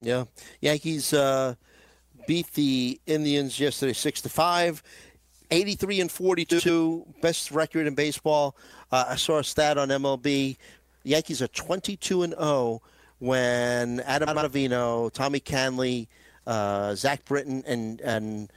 Yeah, 0.00 0.24
Yankees 0.60 1.12
uh, 1.12 1.54
beat 2.26 2.52
the 2.52 3.00
Indians 3.06 3.58
yesterday, 3.58 3.92
six 3.92 4.20
to 4.22 4.28
five. 4.28 4.82
83 5.50 6.00
and 6.00 6.10
42, 6.10 7.06
best 7.20 7.50
record 7.50 7.86
in 7.86 7.94
baseball. 7.94 8.56
Uh, 8.90 9.04
I 9.08 9.16
saw 9.16 9.38
a 9.38 9.44
stat 9.44 9.76
on 9.76 9.88
MLB. 9.88 10.56
Yankees 11.04 11.42
are 11.42 11.48
22 11.48 12.22
and 12.22 12.32
0 12.32 12.80
when 13.18 14.00
Adam 14.00 14.30
Ottavino, 14.30 15.12
Tommy 15.12 15.40
Kahnle, 15.40 16.08
uh, 16.46 16.94
Zach 16.94 17.24
Britton, 17.24 17.62
and 17.66 18.00
and 18.00 18.52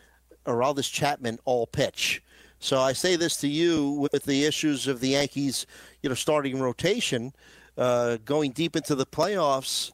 Aroldis 0.46 0.92
Chapman 0.92 1.40
all 1.46 1.68
pitch. 1.68 2.22
So 2.60 2.80
I 2.80 2.94
say 2.94 3.16
this 3.16 3.38
to 3.38 3.48
you 3.48 3.92
with 3.92 4.24
the 4.24 4.46
issues 4.46 4.88
of 4.88 5.00
the 5.00 5.10
Yankees, 5.10 5.68
you 6.02 6.10
know, 6.10 6.16
starting 6.16 6.60
rotation, 6.60 7.34
uh, 7.78 8.18
going 8.26 8.52
deep 8.52 8.76
into 8.76 8.96
the 8.96 9.06
playoffs. 9.06 9.92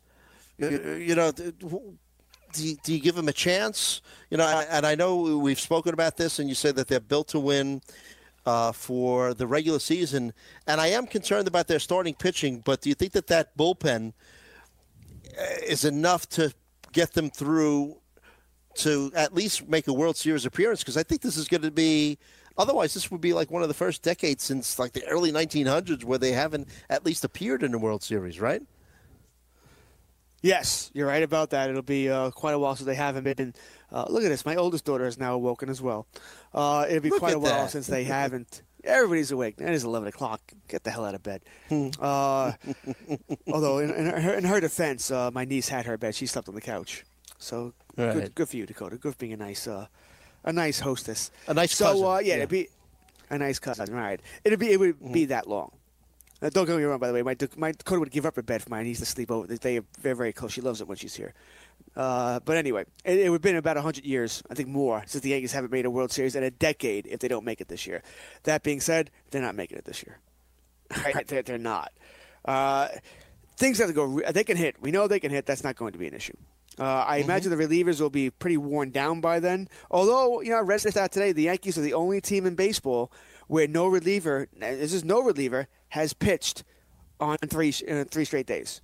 You, 0.57 0.95
you 0.95 1.15
know, 1.15 1.31
do 1.31 1.51
you, 2.57 2.77
do 2.83 2.93
you 2.93 2.99
give 2.99 3.15
them 3.15 3.27
a 3.27 3.33
chance? 3.33 4.01
You 4.29 4.37
know, 4.37 4.47
and- 4.69 4.85
I 4.85 4.95
know 4.95 5.37
we've 5.37 5.59
spoken 5.59 5.93
about 5.93 6.17
this, 6.17 6.39
and 6.39 6.47
you 6.47 6.55
said 6.55 6.75
that 6.75 6.87
they're 6.87 6.99
built 6.99 7.29
to 7.29 7.39
win 7.39 7.81
uh, 8.45 8.71
for 8.71 9.33
the 9.33 9.47
regular 9.47 9.79
season. 9.79 10.33
And 10.67 10.79
I 10.79 10.87
am 10.87 11.07
concerned 11.07 11.47
about 11.47 11.67
their 11.67 11.79
starting 11.79 12.13
pitching, 12.13 12.61
but 12.63 12.81
do 12.81 12.89
you 12.89 12.95
think 12.95 13.13
that 13.13 13.27
that 13.27 13.57
bullpen 13.57 14.13
uh, 15.39 15.43
is 15.67 15.83
enough 15.85 16.29
to 16.29 16.53
get 16.91 17.13
them 17.13 17.29
through 17.29 17.97
to 18.75 19.11
at 19.15 19.33
least 19.33 19.67
make 19.67 19.87
a 19.87 19.93
World 19.93 20.17
Series 20.17 20.45
appearance? 20.45 20.81
Because 20.81 20.97
I 20.97 21.03
think 21.03 21.21
this 21.21 21.37
is 21.37 21.47
going 21.47 21.61
to 21.63 21.71
be. 21.71 22.17
Otherwise, 22.57 22.93
this 22.93 23.09
would 23.09 23.21
be 23.21 23.33
like 23.33 23.49
one 23.49 23.61
of 23.61 23.69
the 23.69 23.73
first 23.73 24.03
decades 24.03 24.43
since 24.43 24.77
like 24.77 24.91
the 24.91 25.05
early 25.07 25.31
1900s 25.31 26.03
where 26.03 26.17
they 26.17 26.33
haven't 26.33 26.67
at 26.89 27.05
least 27.05 27.23
appeared 27.23 27.63
in 27.63 27.71
the 27.71 27.79
World 27.79 28.03
Series, 28.03 28.39
right? 28.39 28.61
Yes, 30.41 30.89
you're 30.93 31.07
right 31.07 31.21
about 31.21 31.51
that. 31.51 31.69
It'll 31.69 31.83
be 31.83 32.09
uh, 32.09 32.31
quite 32.31 32.53
a 32.53 32.59
while 32.59 32.75
since 32.75 32.87
they 32.87 32.95
haven't 32.95 33.23
been. 33.23 33.53
Uh, 33.91 34.05
look 34.09 34.23
at 34.23 34.29
this. 34.29 34.45
My 34.45 34.55
oldest 34.55 34.85
daughter 34.85 35.05
is 35.05 35.19
now 35.19 35.35
awoken 35.35 35.69
as 35.69 35.81
well. 35.81 36.07
Uh, 36.53 36.85
it'll 36.89 37.01
be 37.01 37.09
Look 37.09 37.19
quite 37.19 37.35
a 37.35 37.39
while 37.39 37.63
that. 37.63 37.71
since 37.71 37.85
they 37.87 38.03
haven't. 38.03 38.63
Everybody's 38.83 39.31
awake. 39.31 39.55
It 39.59 39.69
is 39.69 39.83
11 39.83 40.07
o'clock. 40.07 40.41
Get 40.67 40.83
the 40.83 40.91
hell 40.91 41.05
out 41.05 41.13
of 41.15 41.21
bed. 41.23 41.41
Hmm. 41.69 41.89
Uh, 41.99 42.53
although, 43.51 43.79
in, 43.79 43.91
in, 43.91 44.05
her, 44.07 44.33
in 44.33 44.43
her 44.45 44.59
defense, 44.59 45.11
uh, 45.11 45.29
my 45.31 45.45
niece 45.45 45.69
had 45.69 45.85
her 45.85 45.97
bed. 45.97 46.15
She 46.15 46.25
slept 46.25 46.49
on 46.49 46.55
the 46.55 46.61
couch. 46.61 47.03
So 47.37 47.73
Right. 47.97 48.13
good, 48.13 48.35
good 48.35 48.49
for 48.49 48.57
you, 48.57 48.65
Dakota. 48.65 48.97
Good 48.97 49.13
for 49.13 49.17
being 49.19 49.33
a 49.33 49.37
nice, 49.37 49.67
uh, 49.67 49.87
a 50.43 50.53
nice 50.53 50.79
hostess. 50.79 51.29
A 51.47 51.53
nice 51.53 51.75
so, 51.75 51.85
cousin. 51.85 52.05
Uh, 52.05 52.17
yeah, 52.19 52.21
Yeah. 52.21 52.35
it'd 52.37 52.49
be 52.49 52.69
a 53.29 53.37
nice 53.37 53.59
cousin. 53.59 53.93
Right. 53.93 54.19
It'd 54.43 54.59
be 54.59 54.71
it 54.71 54.79
would 54.79 54.95
Mm-hmm. 54.99 55.11
be 55.13 55.25
that 55.25 55.47
long. 55.47 55.71
Uh, 56.41 56.49
don't 56.49 56.65
get 56.65 56.75
me 56.77 56.83
wrong, 56.83 56.99
by 56.99 57.07
the 57.07 57.13
way. 57.13 57.21
My 57.21 57.35
my 57.55 57.71
Dakota 57.71 57.99
would 57.99 58.11
give 58.11 58.25
up 58.25 58.35
her 58.35 58.41
bed 58.41 58.63
for 58.63 58.69
my 58.69 58.81
niece 58.83 58.99
to 58.99 59.05
sleep 59.05 59.29
over. 59.29 59.45
They 59.47 59.77
are 59.77 59.83
very 59.99 60.15
very 60.15 60.33
close. 60.33 60.51
She 60.53 60.61
loves 60.61 60.81
it 60.81 60.87
when 60.87 60.97
she's 60.97 61.15
here. 61.15 61.33
Uh, 61.95 62.39
but 62.39 62.57
anyway, 62.57 62.85
it, 63.03 63.19
it 63.19 63.29
would 63.29 63.35
have 63.37 63.41
been 63.41 63.55
about 63.57 63.77
hundred 63.77 64.05
years, 64.05 64.41
I 64.49 64.55
think 64.55 64.69
more, 64.69 65.03
since 65.05 65.21
the 65.23 65.29
Yankees 65.29 65.51
haven't 65.51 65.71
made 65.71 65.85
a 65.85 65.89
World 65.91 66.11
Series 66.11 66.35
in 66.35 66.43
a 66.43 66.51
decade. 66.51 67.05
If 67.07 67.19
they 67.19 67.27
don't 67.27 67.45
make 67.45 67.61
it 67.61 67.67
this 67.67 67.85
year, 67.85 68.01
that 68.43 68.63
being 68.63 68.79
said, 68.81 69.11
they're 69.29 69.41
not 69.41 69.55
making 69.55 69.77
it 69.77 69.85
this 69.85 70.03
year. 70.03 70.19
Right? 71.05 71.25
they're, 71.27 71.41
they're 71.41 71.57
not. 71.57 71.91
Uh, 72.43 72.87
things 73.57 73.77
have 73.77 73.87
to 73.87 73.93
go. 73.93 74.03
re- 74.03 74.31
They 74.31 74.43
can 74.43 74.57
hit. 74.57 74.81
We 74.81 74.91
know 74.91 75.07
they 75.07 75.19
can 75.19 75.31
hit. 75.31 75.45
That's 75.45 75.63
not 75.63 75.75
going 75.75 75.93
to 75.93 75.99
be 75.99 76.07
an 76.07 76.13
issue. 76.13 76.35
Uh, 76.79 76.83
I 76.83 77.17
imagine 77.17 77.49
the 77.55 77.57
relievers 77.63 77.99
will 78.01 78.09
be 78.09 78.29
pretty 78.29 78.57
worn 78.57 78.91
down 78.91 79.21
by 79.21 79.39
then. 79.39 79.67
Although, 79.89 80.41
you 80.41 80.49
know, 80.49 80.57
I 80.57 80.61
read 80.61 80.79
this 80.81 80.97
out 80.97 81.11
today. 81.11 81.31
The 81.33 81.43
Yankees 81.43 81.77
are 81.77 81.81
the 81.81 81.93
only 81.93 82.19
team 82.21 82.45
in 82.45 82.55
baseball 82.55 83.11
where 83.47 83.67
no 83.67 83.87
reliever, 83.87 84.47
this 84.57 84.93
is 84.93 85.03
no 85.03 85.21
reliever, 85.21 85.67
has 85.91 86.11
pitched 86.13 86.63
on 87.19 87.37
three 87.37 87.73
uh, 87.89 88.03
three 88.09 88.25
straight 88.25 88.47
days. 88.47 88.81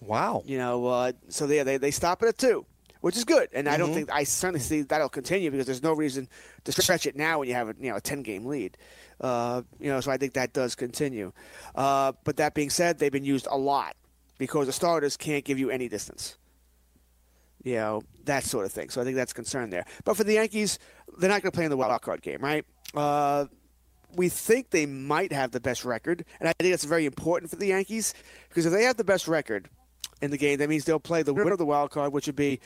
Wow. 0.00 0.42
You 0.44 0.58
know, 0.58 0.86
uh, 0.86 1.12
so 1.28 1.46
they, 1.46 1.62
they 1.62 1.76
they 1.76 1.90
stop 1.90 2.22
it 2.22 2.26
at 2.28 2.38
two, 2.38 2.66
which 3.00 3.16
is 3.16 3.24
good. 3.24 3.48
And 3.52 3.68
I 3.68 3.76
don't 3.76 3.90
Mhm. 3.90 3.94
think 3.94 4.12
I 4.12 4.24
certainly 4.24 4.60
see 4.60 4.82
that'll 4.82 5.08
continue 5.08 5.50
because 5.50 5.66
there's 5.66 5.82
no 5.82 5.92
reason 5.92 6.28
to 6.64 6.72
stretch 6.72 7.06
it 7.06 7.16
now 7.16 7.38
when 7.38 7.48
you 7.48 7.54
have 7.54 7.68
a 7.68 7.74
you 7.80 7.90
know 7.90 7.96
a 7.96 8.00
ten 8.00 8.22
game 8.22 8.44
lead. 8.46 8.76
Uh, 9.20 9.62
you 9.78 9.88
know, 9.90 10.00
so 10.00 10.10
I 10.10 10.16
think 10.16 10.32
that 10.34 10.52
does 10.52 10.74
continue. 10.74 11.32
Uh, 11.74 12.12
but 12.24 12.36
that 12.38 12.54
being 12.54 12.70
said, 12.70 12.98
they've 12.98 13.12
been 13.12 13.24
used 13.24 13.46
a 13.50 13.56
lot 13.56 13.94
because 14.38 14.66
the 14.66 14.72
starters 14.72 15.16
can't 15.16 15.44
give 15.44 15.58
you 15.58 15.70
any 15.70 15.88
distance. 15.88 16.36
You 17.62 17.76
know 17.76 18.02
that 18.24 18.44
sort 18.44 18.66
of 18.66 18.72
thing. 18.72 18.90
So 18.90 19.00
I 19.00 19.04
think 19.04 19.16
that's 19.16 19.32
a 19.32 19.34
concern 19.34 19.70
there. 19.70 19.84
But 20.04 20.16
for 20.16 20.24
the 20.24 20.34
Yankees, 20.34 20.78
they're 21.18 21.30
not 21.30 21.40
going 21.42 21.50
to 21.52 21.56
play 21.56 21.64
in 21.64 21.70
the 21.70 21.76
wild 21.76 22.02
card 22.02 22.20
game, 22.22 22.40
right? 22.40 22.64
We 24.16 24.28
think 24.28 24.70
they 24.70 24.86
might 24.86 25.32
have 25.32 25.50
the 25.50 25.60
best 25.60 25.84
record, 25.84 26.24
and 26.40 26.48
I 26.48 26.52
think 26.58 26.72
that's 26.72 26.84
very 26.84 27.06
important 27.06 27.50
for 27.50 27.56
the 27.56 27.66
Yankees 27.68 28.14
because 28.48 28.64
if 28.66 28.72
they 28.72 28.84
have 28.84 28.96
the 28.96 29.04
best 29.04 29.26
record 29.28 29.68
in 30.22 30.30
the 30.30 30.38
game, 30.38 30.58
that 30.58 30.68
means 30.68 30.84
they'll 30.84 31.00
play 31.00 31.22
the 31.22 31.34
winner 31.34 31.52
of 31.52 31.58
the 31.58 31.66
wild 31.66 31.90
card, 31.90 32.12
which 32.12 32.26
would 32.26 32.36
be 32.36 32.60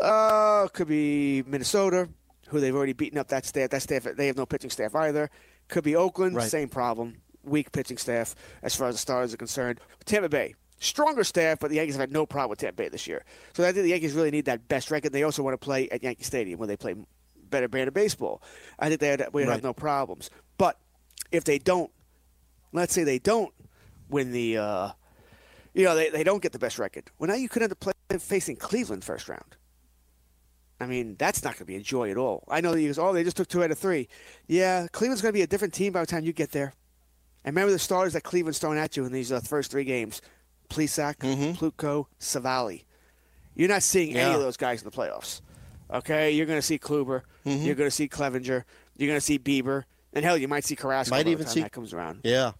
uh, 0.00 0.68
could 0.68 0.88
be 0.88 1.42
Minnesota, 1.46 2.08
who 2.48 2.60
they've 2.60 2.74
already 2.74 2.92
beaten 2.92 3.18
up 3.18 3.28
that 3.28 3.44
staff. 3.44 3.70
That 3.70 3.82
staff 3.82 4.04
they 4.16 4.26
have 4.26 4.36
no 4.36 4.46
pitching 4.46 4.70
staff 4.70 4.94
either. 4.94 5.30
Could 5.68 5.84
be 5.84 5.96
Oakland, 5.96 6.36
Right. 6.36 6.50
same 6.50 6.68
problem, 6.68 7.20
weak 7.44 7.72
pitching 7.72 7.96
staff 7.98 8.34
as 8.62 8.74
far 8.74 8.88
as 8.88 8.94
the 8.94 8.98
starters 8.98 9.34
are 9.34 9.38
concerned. 9.38 9.80
Tampa 10.04 10.28
Bay. 10.28 10.54
Stronger 10.82 11.24
staff, 11.24 11.58
but 11.60 11.68
the 11.68 11.76
Yankees 11.76 11.94
have 11.96 12.00
had 12.00 12.12
no 12.12 12.24
problem 12.24 12.48
with 12.50 12.58
Tampa 12.60 12.76
Bay 12.84 12.88
this 12.88 13.06
year. 13.06 13.22
So 13.52 13.62
I 13.64 13.66
think 13.72 13.82
the 13.84 13.90
Yankees 13.90 14.14
really 14.14 14.30
need 14.30 14.46
that 14.46 14.66
best 14.66 14.90
record. 14.90 15.12
They 15.12 15.24
also 15.24 15.42
want 15.42 15.52
to 15.52 15.62
play 15.62 15.90
at 15.90 16.02
Yankee 16.02 16.24
Stadium 16.24 16.58
where 16.58 16.66
they 16.68 16.76
play 16.78 16.94
better 17.50 17.68
brand 17.68 17.88
of 17.88 17.94
baseball. 17.94 18.42
I 18.78 18.88
think 18.88 19.00
they 19.00 19.08
had, 19.08 19.26
we 19.32 19.42
have 19.42 19.50
Right. 19.50 19.62
no 19.62 19.72
problems. 19.72 20.30
But 20.58 20.78
if 21.32 21.44
they 21.44 21.58
don't, 21.58 21.90
let's 22.72 22.94
say 22.94 23.04
they 23.04 23.18
don't 23.18 23.52
win 24.08 24.32
the, 24.32 24.56
uh, 24.58 24.90
you 25.74 25.84
know, 25.84 25.94
they, 25.94 26.10
they 26.10 26.24
don't 26.24 26.42
get 26.42 26.52
the 26.52 26.58
best 26.58 26.78
record. 26.78 27.10
Well, 27.18 27.28
now 27.28 27.34
you 27.34 27.48
could 27.48 27.62
end 27.62 27.72
up 27.72 27.80
play, 27.80 27.92
facing 28.18 28.56
Cleveland 28.56 29.04
first 29.04 29.28
round. 29.28 29.56
I 30.82 30.86
mean, 30.86 31.16
that's 31.18 31.44
not 31.44 31.50
going 31.54 31.58
to 31.58 31.64
be 31.66 31.76
a 31.76 31.80
joy 31.80 32.10
at 32.10 32.16
all. 32.16 32.42
I 32.48 32.60
know 32.62 32.72
that 32.72 32.80
you 32.80 32.88
guys, 32.88 32.98
oh, 32.98 33.12
they 33.12 33.22
just 33.22 33.36
took 33.36 33.48
two 33.48 33.62
out 33.62 33.70
of 33.70 33.78
three. 33.78 34.08
Yeah, 34.46 34.86
Cleveland's 34.92 35.20
going 35.20 35.32
to 35.32 35.36
be 35.38 35.42
a 35.42 35.46
different 35.46 35.74
team 35.74 35.92
by 35.92 36.00
the 36.00 36.06
time 36.06 36.24
you 36.24 36.32
get 36.32 36.52
there. 36.52 36.72
And 37.44 37.54
remember 37.54 37.72
the 37.72 37.78
starters 37.78 38.14
that 38.14 38.22
Cleveland's 38.22 38.58
thrown 38.58 38.78
at 38.78 38.96
you 38.96 39.04
in 39.04 39.12
these 39.12 39.30
uh, 39.30 39.40
first 39.40 39.70
three 39.70 39.84
games: 39.84 40.22
Plesac, 40.70 41.16
Plutko, 41.56 42.06
Civale. 42.18 42.84
You're 43.54 43.68
not 43.68 43.82
seeing 43.82 44.10
any 44.16 44.20
Mm-hmm. 44.24 44.34
Of 44.36 44.40
those 44.40 44.56
guys 44.56 44.82
in 44.82 44.88
the 44.88 44.94
playoffs. 44.96 45.40
Okay, 45.92 46.30
you're 46.32 46.46
going 46.46 46.58
to 46.58 46.62
see 46.62 46.78
Kluber, 46.78 47.22
Mm-hmm. 47.46 47.64
you're 47.64 47.74
going 47.74 47.86
to 47.88 47.94
see 47.94 48.08
Clevinger, 48.08 48.64
you're 48.96 49.08
going 49.08 49.16
to 49.16 49.20
see 49.20 49.38
Bieber, 49.38 49.84
and 50.12 50.24
hell, 50.24 50.36
you 50.36 50.46
might 50.48 50.64
see 50.64 50.76
Carrasco 50.76 51.14
Might 51.14 51.24
by 51.24 51.30
even 51.30 51.38
the 51.38 51.44
time 51.44 51.54
see- 51.54 51.60
that 51.62 51.72
comes 51.72 51.92
around. 51.94 52.20
Yeah. 52.22 52.52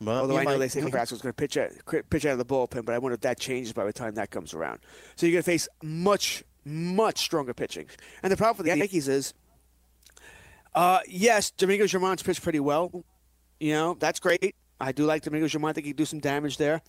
Well, 0.00 0.20
Although 0.22 0.38
I 0.38 0.44
know 0.44 0.50
might- 0.52 0.58
they 0.58 0.68
say 0.68 0.80
Carrasco's 0.90 1.20
going 1.20 1.32
to 1.34 1.36
pitch 1.36 1.56
out, 1.58 1.70
pitch 2.10 2.24
out 2.26 2.32
of 2.32 2.38
the 2.38 2.44
bullpen, 2.46 2.84
but 2.86 2.94
I 2.94 2.98
wonder 2.98 3.14
if 3.14 3.20
that 3.20 3.38
changes 3.38 3.72
by 3.72 3.84
the 3.84 3.92
time 3.92 4.14
that 4.14 4.30
comes 4.30 4.54
around. 4.54 4.80
So 5.16 5.26
you're 5.26 5.32
going 5.34 5.42
to 5.42 5.50
face 5.50 5.68
much, 5.82 6.42
much 6.64 7.18
stronger 7.18 7.52
pitching. 7.54 7.86
And 8.22 8.32
the 8.32 8.36
problem 8.38 8.56
for 8.56 8.62
the 8.62 8.76
Yankees 8.76 9.06
is, 9.08 9.34
uh, 10.74 11.00
yes, 11.08 11.50
Domingo 11.50 11.84
Germán's 11.84 12.22
pitched 12.22 12.42
pretty 12.42 12.60
well. 12.60 13.04
You 13.58 13.72
know, 13.74 13.96
that's 13.98 14.20
great. 14.20 14.54
I 14.80 14.92
do 14.92 15.04
like 15.04 15.22
Domingo 15.22 15.46
Germán. 15.46 15.70
I 15.70 15.72
think 15.74 15.86
he 15.86 15.92
can 15.92 15.98
do 15.98 16.04
some 16.06 16.20
damage 16.20 16.56
there. 16.56 16.80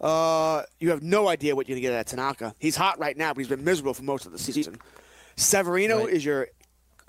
Uh, 0.00 0.62
you 0.78 0.90
have 0.90 1.02
no 1.02 1.28
idea 1.28 1.56
what 1.56 1.68
you're 1.68 1.74
going 1.76 1.82
to 1.82 1.88
get 1.88 1.94
at 1.98 2.06
Tanaka. 2.06 2.54
He's 2.58 2.76
hot 2.76 2.98
right 2.98 3.16
now, 3.16 3.32
but 3.32 3.38
he's 3.38 3.48
been 3.48 3.64
miserable 3.64 3.94
for 3.94 4.02
most 4.02 4.26
of 4.26 4.32
the 4.32 4.38
season. 4.38 4.76
Severino 5.36 6.00
Right. 6.04 6.10
is 6.10 6.24
your 6.24 6.48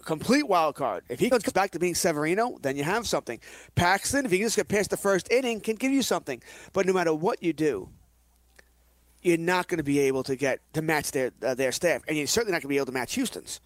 complete 0.06 0.48
wild 0.48 0.76
card. 0.76 1.04
If 1.10 1.20
he 1.20 1.30
comes 1.30 1.44
back 1.52 1.72
to 1.72 1.80
being 1.80 1.96
Severino, 1.96 2.58
then 2.62 2.78
you 2.78 2.84
have 2.84 3.06
something. 3.08 3.40
Paxton, 3.76 4.26
if 4.26 4.32
he 4.32 4.38
can 4.38 4.48
just 4.48 4.56
get 4.56 4.70
past 4.70 4.90
the 4.90 4.98
first 4.98 5.30
inning, 5.32 5.60
can 5.60 5.76
give 5.76 5.92
you 5.92 6.02
something. 6.02 6.42
But 6.72 6.86
no 6.86 6.94
matter 6.94 7.14
what 7.14 7.44
you 7.44 7.52
do, 7.52 7.90
you're 9.22 9.38
not 9.38 9.68
going 9.68 9.80
to 9.80 9.84
be 9.84 10.00
able 10.00 10.24
to 10.24 10.36
get 10.38 10.60
to 10.74 10.82
match 10.82 11.12
their 11.12 11.32
uh, 11.44 11.54
their 11.56 11.74
staff, 11.74 12.04
and 12.08 12.18
you're 12.18 12.28
certainly 12.28 12.52
not 12.54 12.58
going 12.62 12.70
to 12.70 12.74
be 12.74 12.78
able 12.78 12.86
to 12.86 12.92
match 12.94 13.16
Houston's. 13.16 13.60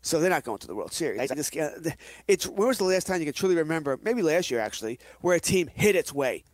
So 0.00 0.20
they're 0.20 0.30
not 0.30 0.44
going 0.44 0.58
to 0.58 0.66
the 0.66 0.74
World 0.76 0.92
Series. 0.92 1.28
Just, 1.30 1.54
uh, 1.56 1.70
it's 2.28 2.46
when 2.46 2.68
was 2.68 2.78
the 2.78 2.84
last 2.84 3.06
time 3.06 3.18
you 3.20 3.26
can 3.26 3.34
truly 3.34 3.56
remember? 3.56 3.98
Maybe 4.02 4.22
last 4.22 4.50
year 4.50 4.60
actually, 4.60 4.98
where 5.20 5.36
a 5.36 5.40
team 5.40 5.66
hit 5.74 5.96
its 5.96 6.14
way 6.14 6.44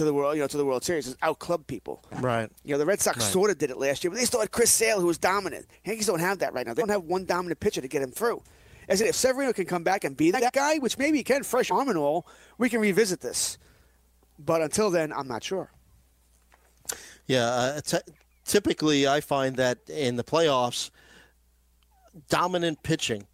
to 0.00 0.04
the 0.06 0.14
world, 0.14 0.34
you 0.34 0.40
know, 0.40 0.46
to 0.46 0.56
the 0.56 0.64
World 0.64 0.82
Series, 0.82 1.06
is 1.06 1.14
outclub 1.16 1.66
people. 1.66 2.02
Right. 2.20 2.50
You 2.64 2.72
know, 2.72 2.78
the 2.78 2.86
Red 2.86 3.02
Sox 3.02 3.18
Right. 3.18 3.32
sort 3.32 3.50
of 3.50 3.58
did 3.58 3.70
it 3.70 3.76
last 3.76 4.02
year, 4.02 4.10
but 4.10 4.18
they 4.18 4.24
still 4.24 4.40
had 4.40 4.50
Chris 4.50 4.72
Sale, 4.72 4.98
who 4.98 5.06
was 5.06 5.18
dominant. 5.18 5.66
Yankees 5.84 6.06
don't 6.06 6.20
have 6.20 6.38
that 6.38 6.54
right 6.54 6.66
now. 6.66 6.72
They 6.72 6.80
don't 6.80 6.88
have 6.88 7.04
one 7.04 7.26
dominant 7.26 7.60
pitcher 7.60 7.82
to 7.82 7.88
get 7.88 8.00
him 8.00 8.10
through. 8.10 8.42
I 8.88 8.94
said, 8.94 9.08
if 9.08 9.14
Severino 9.14 9.52
can 9.52 9.66
come 9.66 9.84
back 9.84 10.04
and 10.04 10.16
be 10.16 10.30
that 10.30 10.52
guy, 10.54 10.78
which 10.78 10.96
maybe 10.96 11.18
he 11.18 11.22
can, 11.24 11.42
fresh 11.42 11.70
arm 11.70 11.88
and 11.90 11.98
all, 11.98 12.26
we 12.56 12.68
can 12.70 12.80
revisit 12.80 13.20
this. 13.20 13.58
But 14.38 14.62
until 14.62 14.90
then, 14.90 15.12
I'm 15.12 15.28
not 15.28 15.44
sure. 15.44 15.70
Yeah, 17.26 17.44
uh, 17.44 17.80
t- 17.82 17.98
typically 18.46 19.06
I 19.06 19.20
find 19.20 19.56
that 19.56 19.78
in 19.88 20.16
the 20.16 20.24
playoffs, 20.24 20.90
dominant 22.30 22.82
pitching, 22.82 23.26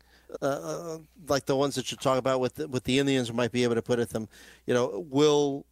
uh, 0.42 0.98
like 1.28 1.46
the 1.46 1.56
ones 1.56 1.76
that 1.76 1.90
you 1.90 1.96
talk 1.96 2.18
about 2.18 2.40
with 2.40 2.56
the, 2.56 2.68
with 2.68 2.84
the 2.84 2.98
Indians 2.98 3.32
might 3.32 3.52
be 3.52 3.62
able 3.62 3.76
to 3.76 3.82
put 3.82 3.98
at 3.98 4.10
them, 4.10 4.28
you 4.66 4.74
know, 4.74 5.06
will 5.08 5.64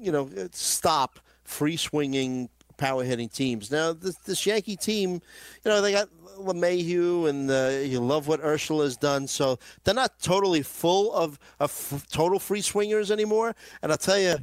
you 0.00 0.12
know 0.12 0.28
stop 0.52 1.20
free 1.44 1.76
swinging 1.76 2.48
power 2.80 3.04
hitting 3.04 3.28
teams. 3.28 3.70
Now 3.70 3.92
this, 3.92 4.16
this 4.18 4.44
Yankee 4.46 4.76
team, 4.76 5.12
you 5.12 5.70
know, 5.70 5.80
they 5.82 5.92
got 5.92 6.08
LeMahieu 6.38 7.28
and 7.28 7.50
uh, 7.50 7.86
you 7.86 8.00
love 8.00 8.26
what 8.26 8.40
Urshela 8.40 8.84
has 8.84 8.96
done, 8.96 9.26
so 9.28 9.58
they're 9.84 9.94
not 9.94 10.18
totally 10.20 10.62
full 10.62 11.12
of, 11.12 11.38
of 11.60 11.70
f- 11.70 12.06
total 12.10 12.38
free 12.38 12.62
swingers 12.62 13.10
anymore. 13.10 13.54
And 13.82 13.92
I'll 13.92 13.98
tell 13.98 14.18
you, 14.18 14.36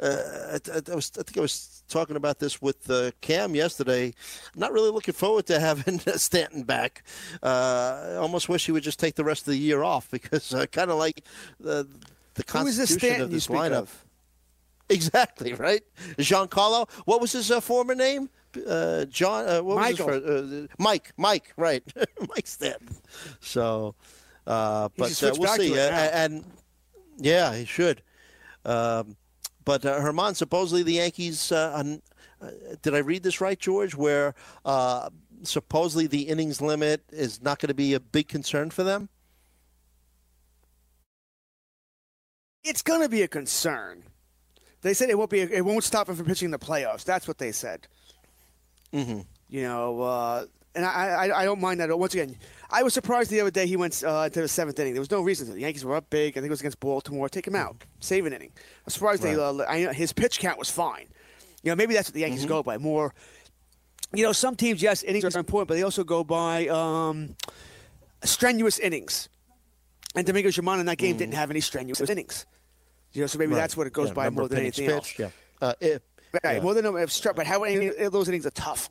uh, 0.00 0.58
I, 0.74 0.80
I, 0.90 0.94
was 0.94 1.12
I 1.18 1.22
think 1.22 1.38
I 1.38 1.40
was 1.40 1.84
talking 1.88 2.16
about 2.16 2.40
this 2.40 2.60
with 2.60 2.90
uh, 2.90 3.12
Cam 3.20 3.54
yesterday. 3.54 4.06
I'm 4.06 4.60
not 4.60 4.72
really 4.72 4.90
looking 4.90 5.14
forward 5.14 5.46
to 5.46 5.60
having 5.60 5.98
Stanton 6.16 6.64
back. 6.64 7.04
Uh, 7.42 8.14
I 8.14 8.16
almost 8.16 8.48
wish 8.48 8.66
he 8.66 8.72
would 8.72 8.82
just 8.82 8.98
take 8.98 9.14
the 9.14 9.24
rest 9.24 9.42
of 9.42 9.52
the 9.52 9.58
year 9.58 9.84
off 9.84 10.10
because 10.10 10.52
I 10.52 10.66
kind 10.66 10.90
of 10.90 10.98
like 10.98 11.22
the 11.60 11.86
the 12.34 12.44
Who 12.50 12.66
is 12.66 12.76
this 12.76 12.90
constitution 12.90 13.22
of 13.22 13.30
this 13.30 13.46
lineup. 13.46 13.82
of? 13.82 14.03
Exactly 14.88 15.54
right, 15.54 15.82
Giancarlo. 16.18 16.90
What 17.06 17.20
was 17.20 17.32
his 17.32 17.50
uh, 17.50 17.60
former 17.60 17.94
name? 17.94 18.28
Uh, 18.66 19.06
John. 19.06 19.48
Uh, 19.48 19.62
what 19.62 19.76
Michael. 19.76 20.06
Was 20.06 20.14
his 20.16 20.24
first, 20.24 20.70
uh, 20.70 20.74
Mike. 20.78 21.12
Mike. 21.16 21.52
Right. 21.56 21.82
Mike 22.28 22.46
Stanton. 22.46 22.96
So, 23.40 23.94
uh, 24.46 24.88
but 24.96 25.22
uh, 25.22 25.32
we'll 25.38 25.54
see. 25.56 25.78
and 25.78 26.44
yeah, 27.16 27.54
he 27.54 27.64
should. 27.64 28.02
Um, 28.64 29.16
but 29.64 29.84
uh, 29.84 29.98
Germán, 30.00 30.36
supposedly 30.36 30.82
the 30.82 30.94
Yankees. 30.94 31.50
Uh, 31.50 31.72
un- 31.74 32.02
uh, 32.42 32.50
did 32.82 32.94
I 32.94 32.98
read 32.98 33.22
this 33.22 33.40
right, 33.40 33.58
George? 33.58 33.94
Where 33.94 34.34
uh, 34.64 35.08
supposedly 35.42 36.06
the 36.06 36.22
innings 36.28 36.60
limit 36.60 37.02
is 37.10 37.42
not 37.42 37.58
going 37.58 37.68
to 37.68 37.74
be 37.74 37.94
a 37.94 38.00
big 38.00 38.28
concern 38.28 38.70
for 38.70 38.82
them. 38.82 39.08
It's 42.62 42.82
going 42.82 43.02
to 43.02 43.08
be 43.08 43.22
a 43.22 43.28
concern. 43.28 44.04
They 44.84 44.92
said 44.92 45.08
it 45.08 45.16
won't 45.16 45.30
be. 45.30 45.40
It 45.40 45.64
won't 45.64 45.82
stop 45.82 46.10
him 46.10 46.14
from 46.14 46.26
pitching 46.26 46.46
in 46.46 46.50
the 46.50 46.58
playoffs. 46.58 47.04
That's 47.04 47.26
what 47.26 47.38
they 47.38 47.52
said. 47.52 47.88
Mm-hmm. 48.92 49.20
You 49.48 49.62
know, 49.62 50.02
uh, 50.02 50.44
and 50.74 50.84
I, 50.84 50.90
I 50.90 51.40
I 51.40 51.44
don't 51.46 51.58
mind 51.58 51.80
that. 51.80 51.98
Once 51.98 52.12
again, 52.12 52.36
I 52.70 52.82
was 52.82 52.92
surprised 52.92 53.30
the 53.30 53.40
other 53.40 53.50
day 53.50 53.66
he 53.66 53.76
went 53.76 54.04
uh, 54.04 54.28
to 54.28 54.42
the 54.42 54.46
seventh 54.46 54.78
inning. 54.78 54.92
There 54.92 55.00
was 55.00 55.10
no 55.10 55.22
reason 55.22 55.46
to. 55.46 55.54
The 55.54 55.60
Yankees 55.60 55.86
were 55.86 55.96
up 55.96 56.10
big. 56.10 56.32
I 56.32 56.34
think 56.34 56.48
it 56.48 56.50
was 56.50 56.60
against 56.60 56.80
Baltimore. 56.80 57.30
Take 57.30 57.46
him 57.46 57.56
out. 57.56 57.82
Save 58.00 58.26
an 58.26 58.34
inning. 58.34 58.52
I'm 58.86 58.90
surprised 58.90 59.22
they. 59.22 59.36
Uh, 59.36 59.64
I, 59.66 59.90
his 59.94 60.12
pitch 60.12 60.38
count 60.38 60.58
was 60.58 60.68
fine. 60.68 61.06
You 61.62 61.70
know, 61.70 61.76
maybe 61.76 61.94
that's 61.94 62.10
what 62.10 62.14
the 62.14 62.20
Yankees 62.20 62.44
go 62.44 62.62
by 62.62 62.76
more. 62.76 63.14
You 64.12 64.22
know, 64.22 64.32
some 64.32 64.54
teams, 64.54 64.82
yes, 64.82 65.02
innings 65.02 65.24
are 65.34 65.38
important, 65.38 65.68
but 65.68 65.74
they 65.74 65.82
also 65.82 66.04
go 66.04 66.24
by 66.24 66.68
um, 66.68 67.36
strenuous 68.22 68.78
innings. 68.78 69.30
And 70.14 70.26
Domingo 70.26 70.50
Germán 70.50 70.78
in 70.78 70.86
that 70.86 70.98
game 70.98 71.16
didn't 71.16 71.34
have 71.34 71.50
any 71.50 71.60
strenuous 71.60 72.02
innings. 72.02 72.44
You 73.14 73.22
know, 73.22 73.26
so 73.26 73.38
maybe 73.38 73.52
Right. 73.52 73.60
that's 73.60 73.76
what 73.76 73.86
it 73.86 73.92
goes 73.92 74.08
Yeah, 74.08 74.14
by 74.14 74.30
more 74.30 74.48
than 74.48 74.58
anything 74.58 74.86
pitched, 74.88 75.18
else. 75.20 75.32
Yeah. 75.60 75.66
Uh, 75.68 75.74
it, 75.80 76.02
Right, 76.42 76.56
yeah. 76.56 76.60
more 76.62 76.74
than 76.74 76.84
a 76.84 77.06
struck, 77.08 77.36
but 77.36 77.46
how 77.46 77.60
many 77.62 77.86
of 77.86 78.12
those 78.12 78.28
innings 78.28 78.44
are 78.44 78.50
tough? 78.50 78.90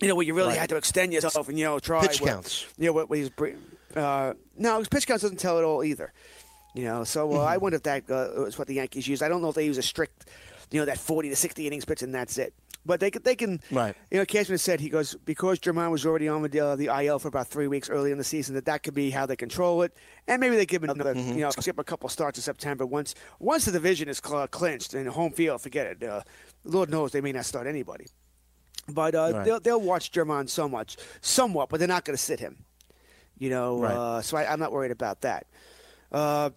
You 0.00 0.06
know, 0.08 0.14
where 0.14 0.24
you 0.24 0.34
really 0.34 0.50
Right. 0.50 0.58
had 0.58 0.68
to 0.70 0.76
extend 0.76 1.12
yourself 1.12 1.48
and 1.48 1.58
you 1.58 1.64
know 1.64 1.78
try 1.80 2.06
Pitch 2.06 2.22
counts. 2.22 2.64
You 2.78 2.86
know 2.86 2.92
what? 2.92 3.08
he's 3.14 3.28
uh, 3.96 4.34
no, 4.56 4.78
his 4.78 4.88
pitch 4.88 5.06
counts 5.06 5.22
doesn't 5.22 5.38
tell 5.40 5.58
it 5.58 5.64
all 5.64 5.82
either. 5.82 6.12
You 6.74 6.84
know, 6.84 7.02
so 7.02 7.32
uh, 7.32 7.40
I 7.42 7.54
Mm-hmm. 7.56 7.62
wonder 7.62 7.76
if 7.76 7.82
that 7.82 8.04
uh, 8.08 8.44
is 8.44 8.56
what 8.56 8.68
the 8.68 8.74
Yankees 8.74 9.08
use. 9.08 9.20
I 9.20 9.28
don't 9.28 9.42
know 9.42 9.48
if 9.48 9.56
they 9.56 9.66
use 9.66 9.78
a 9.78 9.82
strict, 9.82 10.26
you 10.70 10.78
know, 10.78 10.86
that 10.86 10.96
forty 10.98 11.28
to 11.28 11.34
sixty 11.36 11.66
innings 11.66 11.84
pitch 11.84 12.02
and 12.02 12.14
that's 12.14 12.38
it. 12.38 12.54
But 12.86 12.98
they 13.00 13.10
could, 13.10 13.24
they 13.24 13.36
can. 13.36 13.60
Right. 13.70 13.94
You 14.10 14.18
know, 14.18 14.24
Cashman 14.24 14.56
said 14.58 14.80
he 14.80 14.88
goes 14.88 15.14
because 15.26 15.58
Germán 15.58 15.90
was 15.90 16.06
already 16.06 16.28
on 16.28 16.40
the 16.42 16.60
uh, 16.60 16.76
the 16.76 16.86
IL 16.86 17.18
for 17.18 17.28
about 17.28 17.48
three 17.48 17.66
weeks 17.66 17.90
early 17.90 18.10
in 18.10 18.16
the 18.16 18.24
season 18.24 18.54
that 18.54 18.64
that 18.64 18.82
could 18.82 18.94
be 18.94 19.10
how 19.10 19.26
they 19.26 19.36
control 19.36 19.82
it, 19.82 19.94
and 20.26 20.40
maybe 20.40 20.56
they 20.56 20.64
give 20.64 20.82
him 20.82 20.88
another, 20.90 21.14
Mm-hmm. 21.14 21.32
you 21.34 21.40
know, 21.40 21.50
skip 21.50 21.78
a 21.78 21.84
couple 21.84 22.08
starts 22.08 22.38
in 22.38 22.42
September 22.42 22.86
once 22.86 23.14
once 23.38 23.66
the 23.66 23.72
division 23.72 24.08
is 24.08 24.20
cl- 24.24 24.48
clinched 24.48 24.94
and 24.94 25.06
home 25.08 25.32
field, 25.32 25.60
forget 25.60 25.86
it. 25.88 26.02
Uh, 26.02 26.22
Lord 26.64 26.88
knows 26.90 27.12
they 27.12 27.20
may 27.20 27.32
not 27.32 27.44
start 27.44 27.66
anybody. 27.66 28.06
But 28.88 29.14
uh, 29.14 29.30
Right. 29.34 29.44
they'll 29.44 29.60
they'll 29.60 29.80
watch 29.80 30.10
Germán 30.10 30.48
so 30.48 30.66
much, 30.68 30.96
somewhat, 31.20 31.68
but 31.68 31.78
they're 31.80 31.86
not 31.88 32.04
going 32.06 32.16
to 32.16 32.22
sit 32.22 32.40
him. 32.40 32.64
You 33.38 33.50
know, 33.50 33.78
Right. 33.82 33.92
uh, 33.94 34.22
so 34.22 34.38
I, 34.38 34.50
I'm 34.50 34.58
not 34.58 34.72
worried 34.72 34.90
about 34.90 35.20
that. 35.20 35.46
Uh, 36.10 36.48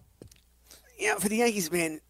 you 0.98 1.08
know, 1.08 1.16
for 1.18 1.28
the 1.28 1.36
Yankees, 1.36 1.70
man, 1.70 2.00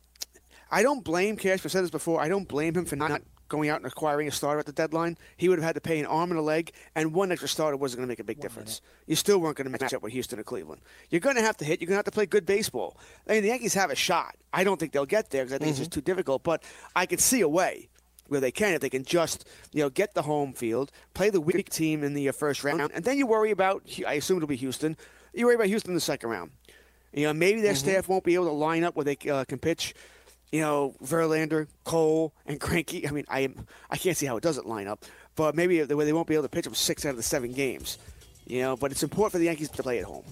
I 0.71 0.83
don't 0.85 1.03
blame 1.05 1.37
Cash. 1.37 1.65
I've 1.65 1.73
said 1.73 1.83
this 1.83 1.91
before. 1.91 2.21
I 2.21 2.29
don't 2.29 2.47
blame 2.47 2.75
him 2.77 2.85
for 2.85 2.97
not 2.97 3.23
going 3.55 3.69
out 3.69 3.77
and 3.77 3.87
acquiring 3.87 4.27
a 4.27 4.33
starter 4.33 4.59
at 4.59 4.67
the 4.67 4.73
deadline. 4.73 5.17
He 5.37 5.49
would 5.49 5.59
have 5.59 5.65
had 5.65 5.75
to 5.77 5.81
pay 5.81 6.01
an 6.01 6.07
arm 6.07 6.31
and 6.31 6.39
a 6.39 6.43
leg, 6.43 6.73
and 6.97 7.15
one 7.15 7.31
extra 7.31 7.49
starter 7.49 7.77
wasn't 7.77 7.99
going 7.99 8.09
to 8.09 8.11
make 8.11 8.19
a 8.19 8.25
big 8.25 8.41
difference. 8.41 8.81
You 9.07 9.15
still 9.15 9.39
weren't 9.39 9.57
going 9.57 9.71
to 9.71 9.79
match 9.79 9.95
up 9.95 10.03
with 10.03 10.13
Houston 10.13 10.41
or 10.41 10.43
Cleveland. 10.43 10.83
You're 11.09 11.21
going 11.21 11.37
to 11.37 11.43
have 11.43 11.57
to 11.59 11.65
hit. 11.65 11.81
You're 11.81 11.87
going 11.87 11.95
to 11.95 11.99
have 11.99 12.05
to 12.07 12.11
play 12.11 12.27
good 12.27 12.47
baseball. 12.47 12.99
I 13.29 13.35
mean, 13.35 13.43
the 13.43 13.49
Yankees 13.49 13.75
have 13.75 13.91
a 13.91 13.95
shot. 13.95 14.35
I 14.53 14.65
don't 14.65 14.81
think 14.81 14.93
they'll 14.93 15.07
get 15.07 15.31
there 15.31 15.45
because 15.45 15.55
I 15.55 15.59
think 15.59 15.71
it's 15.71 15.79
just 15.79 15.93
too 15.93 16.01
difficult. 16.01 16.43
But 16.43 16.65
I 16.97 17.07
can 17.07 17.19
see 17.19 17.43
a 17.43 17.49
way 17.49 17.89
where 18.27 18.41
they 18.41 18.51
can 18.51 18.75
if 18.75 18.81
they 18.81 18.91
can 18.91 19.05
just 19.05 19.47
you 19.73 19.83
know 19.83 19.91
get 19.91 20.15
the 20.15 20.23
home 20.23 20.53
field, 20.53 20.91
play 21.13 21.31
the 21.31 21.41
weak 21.41 21.71
team 21.71 22.03
in 22.03 22.15
the 22.15 22.29
uh, 22.29 22.33
first 22.33 22.65
round, 22.65 22.91
and 22.93 23.05
then 23.05 23.19
you 23.19 23.27
worry 23.27 23.53
about. 23.53 23.83
I 24.07 24.15
assume 24.15 24.39
it'll 24.39 24.49
be 24.49 24.57
Houston. 24.57 24.97
You 25.33 25.47
worry 25.47 25.55
about 25.55 25.69
Houston 25.69 25.93
in 25.93 25.95
the 25.95 26.01
second 26.01 26.31
round. 26.31 26.51
You 27.13 27.29
know, 27.29 27.33
maybe 27.33 27.61
their 27.61 27.77
staff 27.77 28.09
won't 28.09 28.25
be 28.25 28.35
able 28.35 28.47
to 28.47 28.53
line 28.53 28.83
up 28.83 28.97
where 28.97 29.05
they 29.05 29.17
uh, 29.31 29.45
can 29.45 29.59
pitch. 29.59 29.95
You 30.55 30.61
know, 30.61 30.95
Verlander, 31.03 31.67
Cole, 31.83 32.33
and 32.47 32.61
Greinke. 32.61 33.09
I 33.09 33.11
mean, 33.11 33.25
I 33.29 33.53
I 33.91 33.97
can't 33.97 34.17
see 34.17 34.25
how 34.25 34.37
it 34.37 34.43
doesn't 34.45 34.69
line 34.69 34.87
up, 34.87 35.05
but 35.35 35.57
maybe 35.57 35.81
the 35.83 35.97
way 35.97 36.05
they 36.05 36.13
won't 36.13 36.29
be 36.29 36.35
able 36.35 36.45
to 36.45 36.49
pitch 36.49 36.65
them 36.65 36.77
six 36.77 37.05
out 37.05 37.11
of 37.11 37.17
the 37.17 37.25
seven 37.25 37.53
games. 37.53 37.99
You 38.47 38.61
know, 38.61 38.77
but 38.77 38.93
it's 38.93 39.03
important 39.03 39.33
for 39.33 39.39
the 39.39 39.47
Yankees 39.47 39.69
to 39.71 39.83
play 39.83 39.99
at 39.99 40.05
home. 40.05 40.23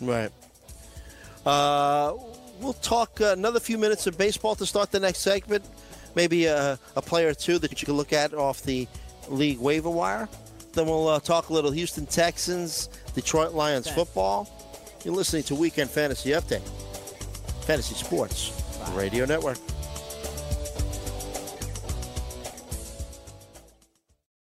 Right. 0.00 0.30
Uh, 1.44 2.14
we'll 2.60 2.74
talk 2.74 3.20
uh, 3.20 3.32
another 3.36 3.58
few 3.58 3.76
minutes 3.76 4.06
of 4.06 4.16
baseball 4.16 4.54
to 4.54 4.64
start 4.64 4.92
the 4.92 5.00
next 5.00 5.18
segment. 5.18 5.64
Maybe 6.14 6.46
a, 6.46 6.78
a 6.94 7.02
player 7.02 7.30
or 7.30 7.34
two 7.34 7.58
that 7.58 7.82
you 7.82 7.86
can 7.86 7.96
look 7.96 8.12
at 8.12 8.32
off 8.32 8.62
the 8.62 8.86
league 9.28 9.58
waiver 9.58 9.90
wire. 9.90 10.28
Then 10.74 10.86
we'll 10.86 11.08
uh, 11.08 11.18
talk 11.18 11.48
a 11.48 11.52
little 11.52 11.72
Houston 11.72 12.06
Texans, 12.06 12.88
Detroit 13.16 13.52
Lions 13.52 13.90
football. 13.90 14.48
You're 15.04 15.16
listening 15.16 15.42
to 15.44 15.56
Weekend 15.56 15.90
Fantasy 15.90 16.30
Update, 16.30 16.62
Fantasy 17.64 17.96
Sports 17.96 18.61
Radio 18.94 19.24
Network. 19.26 19.71